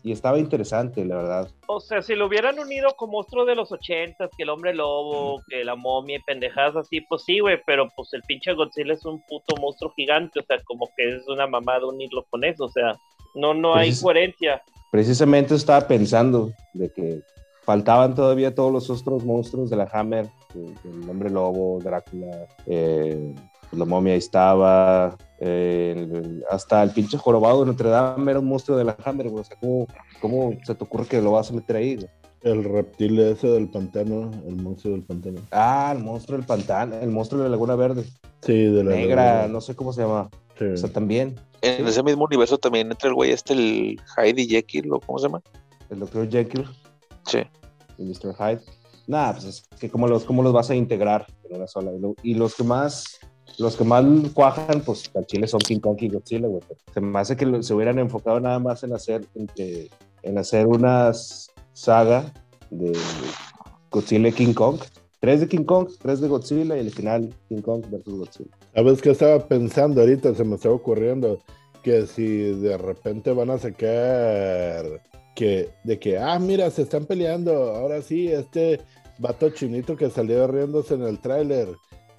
y 0.05 0.11
estaba 0.11 0.37
interesante, 0.37 1.03
la 1.03 1.17
verdad. 1.17 1.49
O 1.67 1.79
sea, 1.79 2.01
si 2.01 2.15
lo 2.15 2.27
hubieran 2.27 2.59
unido 2.59 2.95
con 2.95 3.09
monstruo 3.09 3.43
de 3.43 3.55
los 3.55 3.71
ochentas, 3.71 4.29
que 4.37 4.43
el 4.43 4.49
hombre 4.49 4.73
lobo, 4.73 5.41
que 5.49 5.65
la 5.65 5.75
momia 5.75 6.17
y 6.17 6.21
pendejadas 6.21 6.75
así, 6.75 7.01
pues 7.01 7.23
sí, 7.23 7.39
güey, 7.39 7.59
pero 7.65 7.89
pues 7.95 8.13
el 8.13 8.21
pinche 8.21 8.53
Godzilla 8.53 8.93
es 8.93 9.03
un 9.03 9.19
puto 9.27 9.55
monstruo 9.59 9.91
gigante, 9.95 10.39
o 10.39 10.43
sea, 10.43 10.61
como 10.63 10.87
que 10.95 11.15
es 11.15 11.27
una 11.27 11.47
mamada 11.47 11.87
unirlo 11.87 12.23
con 12.29 12.43
eso, 12.43 12.65
o 12.65 12.69
sea, 12.69 12.95
no, 13.33 13.55
no 13.55 13.75
hay 13.75 13.93
coherencia. 13.99 14.61
Precisamente 14.91 15.55
estaba 15.55 15.87
pensando 15.87 16.51
de 16.73 16.89
que 16.91 17.21
faltaban 17.65 18.15
todavía 18.15 18.53
todos 18.53 18.71
los 18.71 18.89
otros 18.89 19.25
monstruos 19.25 19.69
de 19.69 19.75
la 19.75 19.89
Hammer, 19.91 20.29
el 20.53 21.09
hombre 21.09 21.29
lobo, 21.29 21.79
Drácula, 21.83 22.47
eh, 22.65 23.33
la 23.71 23.85
momia 23.85 24.15
estaba, 24.15 25.17
eh, 25.39 26.41
hasta 26.49 26.83
el 26.83 26.91
pinche 26.91 27.17
jorobado 27.17 27.61
de 27.61 27.67
Notre 27.67 27.89
Dame 27.89 28.31
era 28.31 28.39
un 28.39 28.47
monstruo 28.47 28.77
de 28.77 28.85
la 28.85 28.95
Hammer, 29.03 29.29
güey. 29.29 29.41
O 29.41 29.43
sea, 29.43 29.57
¿cómo, 30.21 30.53
se 30.63 30.75
te 30.75 30.83
ocurre 30.83 31.07
que 31.07 31.21
lo 31.21 31.31
vas 31.31 31.49
a 31.49 31.53
meter 31.53 31.75
ahí, 31.75 31.99
El 32.41 32.63
reptil 32.63 33.19
ese 33.19 33.47
del 33.47 33.67
pantano, 33.69 34.31
el 34.47 34.55
monstruo 34.55 34.93
del 34.93 35.03
pantano. 35.03 35.41
Ah, 35.51 35.93
el 35.95 36.03
monstruo 36.03 36.37
del 36.37 36.45
pantano, 36.45 36.95
el 36.95 37.09
monstruo 37.09 37.41
de 37.41 37.49
la 37.49 37.51
Laguna 37.51 37.75
Verde. 37.75 38.05
Sí, 38.41 38.65
de 38.65 38.83
la 38.83 38.91
Negra, 38.91 39.47
no 39.47 39.59
sé 39.61 39.75
cómo 39.75 39.91
se 39.91 40.01
llama. 40.01 40.29
O 40.61 40.77
sea, 40.77 40.89
también. 40.89 41.35
En 41.61 41.87
ese 41.87 42.03
mismo 42.03 42.25
universo 42.25 42.57
también 42.57 42.91
entra 42.91 43.09
el 43.09 43.15
güey 43.15 43.31
este, 43.31 43.53
el 43.53 43.99
Heidi 44.15 44.47
Jekyll, 44.47 44.93
¿o 44.93 44.99
cómo 44.99 45.17
se 45.17 45.25
llama? 45.27 45.41
El 45.89 45.99
doctor 45.99 46.29
Jekyll. 46.29 46.67
Sí. 47.25 47.39
Y 47.97 48.03
Mr. 48.03 48.35
Hyde. 48.35 48.61
Nada, 49.07 49.33
pues 49.33 49.45
es 49.45 49.67
que 49.79 49.89
cómo 49.89 50.07
los, 50.07 50.23
cómo 50.23 50.41
los 50.41 50.53
vas 50.53 50.69
a 50.69 50.75
integrar 50.75 51.27
en 51.49 51.57
una 51.57 51.67
sola. 51.67 51.91
Y 52.23 52.33
los 52.33 52.55
que 52.55 52.63
más 52.63 53.19
los 53.57 53.75
que 53.77 53.83
más 53.83 54.03
cuajan, 54.33 54.81
pues 54.81 55.09
al 55.15 55.25
chile 55.25 55.47
son 55.47 55.59
King 55.61 55.79
Kong 55.79 55.97
y 56.01 56.09
Godzilla, 56.09 56.47
güey. 56.47 56.61
Se 56.93 57.01
me 57.01 57.19
hace 57.19 57.37
que 57.37 57.63
se 57.63 57.73
hubieran 57.73 57.99
enfocado 57.99 58.39
nada 58.39 58.59
más 58.59 58.83
en 58.83 58.93
hacer, 58.93 59.25
en, 59.35 59.47
en 60.23 60.37
hacer 60.37 60.67
una 60.67 61.11
saga 61.73 62.33
de 62.69 62.91
Godzilla 63.91 64.29
y 64.29 64.33
King 64.33 64.53
Kong. 64.53 64.79
Tres 65.19 65.39
de 65.39 65.47
King 65.47 65.63
Kong, 65.63 65.89
tres 66.01 66.19
de 66.19 66.27
Godzilla 66.27 66.75
y 66.75 66.81
el 66.81 66.91
final 66.91 67.33
King 67.47 67.61
Kong 67.61 67.83
versus 67.89 68.19
Godzilla. 68.19 68.51
¿Sabes 68.73 69.01
qué 69.01 69.11
estaba 69.11 69.47
pensando 69.47 70.01
ahorita? 70.01 70.35
Se 70.35 70.43
me 70.43 70.55
estaba 70.55 70.75
ocurriendo 70.75 71.39
que 71.81 72.05
si 72.07 72.25
de 72.27 72.77
repente 72.77 73.31
van 73.31 73.51
a 73.51 73.57
sacar 73.57 74.85
que 75.35 75.69
de 75.83 75.99
que, 75.99 76.17
ah, 76.17 76.39
mira, 76.39 76.71
se 76.71 76.83
están 76.83 77.05
peleando, 77.05 77.75
ahora 77.75 78.01
sí, 78.01 78.27
este 78.27 78.81
vato 79.19 79.49
chinito 79.51 79.95
que 79.95 80.09
salió 80.09 80.47
riéndose 80.47 80.95
en 80.95 81.03
el 81.03 81.19
tráiler 81.19 81.69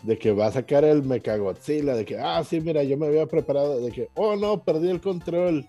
de 0.02 0.18
que 0.18 0.32
va 0.32 0.46
a 0.46 0.52
sacar 0.52 0.84
el 0.84 1.02
Mechagodzilla, 1.02 1.94
de 1.94 2.04
que, 2.04 2.18
ah, 2.18 2.42
sí, 2.44 2.60
mira, 2.60 2.82
yo 2.84 2.96
me 2.96 3.06
había 3.06 3.26
preparado, 3.26 3.80
de 3.80 3.90
que, 3.90 4.08
oh 4.14 4.36
no, 4.36 4.62
perdí 4.62 4.90
el 4.90 5.00
control. 5.00 5.66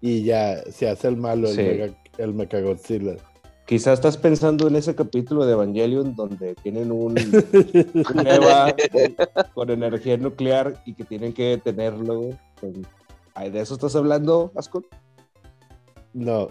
Y 0.00 0.24
ya 0.24 0.62
se 0.70 0.88
hace 0.88 1.08
el 1.08 1.16
malo 1.16 1.48
el, 1.48 2.34
Mechagodzilla. 2.34 3.16
Quizás 3.66 3.94
estás 3.94 4.16
pensando 4.16 4.68
en 4.68 4.76
ese 4.76 4.94
capítulo 4.94 5.44
de 5.44 5.52
Evangelion 5.52 6.14
donde 6.14 6.54
tienen 6.56 6.92
un, 6.92 7.16
Eva 8.26 8.74
con, 9.54 9.70
energía 9.70 10.16
nuclear 10.16 10.82
y 10.84 10.94
que 10.94 11.04
tienen 11.04 11.32
que 11.32 11.44
detenerlo. 11.44 12.30
¿De 12.60 13.60
eso 13.60 13.74
estás 13.74 13.96
hablando, 13.96 14.52
Ascon? 14.54 14.84
No. 16.16 16.50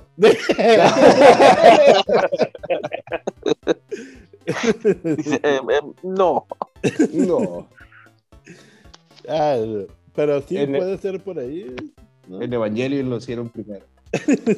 Em, 5.41 5.69
em, 5.71 5.93
no. 6.03 6.45
No. 7.11 7.67
Ah, 9.27 9.57
pero 10.13 10.39
sí 10.43 10.67
puede 10.67 10.99
ser 10.99 11.19
por 11.23 11.39
ahí. 11.39 11.75
En 12.29 12.53
Evangelion 12.53 13.09
lo 13.09 13.17
hicieron 13.17 13.49
primero. 13.49 13.83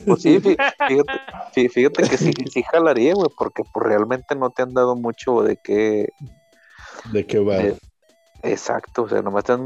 Pues 0.05 0.21
sí, 0.21 0.41
fíjate, 0.41 1.69
fíjate 1.69 2.03
que 2.03 2.17
sí, 2.17 2.33
sí 2.51 2.63
jalaría, 2.63 3.13
güey, 3.13 3.29
porque 3.37 3.63
pues 3.73 3.87
realmente 3.87 4.35
no 4.35 4.49
te 4.49 4.63
han 4.63 4.73
dado 4.73 4.97
mucho 4.97 5.41
de 5.41 5.55
qué. 5.55 6.09
De 7.13 7.25
qué 7.25 7.39
va. 7.39 7.59
Exacto, 8.43 9.03
o 9.03 9.09
sea, 9.09 9.21
nomás 9.21 9.43
te 9.43 9.53
han 9.53 9.65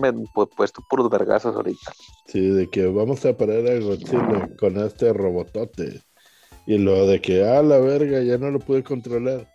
puesto 0.55 0.81
puros 0.89 1.09
vergazos 1.09 1.55
ahorita. 1.55 1.91
Sí, 2.27 2.39
de 2.49 2.67
que 2.69 2.85
vamos 2.87 3.25
a 3.25 3.35
parar 3.37 3.65
a 3.67 3.79
Godzilla 3.79 4.49
con 4.59 4.77
este 4.77 5.11
robotote. 5.13 6.01
Y 6.65 6.77
lo 6.77 7.07
de 7.07 7.21
que, 7.21 7.43
ah, 7.43 7.61
la 7.63 7.79
verga, 7.79 8.21
ya 8.21 8.37
no 8.37 8.51
lo 8.51 8.59
pude 8.59 8.83
controlar. 8.83 9.47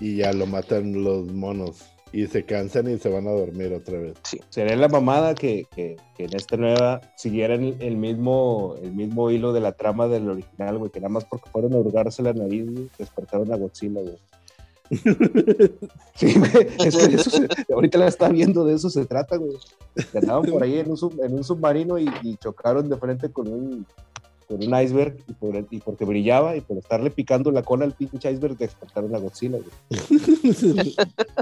y 0.00 0.16
ya 0.16 0.32
lo 0.32 0.46
matan 0.46 1.04
los 1.04 1.26
monos. 1.32 1.84
Y 2.12 2.26
se 2.26 2.44
cansan 2.44 2.90
y 2.90 2.98
se 2.98 3.08
van 3.08 3.26
a 3.28 3.30
dormir 3.30 3.72
otra 3.72 3.98
vez. 3.98 4.14
Sería 4.50 4.74
la 4.76 4.88
mamada 4.88 5.34
que, 5.34 5.64
que- 5.74 5.96
que 6.16 6.24
en 6.24 6.34
esta 6.36 6.56
nueva 6.56 7.00
siguieran 7.16 7.62
el, 7.62 7.76
el 7.80 7.96
mismo, 7.96 8.74
el 8.82 8.92
mismo 8.92 9.30
hilo 9.30 9.52
de 9.52 9.60
la 9.60 9.72
trama 9.72 10.08
del 10.08 10.28
original, 10.28 10.76
güey, 10.78 10.90
que 10.90 10.98
nada 10.98 11.08
más 11.10 11.24
porque 11.24 11.48
fueron 11.50 11.72
a 11.74 11.76
hurgarse 11.78 12.20
la 12.22 12.32
nariz, 12.32 12.68
güey, 12.70 12.88
despertaron 12.98 13.52
a 13.52 13.56
Godzilla, 13.56 14.00
güey. 14.02 14.18
Sí, 16.14 16.34
güey, 16.38 16.68
es 16.84 16.96
que 16.96 17.08
de 17.08 17.14
eso 17.16 17.30
se- 17.30 17.48
ahorita 17.72 17.98
la 17.98 18.06
está 18.08 18.28
viendo, 18.28 18.64
de 18.64 18.74
eso 18.74 18.90
se 18.90 19.06
trata, 19.06 19.36
güey. 19.36 19.56
Que 20.12 20.18
Andaban 20.18 20.44
por 20.44 20.62
ahí 20.62 20.78
en 20.78 20.90
un, 20.90 20.96
sub- 20.96 21.18
en 21.22 21.34
un 21.34 21.42
submarino 21.44 21.98
y, 21.98 22.08
y 22.22 22.36
chocaron 22.36 22.88
de 22.88 22.96
frente 22.98 23.30
con 23.32 23.48
un, 23.48 23.86
con 24.46 24.56
un 24.62 24.80
iceberg 24.80 25.16
y, 25.26 25.32
por, 25.32 25.56
el- 25.56 25.66
y 25.70 25.80
porque 25.80 26.04
brillaba 26.04 26.54
y 26.56 26.60
por 26.60 26.76
estarle 26.76 27.10
picando 27.10 27.50
la 27.50 27.62
cola 27.62 27.86
al 27.86 27.92
pinche 27.92 28.30
iceberg 28.30 28.56
despertaron 28.58 29.14
a 29.14 29.18
Godzilla, 29.18 29.58
güey. 29.58 30.00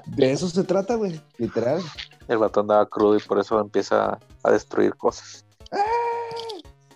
De 0.07 0.33
eso 0.33 0.49
se 0.49 0.63
trata, 0.65 0.95
güey, 0.95 1.21
literal. 1.39 1.81
El 2.29 2.39
vato 2.39 2.61
andaba 2.61 2.87
crudo 2.87 3.17
y 3.17 3.21
por 3.21 3.41
eso 3.41 3.59
empieza 3.61 4.19
a 4.45 4.51
destruir 4.53 4.95
cosas. 4.95 5.45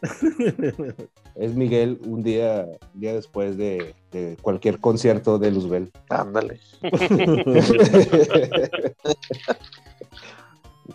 Es 1.35 1.55
Miguel 1.55 1.99
un 2.05 2.23
día, 2.23 2.65
un 2.95 3.01
día 3.01 3.15
después 3.15 3.57
de, 3.57 3.95
de 4.13 4.37
cualquier 4.41 4.79
concierto 4.79 5.39
de 5.39 5.51
Luzbel. 5.51 5.91
Ándale. 6.09 6.61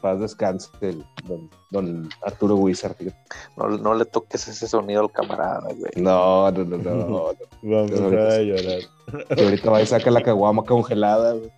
Paz 0.01 0.19
descanse 0.19 0.69
el 0.81 1.03
don, 1.25 1.49
don 1.71 2.09
Arturo 2.21 2.55
Wizard. 2.55 2.95
No, 3.57 3.67
no 3.67 3.93
le 3.95 4.05
toques 4.05 4.47
ese 4.47 4.67
sonido 4.67 5.01
al 5.01 5.11
camarada, 5.11 5.67
güey. 5.73 5.91
No, 5.97 6.49
no, 6.51 6.63
no, 6.63 6.77
no. 6.77 6.95
no. 6.95 7.31
Vamos 7.61 7.99
Ahorita 7.99 8.27
a 8.27 8.31
sí. 8.37 8.45
llorar. 8.45 8.79
Que 9.35 9.43
ahorita 9.43 9.71
va 9.71 9.81
y 9.81 9.85
saca 9.87 10.09
la 10.11 10.21
caguama 10.21 10.63
congelada, 10.63 11.33
güey. 11.33 11.51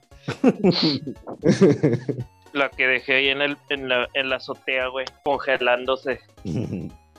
La 2.53 2.69
que 2.69 2.87
dejé 2.87 3.13
ahí 3.15 3.27
en, 3.27 3.41
el, 3.41 3.57
en, 3.69 3.87
la, 3.89 4.07
en 4.13 4.29
la 4.29 4.37
azotea, 4.37 4.87
güey, 4.87 5.05
congelándose. 5.23 6.19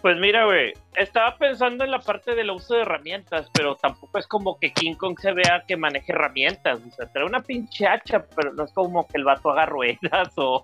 Pues 0.02 0.18
mira, 0.18 0.46
güey, 0.46 0.72
estaba 0.96 1.36
pensando 1.38 1.84
en 1.84 1.92
la 1.92 2.00
parte 2.00 2.34
del 2.34 2.50
uso 2.50 2.74
de 2.74 2.82
herramientas, 2.82 3.48
pero 3.52 3.76
tampoco 3.76 4.18
es 4.18 4.26
como 4.26 4.58
que 4.58 4.72
King 4.72 4.94
Kong 4.94 5.16
se 5.20 5.32
vea 5.32 5.62
que 5.66 5.76
maneje 5.76 6.10
herramientas. 6.12 6.80
O 6.86 6.90
sea, 6.90 7.06
trae 7.12 7.24
una 7.24 7.40
pinche 7.40 7.86
hacha, 7.86 8.24
pero 8.34 8.52
no 8.52 8.64
es 8.64 8.72
como 8.72 9.06
que 9.06 9.18
el 9.18 9.24
vato 9.24 9.50
haga 9.50 9.66
ruedas 9.66 10.32
o, 10.36 10.62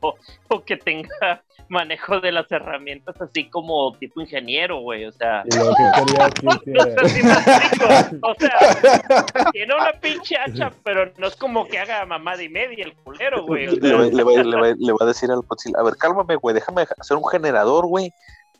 o 0.48 0.64
que 0.64 0.76
tenga 0.76 1.40
manejo 1.68 2.18
de 2.20 2.32
las 2.32 2.50
herramientas 2.50 3.14
así 3.20 3.48
como 3.48 3.92
tipo 3.98 4.20
ingeniero, 4.20 4.80
güey. 4.80 5.04
O 5.04 5.12
sea, 5.12 5.44
que 5.44 5.50
quería 6.64 7.08
si 7.08 7.20
explico. 7.20 8.18
O 8.22 8.34
sea, 8.34 9.50
tiene 9.52 9.74
una 9.74 9.92
pinche 10.00 10.36
hacha, 10.36 10.72
pero 10.82 11.12
no 11.16 11.28
es 11.28 11.36
como 11.36 11.66
que 11.68 11.78
haga 11.78 12.04
mamada 12.06 12.42
y 12.42 12.48
media 12.48 12.84
el 12.84 12.94
culero, 12.96 13.44
güey. 13.44 13.68
O 13.68 13.72
Le, 13.72 13.80
sea, 13.88 13.96
va- 13.98 14.04
le 14.06 14.24
va, 14.24 14.32
le 14.42 14.56
va- 14.56 14.76
le 14.76 14.92
va 14.92 14.98
a 15.00 15.06
decir 15.06 15.30
al 15.30 15.42
Godzilla, 15.42 15.78
a 15.78 15.84
ver, 15.84 15.96
cálmame, 15.96 16.34
güey, 16.36 16.54
déjame 16.54 16.84
hacer 16.98 17.16
un 17.16 17.26
generador, 17.28 17.86
güey. 17.86 18.12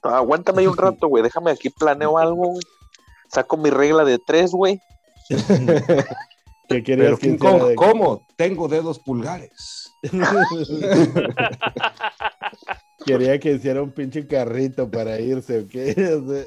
Aguántame 0.03 0.61
ahí 0.63 0.67
un 0.67 0.77
rato, 0.77 1.09
güey, 1.09 1.23
déjame 1.23 1.51
aquí 1.51 1.71
planeo 1.71 2.19
algo, 2.19 2.49
güey. 2.49 2.63
Saco 3.29 3.57
mi 3.57 3.71
regla 3.71 4.05
de 4.05 4.19
tres, 4.19 4.53
güey. 4.53 4.81
¿Qué 6.69 6.83
querías 6.83 7.19
Pero 7.21 7.67
de- 7.69 7.75
¿cómo? 7.75 8.27
Tengo 8.37 8.69
dedos 8.69 8.99
pulgares. 8.99 9.93
Quería 13.05 13.39
que 13.39 13.53
hiciera 13.53 13.83
un 13.83 13.91
pinche 13.91 14.27
carrito 14.27 14.91
para 14.91 15.19
irse, 15.21 15.61
¿o 15.61 15.69
qué? 15.69 15.91
O 16.15 16.27
sea, 16.33 16.45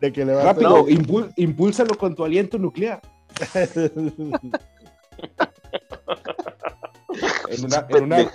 de 0.00 0.12
que 0.12 0.24
le 0.24 0.34
va 0.34 0.42
a 0.42 0.44
Rápido, 0.46 0.86
impul- 0.88 1.32
impúlsalo 1.36 1.96
con 1.96 2.14
tu 2.14 2.24
aliento 2.24 2.58
nuclear. 2.58 3.00
En 7.48 7.64
una, 7.64 7.86
en 7.88 8.04
una, 8.04 8.30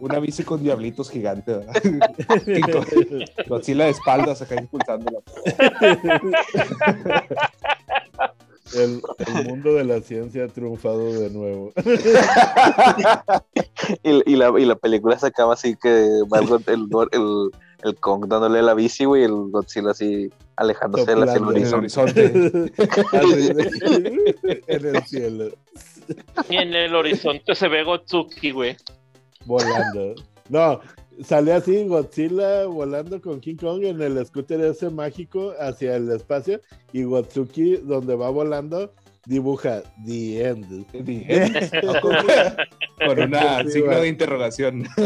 una 0.00 0.18
bici 0.18 0.42
con 0.44 0.62
diablitos 0.62 1.10
gigantes, 1.10 1.58
¿verdad? 1.58 1.82
Godzilla 3.48 3.84
de 3.84 3.90
espaldas 3.90 4.42
acá 4.42 4.56
impulsándola. 4.56 5.20
El, 8.74 9.00
el 9.18 9.48
mundo 9.48 9.74
de 9.74 9.84
la 9.84 10.00
ciencia 10.00 10.44
ha 10.44 10.48
triunfado 10.48 11.12
de 11.12 11.30
nuevo. 11.30 11.72
Y, 14.02 14.32
y 14.32 14.36
la, 14.36 14.52
y 14.58 14.64
la 14.66 14.74
película 14.76 15.18
se 15.18 15.28
acaba 15.28 15.54
así 15.54 15.76
que 15.76 15.88
el, 15.88 16.26
el, 16.66 17.50
el, 17.82 17.96
Kong 17.96 18.26
dándole 18.26 18.60
la 18.60 18.74
bici, 18.74 19.04
güey, 19.04 19.22
y 19.22 19.24
el 19.24 19.32
Godzilla 19.32 19.92
así 19.92 20.30
alejándose 20.56 21.12
hacia 21.12 21.14
el 21.14 21.28
Soplando. 21.28 21.56
En 21.56 21.66
el 21.66 21.74
horizonte. 21.74 22.24
en 24.66 24.96
el 24.96 25.02
cielo, 25.04 25.50
y 26.48 26.56
en 26.56 26.74
el 26.74 26.94
horizonte 26.94 27.54
se 27.54 27.68
ve 27.68 27.82
Gotsuki, 27.84 28.50
güey. 28.52 28.76
volando. 29.44 30.14
No, 30.48 30.80
sale 31.22 31.52
así 31.52 31.84
Godzilla 31.86 32.64
volando 32.66 33.20
con 33.20 33.40
King 33.40 33.56
Kong 33.56 33.84
en 33.84 34.00
el 34.00 34.24
scooter 34.26 34.60
ese 34.62 34.88
mágico 34.90 35.52
hacia 35.60 35.96
el 35.96 36.10
espacio 36.10 36.60
y 36.92 37.02
Gotsuki 37.02 37.76
donde 37.76 38.14
va 38.14 38.30
volando 38.30 38.92
dibuja 39.26 39.82
The 40.06 40.42
End. 40.48 40.86
Con, 42.00 42.14
con 43.06 43.20
una 43.20 43.62
Sí, 43.64 43.70
signo 43.72 43.88
va. 43.90 44.00
de 44.00 44.08
interrogación. 44.08 44.86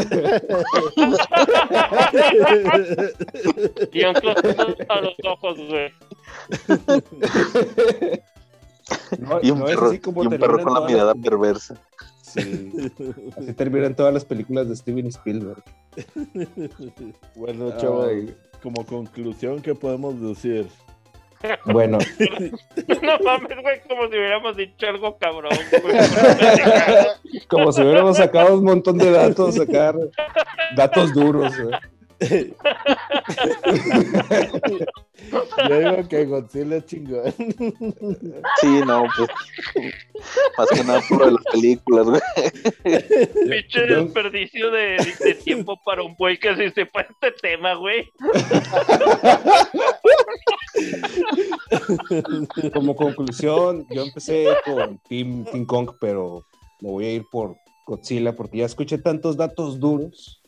Y 3.91 4.03
a 4.03 5.01
los 5.01 5.15
ojos, 5.25 5.57
güey. 5.67 5.91
No, 9.19 9.39
Y 9.41 9.51
un 9.51 9.59
no 9.59 9.67
es 9.67 9.75
perro, 9.75 9.87
así 9.87 9.99
como 9.99 10.23
y 10.23 10.27
un 10.27 10.37
perro 10.37 10.61
con 10.63 10.73
la 10.73 10.81
mirada 10.81 11.13
las- 11.13 11.23
perversa. 11.23 11.75
Sí, 12.21 12.71
así 13.37 13.53
terminan 13.53 13.95
todas 13.95 14.13
las 14.13 14.25
películas 14.25 14.67
de 14.67 14.75
Steven 14.75 15.05
Spielberg. 15.07 15.63
Bueno, 17.35 17.77
chavos, 17.77 18.07
Ay, 18.09 18.35
como 18.63 18.83
conclusión, 18.85 19.61
¿qué 19.61 19.75
podemos 19.75 20.19
decir? 20.19 20.67
Bueno, 21.65 21.99
No 23.03 23.19
mames, 23.23 23.61
güey, 23.61 23.81
como 23.87 24.03
si 24.07 24.13
hubiéramos 24.17 24.57
dicho 24.57 24.87
algo 24.87 25.15
cabrón, 25.17 25.51
güey. 25.83 25.95
como 27.49 27.71
si 27.71 27.81
hubiéramos 27.81 28.17
sacado 28.17 28.57
un 28.57 28.63
montón 28.63 28.97
de 28.97 29.11
datos, 29.11 29.55
sacar 29.55 29.95
datos 30.75 31.13
duros. 31.13 31.53
¿eh? 32.21 32.53
Yo 35.69 35.79
digo 35.79 36.07
que 36.07 36.25
Godzilla 36.25 36.77
es 36.77 36.85
chingón. 36.85 37.33
Sí, 38.61 38.81
no, 38.85 39.05
pues. 39.15 39.29
Más 40.57 40.69
que 40.69 40.83
nada 40.83 41.01
por 41.09 41.31
las 41.31 41.43
películas, 41.51 42.05
güey. 42.07 42.21
Pinche 43.49 43.87
Yo- 43.87 44.03
desperdicio 44.03 44.71
de, 44.71 45.15
de 45.19 45.35
tiempo 45.35 45.79
para 45.83 46.03
un 46.03 46.15
güey 46.15 46.37
que 46.37 46.55
se 46.55 46.71
sepa 46.71 47.01
este 47.01 47.31
tema, 47.41 47.73
güey. 47.75 48.09
Como 52.73 52.95
conclusión, 52.95 53.85
yo 53.89 54.03
empecé 54.03 54.47
con 54.65 54.97
Team 55.09 55.45
King 55.45 55.65
Kong, 55.65 55.91
pero 55.99 56.45
me 56.81 56.89
voy 56.89 57.05
a 57.05 57.11
ir 57.13 57.25
por 57.31 57.55
Godzilla 57.85 58.35
porque 58.35 58.59
ya 58.59 58.65
escuché 58.65 58.97
tantos 58.97 59.37
datos 59.37 59.79
duros. 59.79 60.41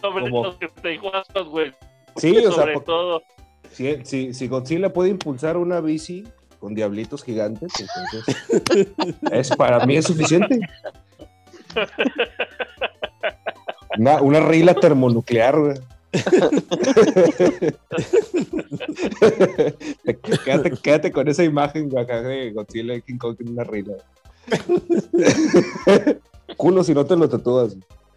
Sobre 0.00 0.28
los 0.28 0.56
que 0.56 0.68
te 0.68 0.88
dijo 0.90 1.10
güey. 1.50 1.72
Sí, 2.16 2.36
o 2.38 2.52
sea, 2.52 2.62
Sobre 2.62 2.80
todo. 2.80 3.22
si, 3.72 4.04
si, 4.04 4.34
si 4.34 4.48
Godzilla 4.48 4.92
puede 4.92 5.10
impulsar 5.10 5.56
una 5.56 5.80
bici 5.80 6.24
con 6.58 6.74
diablitos 6.74 7.22
gigantes, 7.22 7.72
entonces 7.78 8.94
es, 9.30 9.50
para 9.56 9.84
mí 9.86 9.96
es 9.96 10.06
suficiente. 10.06 10.58
Una, 13.98 14.20
una 14.22 14.40
regla 14.40 14.74
termonuclear, 14.74 15.58
güey. 15.58 15.76
quédate, 20.44 20.70
quédate 20.82 21.12
con 21.12 21.28
esa 21.28 21.44
imagen 21.44 21.90
güey, 21.90 22.02
acá 22.02 22.22
de 22.22 22.52
Godzilla 22.52 22.94
y 22.94 23.02
King 23.02 23.18
Kong 23.18 23.36
en 23.40 23.50
una 23.50 23.64
regla. 23.64 23.94
Culo 26.56 26.84
si 26.84 26.94
no 26.94 27.04
te 27.04 27.16
lo 27.16 27.28
tatúas. 27.28 27.76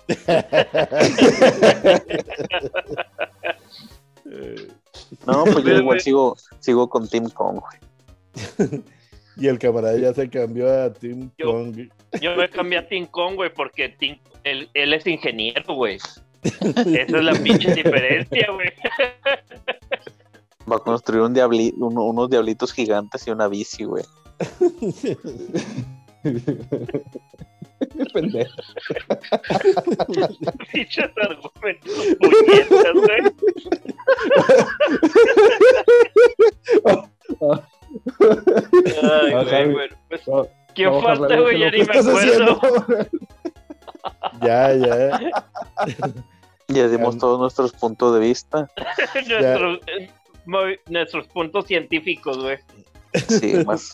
No, 5.25 5.43
pues 5.45 5.63
yo 5.65 5.73
igual 5.73 5.99
sigo, 6.01 6.37
sigo 6.59 6.89
con 6.89 7.07
Team 7.07 7.29
Kong, 7.29 7.59
güey. 7.59 8.81
Y 9.37 9.47
el 9.47 9.57
camarada 9.57 9.97
ya 9.97 10.13
se 10.13 10.29
cambió 10.29 10.69
a 10.69 10.91
Team 10.91 11.31
Yo- 11.37 11.51
Kong. 11.53 11.87
Yo 12.21 12.35
me 12.35 12.49
cambié 12.49 12.79
a 12.79 12.87
Tim 12.89 13.05
Kong, 13.05 13.35
güey, 13.35 13.53
porque 13.53 13.87
Tim- 13.97 14.19
él, 14.43 14.69
él 14.73 14.93
es 14.93 15.07
ingeniero, 15.07 15.75
güey. 15.75 15.97
Esa 16.43 16.81
es 17.17 17.23
la 17.23 17.31
pinche 17.43 17.73
diferencia, 17.73 18.47
güey. 18.51 18.67
Va 20.69 20.75
a 20.75 20.79
construir 20.79 21.21
un 21.21 21.33
diabli- 21.33 21.73
uno- 21.77 22.03
unos 22.03 22.29
diablitos 22.29 22.73
gigantes 22.73 23.25
y 23.27 23.31
una 23.31 23.47
bici, 23.47 23.85
güey. 23.85 24.03
Pendejo. 28.13 28.51
Pinches 30.71 31.11
argumentos 31.17 31.91
puñetas, 32.19 32.93
güey. 32.93 33.21
Ay, 39.01 39.31
güey, 39.31 39.43
güey. 39.43 39.73
bueno, 39.73 39.95
pues, 40.09 40.27
No, 40.27 40.47
¿Quién 40.75 40.89
no, 40.91 41.01
falta, 41.01 41.39
güey? 41.39 41.59
Ya 41.59 41.71
¿qué 41.71 41.77
ni 41.79 41.85
me 41.85 41.97
acuerdo. 41.99 42.61
Ya, 44.41 44.73
ya. 44.73 45.19
Ya 46.69 46.87
dimos 46.87 47.17
todos 47.17 47.37
nuestros 47.39 47.73
puntos 47.73 48.13
de 48.13 48.19
vista. 48.21 48.69
nuestros, 49.27 49.79
eh, 49.87 50.09
nuestros 50.87 51.27
puntos 51.27 51.65
científicos, 51.65 52.37
güey. 52.37 52.57
Sí, 53.27 53.55
más. 53.65 53.91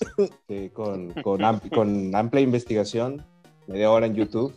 Sí, 0.47 0.69
con, 0.73 1.11
con, 1.23 1.39
amp- 1.41 1.73
con 1.73 2.13
amplia 2.15 2.41
investigación, 2.43 3.25
media 3.67 3.91
hora 3.91 4.05
en 4.05 4.15
YouTube, 4.15 4.53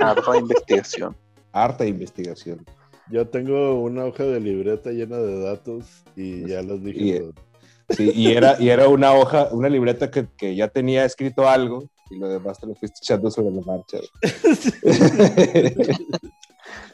Harta 0.00 0.36
investigación. 0.36 1.16
harta 1.52 1.86
investigación. 1.86 2.64
Yo 3.10 3.28
tengo 3.28 3.74
una 3.80 4.04
hoja 4.04 4.24
de 4.24 4.40
libreta 4.40 4.90
llena 4.90 5.18
de 5.18 5.40
datos 5.40 5.84
y 6.16 6.46
ya 6.48 6.62
los 6.62 6.82
dije. 6.82 7.00
Y-. 7.00 7.94
Sí, 7.94 8.10
y 8.14 8.32
era, 8.32 8.56
y 8.60 8.70
era 8.70 8.88
una 8.88 9.12
hoja, 9.12 9.48
una 9.52 9.68
libreta 9.68 10.10
que, 10.10 10.26
que 10.38 10.54
ya 10.56 10.68
tenía 10.68 11.04
escrito 11.04 11.46
algo 11.48 11.84
y 12.10 12.16
lo 12.18 12.28
demás 12.28 12.58
te 12.58 12.66
lo 12.66 12.74
fuiste 12.74 13.00
echando 13.02 13.30
sobre 13.30 13.50
la 13.50 13.60
marcha. 13.62 13.98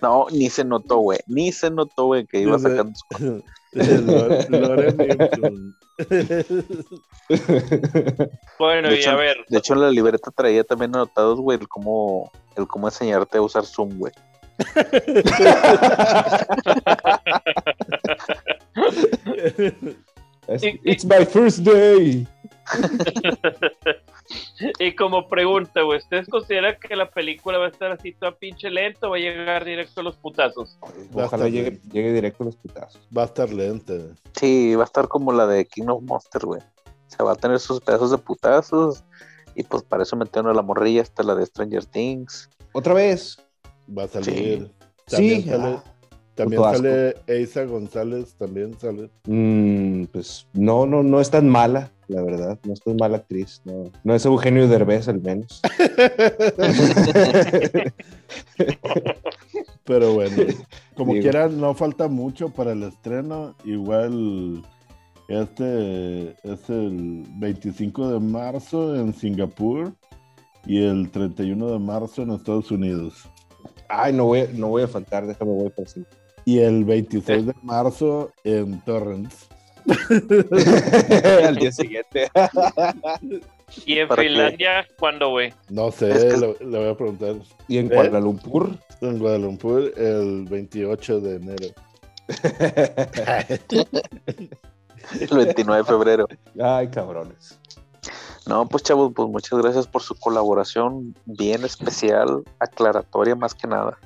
No, 0.01 0.27
ni 0.33 0.49
se 0.49 0.65
notó, 0.65 0.99
güey. 0.99 1.19
Ni 1.27 1.53
se 1.53 1.71
notó, 1.71 2.07
güey, 2.07 2.25
que 2.27 2.41
iba 2.41 2.57
Desde- 2.57 2.71
sacando 2.77 2.99
Bueno, 8.59 8.89
De 8.89 8.97
y 8.97 8.99
hecho, 8.99 9.11
a 9.11 9.17
ver, 9.17 9.37
De 9.49 9.59
hecho, 9.59 9.75
en 9.75 9.83
la 9.83 9.91
libreta 9.91 10.31
traía 10.31 10.65
también 10.65 10.95
anotados, 10.95 11.39
güey, 11.41 11.59
el 11.59 11.69
cómo, 11.69 12.33
el 12.57 12.67
cómo 12.67 12.89
enseñarte 12.89 13.37
a 13.39 13.43
usar 13.43 13.67
Zoom, 13.67 13.99
güey. 13.99 14.13
It's 20.85 21.05
my 21.05 21.27
first 21.27 21.59
day. 21.59 22.27
y 24.79 24.95
como 24.95 25.29
pregunta, 25.29 25.83
güey, 25.83 25.99
¿ustedes 25.99 26.29
consideran 26.29 26.77
que 26.81 26.97
la 26.97 27.11
película 27.11 27.59
va 27.59 27.67
a 27.67 27.69
estar 27.69 27.93
así 27.93 28.13
toda 28.13 28.33
pinche 28.33 28.71
lento 28.71 29.07
o 29.07 29.11
va 29.11 29.17
a 29.17 29.21
llegar 29.21 29.65
directo 29.65 30.01
a 30.01 30.05
los 30.05 30.17
putazos? 30.17 30.79
Va 31.17 31.23
a 31.23 31.27
Ojalá 31.27 31.47
estar 31.47 31.73
llegue, 31.93 32.13
directo 32.13 32.43
a 32.43 32.47
los 32.47 32.57
putazos. 32.57 33.01
Va 33.17 33.23
a 33.23 33.27
estar 33.27 33.51
lenta. 33.51 33.95
Sí, 34.35 34.75
va 34.75 34.83
a 34.83 34.87
estar 34.87 35.09
como 35.09 35.33
la 35.33 35.47
de 35.47 35.67
King 35.67 35.87
of 35.89 36.03
Monsters, 36.03 36.45
güey. 36.45 36.61
O 36.61 37.11
sea, 37.11 37.25
va 37.25 37.33
a 37.33 37.37
tener 37.37 37.59
sus 37.59 37.81
pedazos 37.81 38.11
de 38.11 38.19
putazos. 38.19 39.05
Y 39.55 39.65
pues 39.65 39.83
para 39.83 40.05
eso 40.05 40.17
metieron 40.17 40.51
a 40.51 40.55
la 40.55 40.63
morrilla 40.63 41.03
hasta 41.03 41.23
la 41.23 41.35
de 41.35 41.47
Stranger 41.47 41.85
Things. 41.85 42.49
Otra 42.73 42.95
vez. 42.95 43.39
Va 43.97 44.05
a 44.05 44.09
salir. 44.09 44.71
Sí. 45.07 45.09
También 45.09 45.45
sale, 45.45 45.75
ah, 45.75 45.85
también 46.35 46.63
sale 46.63 47.17
Eisa 47.27 47.65
González, 47.65 48.35
también 48.35 48.79
sale. 48.79 49.11
Mm, 49.25 50.05
pues 50.05 50.47
no, 50.53 50.87
no, 50.87 51.03
no 51.03 51.21
es 51.21 51.31
tan 51.31 51.49
mala, 51.49 51.91
la 52.09 52.23
verdad. 52.23 52.59
No 52.65 52.73
es 52.73 52.81
tan 52.81 52.97
mala 52.97 53.19
actriz. 53.19 53.61
No, 53.65 53.91
no 54.03 54.15
es 54.15 54.25
Eugenio 54.25 54.67
Derbez, 54.69 55.09
al 55.09 55.21
menos. 55.21 55.61
Pero 59.85 60.15
bueno, 60.15 60.37
como 60.95 61.13
Digo. 61.13 61.23
quiera, 61.23 61.49
no 61.49 61.75
falta 61.75 62.09
mucho 62.09 62.51
para 62.51 62.73
el 62.73 62.83
estreno. 62.83 63.55
Igual 63.65 64.63
este 65.29 66.31
es 66.43 66.71
el 66.71 67.25
25 67.37 68.13
de 68.13 68.21
marzo 68.21 68.97
en 68.97 69.13
Singapur 69.13 69.93
y 70.67 70.83
el 70.83 71.11
31 71.11 71.71
de 71.71 71.79
marzo 71.79 72.23
en 72.23 72.31
Estados 72.31 72.71
Unidos. 72.71 73.29
Ay, 73.89 74.13
no 74.13 74.27
voy, 74.27 74.49
no 74.55 74.69
voy 74.69 74.83
a 74.83 74.89
faltar, 74.89 75.27
déjame 75.27 75.53
voy 75.53 75.71
para 75.71 75.89
sí. 75.89 76.05
Y 76.45 76.59
el 76.61 76.85
26 76.85 77.47
de 77.47 77.55
marzo 77.63 78.31
en 78.45 78.81
Torrents. 78.85 79.49
Al 81.47 81.57
día 81.57 81.73
siguiente. 81.73 82.31
Y 83.87 83.99
en 83.99 84.09
¿Para 84.09 84.23
qué? 84.23 84.29
Finlandia, 84.29 84.87
¿cuándo, 84.99 85.31
güey? 85.31 85.53
No 85.69 85.91
sé, 85.91 86.11
Es 86.11 86.25
que- 86.35 86.41
lo- 86.41 86.57
le 86.61 86.79
voy 86.79 86.89
a 86.89 86.97
preguntar. 86.97 87.35
y 87.69 87.79
en 87.79 87.87
¿Eh? 87.87 87.95
Kuala 87.95 88.21
Lumpur. 88.21 88.71
En 89.01 89.19
Guadalupe 89.19 89.93
el 89.97 90.45
28 90.47 91.21
de 91.21 91.37
enero. 91.37 91.69
El 95.21 95.37
29 95.37 95.79
de 95.83 95.85
febrero. 95.85 96.27
Ay, 96.61 96.89
cabrones. 96.89 97.59
No, 98.47 98.67
pues 98.67 98.83
chavos, 98.83 99.13
pues 99.15 99.29
muchas 99.29 99.59
gracias 99.59 99.87
por 99.87 100.03
su 100.03 100.15
colaboración 100.15 101.15
bien 101.27 101.65
especial, 101.65 102.43
aclaratoria 102.59 103.35
más 103.37 103.55
que 103.55 103.69
nada. 103.69 103.99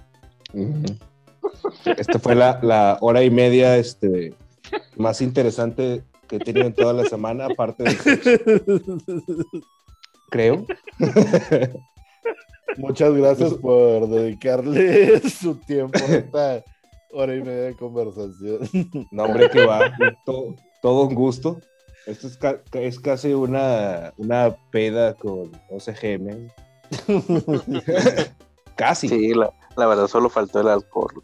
Esta 1.97 2.19
fue 2.19 2.35
la, 2.35 2.59
la 2.63 2.99
hora 3.01 3.23
y 3.23 3.31
media 3.31 3.77
este, 3.77 4.35
más 4.97 5.21
interesante 5.21 6.03
que 6.29 6.37
he 6.37 6.39
tenido 6.41 6.67
en 6.67 6.75
toda 6.75 6.93
la 6.93 7.05
semana, 7.05 7.47
aparte 7.47 7.85
de 7.85 7.91
sexo, 7.91 8.31
creo. 10.31 10.67
Muchas 12.79 13.13
gracias 13.15 13.53
por 13.55 14.09
dedicarle 14.09 15.21
su 15.29 15.57
tiempo 15.57 15.99
a 15.99 16.15
esta 16.15 16.65
hora 17.13 17.35
y 17.37 17.43
media 17.43 17.63
de 17.65 17.77
conversación. 17.77 18.61
No, 19.11 19.25
hombre, 19.25 19.51
que 19.51 19.67
va. 19.67 19.93
to- 20.25 20.55
todo 20.81 21.03
un 21.09 21.15
gusto. 21.15 21.61
Esto 22.07 22.27
es, 22.27 22.37
ca- 22.39 22.63
es 22.73 22.99
casi 22.99 23.33
una, 23.35 24.13
una 24.17 24.57
peda 24.71 25.15
con 25.15 25.53
OCGM. 25.71 26.49
casi. 28.77 29.09
Sí, 29.09 29.35
la, 29.35 29.53
la 29.77 29.87
verdad 29.87 30.09
solo 30.09 30.29
faltó 30.31 30.61
el 30.61 30.69
alcohol. 30.69 31.23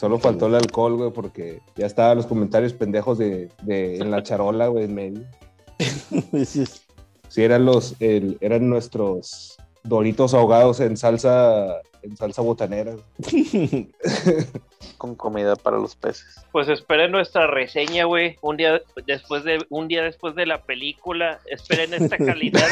Solo 0.00 0.18
faltó 0.18 0.46
el 0.46 0.54
alcohol, 0.54 0.96
güey, 0.96 1.10
porque 1.12 1.60
ya 1.76 1.84
estaban 1.84 2.16
los 2.16 2.24
comentarios 2.24 2.72
pendejos 2.72 3.18
de, 3.18 3.50
de 3.64 3.98
en 3.98 4.10
la 4.10 4.22
charola, 4.22 4.68
güey, 4.68 4.86
en 4.86 4.94
medio. 4.94 5.20
Sí, 7.28 7.42
eran 7.42 7.66
los, 7.66 7.96
el- 8.00 8.38
eran 8.40 8.70
nuestros 8.70 9.58
doritos 9.84 10.32
ahogados 10.32 10.80
en 10.80 10.96
salsa, 10.96 11.82
en 12.00 12.16
salsa 12.16 12.40
botanera. 12.40 12.96
Con 15.00 15.14
comida 15.14 15.56
para 15.56 15.78
los 15.78 15.96
peces. 15.96 16.44
Pues 16.52 16.68
esperen 16.68 17.10
nuestra 17.10 17.46
reseña, 17.46 18.04
güey. 18.04 18.36
Un 18.42 18.58
día 18.58 18.82
después 19.06 19.44
de 19.44 19.64
un 19.70 19.88
día 19.88 20.02
después 20.02 20.34
de 20.34 20.44
la 20.44 20.60
película, 20.62 21.40
esperen 21.46 21.94
esta 21.94 22.18
calidad. 22.18 22.66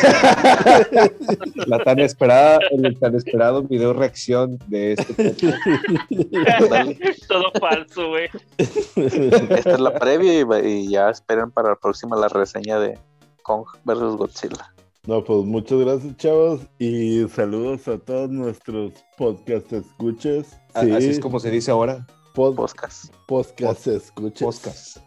La 1.66 1.78
tan 1.78 2.00
esperada, 2.00 2.58
el 2.70 2.98
tan 2.98 3.14
esperado 3.14 3.62
video 3.62 3.94
reacción 3.94 4.58
de 4.66 4.92
este. 4.92 5.32
Todo 7.28 7.50
falso, 7.58 8.08
güey. 8.08 8.28
Esta 8.58 9.70
es 9.70 9.80
la 9.80 9.94
previa 9.94 10.60
y, 10.62 10.90
ya 10.90 11.08
esperen 11.08 11.50
para 11.50 11.70
la 11.70 11.76
próxima 11.76 12.14
la 12.14 12.28
reseña 12.28 12.78
de 12.78 12.98
Kong 13.42 13.64
vs 13.84 14.16
Godzilla. 14.16 14.70
No, 15.06 15.24
pues 15.24 15.42
muchas 15.46 15.78
gracias, 15.78 16.14
chavos, 16.18 16.60
y 16.78 17.26
saludos 17.28 17.88
a 17.88 17.96
todos 17.96 18.28
nuestros 18.28 18.92
podcast 19.16 19.72
escuches. 19.72 20.48
Sí, 20.78 20.90
Así 20.92 21.08
es 21.08 21.18
como 21.18 21.40
se 21.40 21.50
dice 21.50 21.70
ahora. 21.70 22.06
Pod- 22.38 22.54
Podcast. 22.54 23.12
podcast. 23.26 24.10
Podcast. 24.38 24.98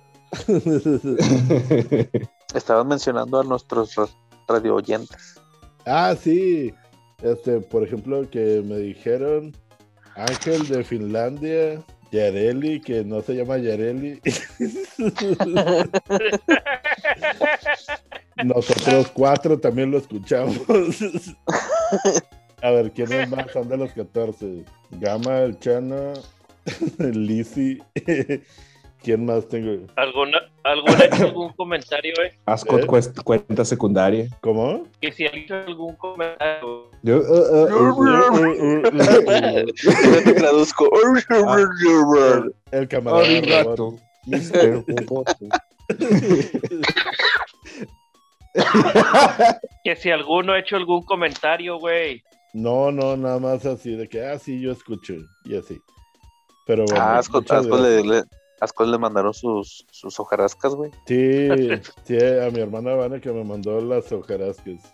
Estabas 2.54 2.86
mencionando 2.86 3.40
a 3.40 3.44
nuestros 3.46 3.96
ra- 3.96 4.10
radio 4.50 4.76
oyentes. 4.76 5.40
ah, 5.86 6.14
sí. 6.22 6.74
Este, 7.24 7.62
por 7.62 7.84
ejemplo, 7.84 8.30
que 8.30 8.62
me 8.66 8.78
dijeron 8.80 9.56
Ángel 10.16 10.68
de 10.68 10.84
Finlandia, 10.84 11.82
Yareli, 12.12 12.82
que 12.82 13.06
no 13.06 13.22
se 13.22 13.36
llama 13.36 13.60
Yareli. 13.60 14.20
Nosotros 18.44 19.10
cuatro 19.14 19.58
también 19.58 19.92
lo 19.92 20.00
escuchamos. 20.00 20.58
A 22.62 22.72
ver, 22.72 22.92
¿quiénes 22.92 23.30
más 23.30 23.50
son 23.54 23.70
de 23.70 23.78
los 23.78 23.92
14? 23.94 24.66
Gama, 25.00 25.40
el 25.40 25.58
Chano, 25.60 26.14
Lizzy. 27.00 27.80
¿Quién 29.04 29.26
más 29.26 29.48
tengo? 29.48 29.88
¿Alguna, 29.96 30.38
¿Alguna 30.64 30.98
ha 31.00 31.06
hecho 31.06 31.24
algún 31.24 31.54
comentario, 31.54 32.14
güey? 32.16 32.30
Ascot 32.46 32.84
¿Eh? 32.84 32.88
cuest- 32.88 33.24
cuenta 33.24 33.66
secundaria. 33.66 34.28
¿Cómo? 34.42 34.84
Que 35.02 35.12
si 35.12 35.26
alguien 35.26 35.42
ha 35.42 35.62
hecho 35.62 35.70
algún 35.70 35.96
comentario. 35.96 36.92
Yo, 37.02 37.18
uh, 37.18 37.22
uh, 37.22 37.94
uh, 38.00 38.84
Yo 38.84 40.24
te 40.24 40.34
traduzco. 40.34 40.88
El. 43.24 43.66
Roboto. 43.66 43.96
Que 49.84 49.96
si 49.96 50.12
alguno 50.12 50.54
ha 50.54 50.60
hecho 50.60 50.76
algún 50.76 51.02
comentario, 51.04 51.80
güey. 51.80 52.22
No, 52.54 52.92
no, 52.92 53.16
nada 53.18 53.40
más 53.40 53.66
así 53.66 53.96
de 53.96 54.08
que, 54.08 54.24
ah, 54.26 54.38
sí, 54.38 54.62
yo 54.62 54.72
escucho. 54.72 55.16
Y 55.46 55.56
así. 55.56 55.80
Pero 56.66 56.86
bueno. 56.86 57.02
Ah, 57.02 57.18
Ascot, 57.18 57.50
Ascot 57.52 57.80
le, 57.82 58.04
le- 58.04 58.24
Ascot 58.60 58.88
le 58.88 58.98
mandaron 58.98 59.34
sus, 59.34 59.86
sus 59.92 60.20
hojarascas, 60.20 60.76
güey. 60.76 60.92
Sí, 61.08 61.48
sí, 62.04 62.18
a 62.18 62.50
mi 62.52 62.60
hermana 62.60 62.94
Vane 62.96 63.20
que 63.20 63.32
me 63.32 63.44
mandó 63.44 63.82
las 63.82 64.12
hojarascas. 64.12 64.94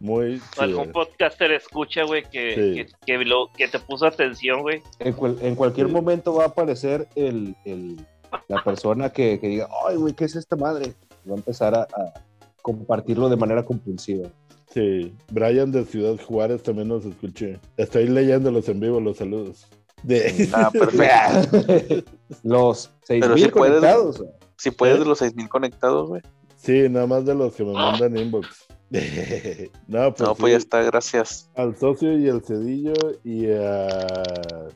Muy 0.00 0.40
Algún 0.58 0.90
podcaster 0.90 1.52
escucha, 1.52 2.02
güey, 2.04 2.24
que, 2.30 2.54
Sí. 2.54 2.74
que, 3.06 3.18
que 3.18 3.24
lo, 3.24 3.48
que 3.56 3.68
te 3.68 3.78
puso 3.78 4.06
atención, 4.06 4.60
güey. 4.62 4.82
En, 4.98 5.12
cual- 5.14 5.38
en 5.40 5.54
cualquier 5.54 5.88
momento 5.88 6.34
va 6.34 6.44
a 6.44 6.48
aparecer 6.48 7.06
el, 7.14 7.54
el- 7.64 8.04
la 8.48 8.62
persona 8.64 9.10
que, 9.10 9.38
que 9.38 9.46
diga, 9.48 9.68
ay, 9.88 9.96
güey, 9.96 10.12
¿qué 10.14 10.24
es 10.24 10.34
esta 10.34 10.56
madre? 10.56 10.94
Va 11.28 11.34
a 11.34 11.36
empezar 11.36 11.74
a, 11.74 11.82
a 11.82 12.12
compartirlo 12.60 13.28
de 13.28 13.36
manera 13.36 13.64
compulsiva. 13.64 14.28
Sí, 14.72 15.14
Brian 15.30 15.70
de 15.70 15.84
Ciudad 15.84 16.16
Juárez 16.26 16.62
también 16.64 16.88
nos 16.88 17.04
escuché. 17.04 17.60
Estoy 17.76 18.08
leyéndolos 18.08 18.68
en 18.68 18.80
vivo, 18.80 19.00
los 19.00 19.18
saludos. 19.18 19.68
De... 20.04 20.48
Ah, 20.52 20.70
perfecto. 20.72 22.10
Los 22.42 22.90
Pero 23.08 23.34
6.000 23.34 23.44
si 23.44 23.50
conectados. 23.50 24.24
Si 24.56 24.70
puedes 24.70 24.96
¿Eh? 24.96 25.00
de 25.00 25.04
los 25.06 25.18
6000 25.18 25.48
conectados, 25.48 26.08
güey. 26.08 26.22
Sí, 26.56 26.88
nada 26.88 27.06
más 27.06 27.24
de 27.24 27.34
los 27.34 27.54
que 27.54 27.64
me 27.64 27.72
mandan 27.72 28.16
inbox. 28.16 28.66
no, 29.88 30.14
pues, 30.14 30.28
No, 30.28 30.34
pues 30.34 30.52
ya 30.52 30.58
sí, 30.58 30.64
está, 30.64 30.82
gracias. 30.82 31.50
al 31.56 31.76
socio 31.76 32.16
y 32.16 32.28
al 32.28 32.42
cedillo 32.42 32.94
y 33.24 33.46
a 33.50 34.68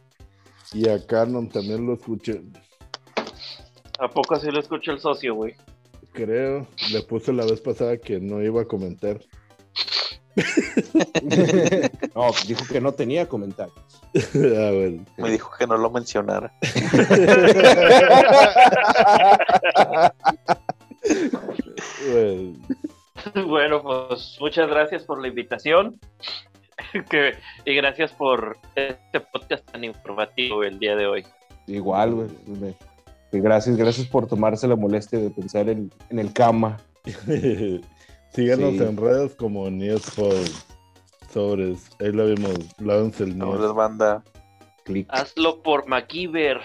y 0.73 0.89
a 0.89 1.05
Canon 1.07 1.49
también 1.49 1.87
lo 1.87 1.95
escuché. 1.95 2.43
¿A 3.99 4.09
poco 4.09 4.35
así 4.35 4.51
lo 4.51 4.61
escucha 4.61 4.93
el 4.93 5.01
socio, 5.01 5.35
güey? 5.35 5.55
Creo, 6.13 6.67
le 6.93 7.03
puse 7.03 7.33
la 7.33 7.45
vez 7.45 7.61
pasada 7.61 7.97
que 7.97 8.21
no 8.21 8.43
iba 8.43 8.63
a 8.63 8.65
comentar. 8.65 9.21
no, 12.15 12.31
dijo 12.47 12.65
que 12.71 12.81
no 12.81 12.93
tenía 12.93 13.29
comentarios. 13.29 13.77
ah, 14.15 14.71
bueno. 14.73 15.05
Me 15.17 15.31
dijo 15.31 15.51
que 15.59 15.67
no 15.67 15.77
lo 15.77 15.91
mencionara. 15.91 16.53
Bueno, 22.11 22.55
Bueno, 23.47 23.83
pues 23.83 24.37
muchas 24.41 24.69
gracias 24.69 25.05
por 25.05 25.21
la 25.21 25.29
invitación. 25.29 25.99
Que- 27.11 27.35
y 27.65 27.75
gracias 27.75 28.13
por 28.13 28.57
este 28.77 29.21
podcast 29.21 29.65
tan 29.71 29.83
informativo 29.85 30.63
el 30.63 30.79
día 30.79 30.95
de 30.95 31.07
hoy. 31.07 31.27
Igual, 31.67 32.15
güey. 32.15 32.29
Gracias, 33.33 33.77
gracias 33.77 34.07
por 34.07 34.27
tomarse 34.27 34.67
la 34.69 34.77
molestia 34.77 35.19
de 35.19 35.31
pensar 35.31 35.69
en, 35.69 35.93
en 36.09 36.19
el 36.19 36.33
cama. 36.33 36.79
Síganos 38.33 38.75
Sí. 38.75 38.83
en 38.83 38.97
redes 38.97 39.35
como 39.35 39.69
Niespod 39.71 40.35
Sobres. 41.33 41.91
Ahí 42.01 42.13
lo 42.13 42.27
vimos. 42.27 42.55
Lávense 42.79 43.25
el 43.25 43.37
No 43.37 43.47
Nies. 43.47 43.61
les 43.61 43.73
banda. 43.75 44.23
Clic. 44.85 45.07
Hazlo 45.11 45.63
por 45.63 45.87
MacGyver. 45.87 46.61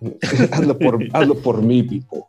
hazlo, 0.52 0.78
por, 0.78 0.98
hazlo 1.12 1.34
por 1.36 1.62
mí, 1.62 1.82
Pipo. 1.82 2.28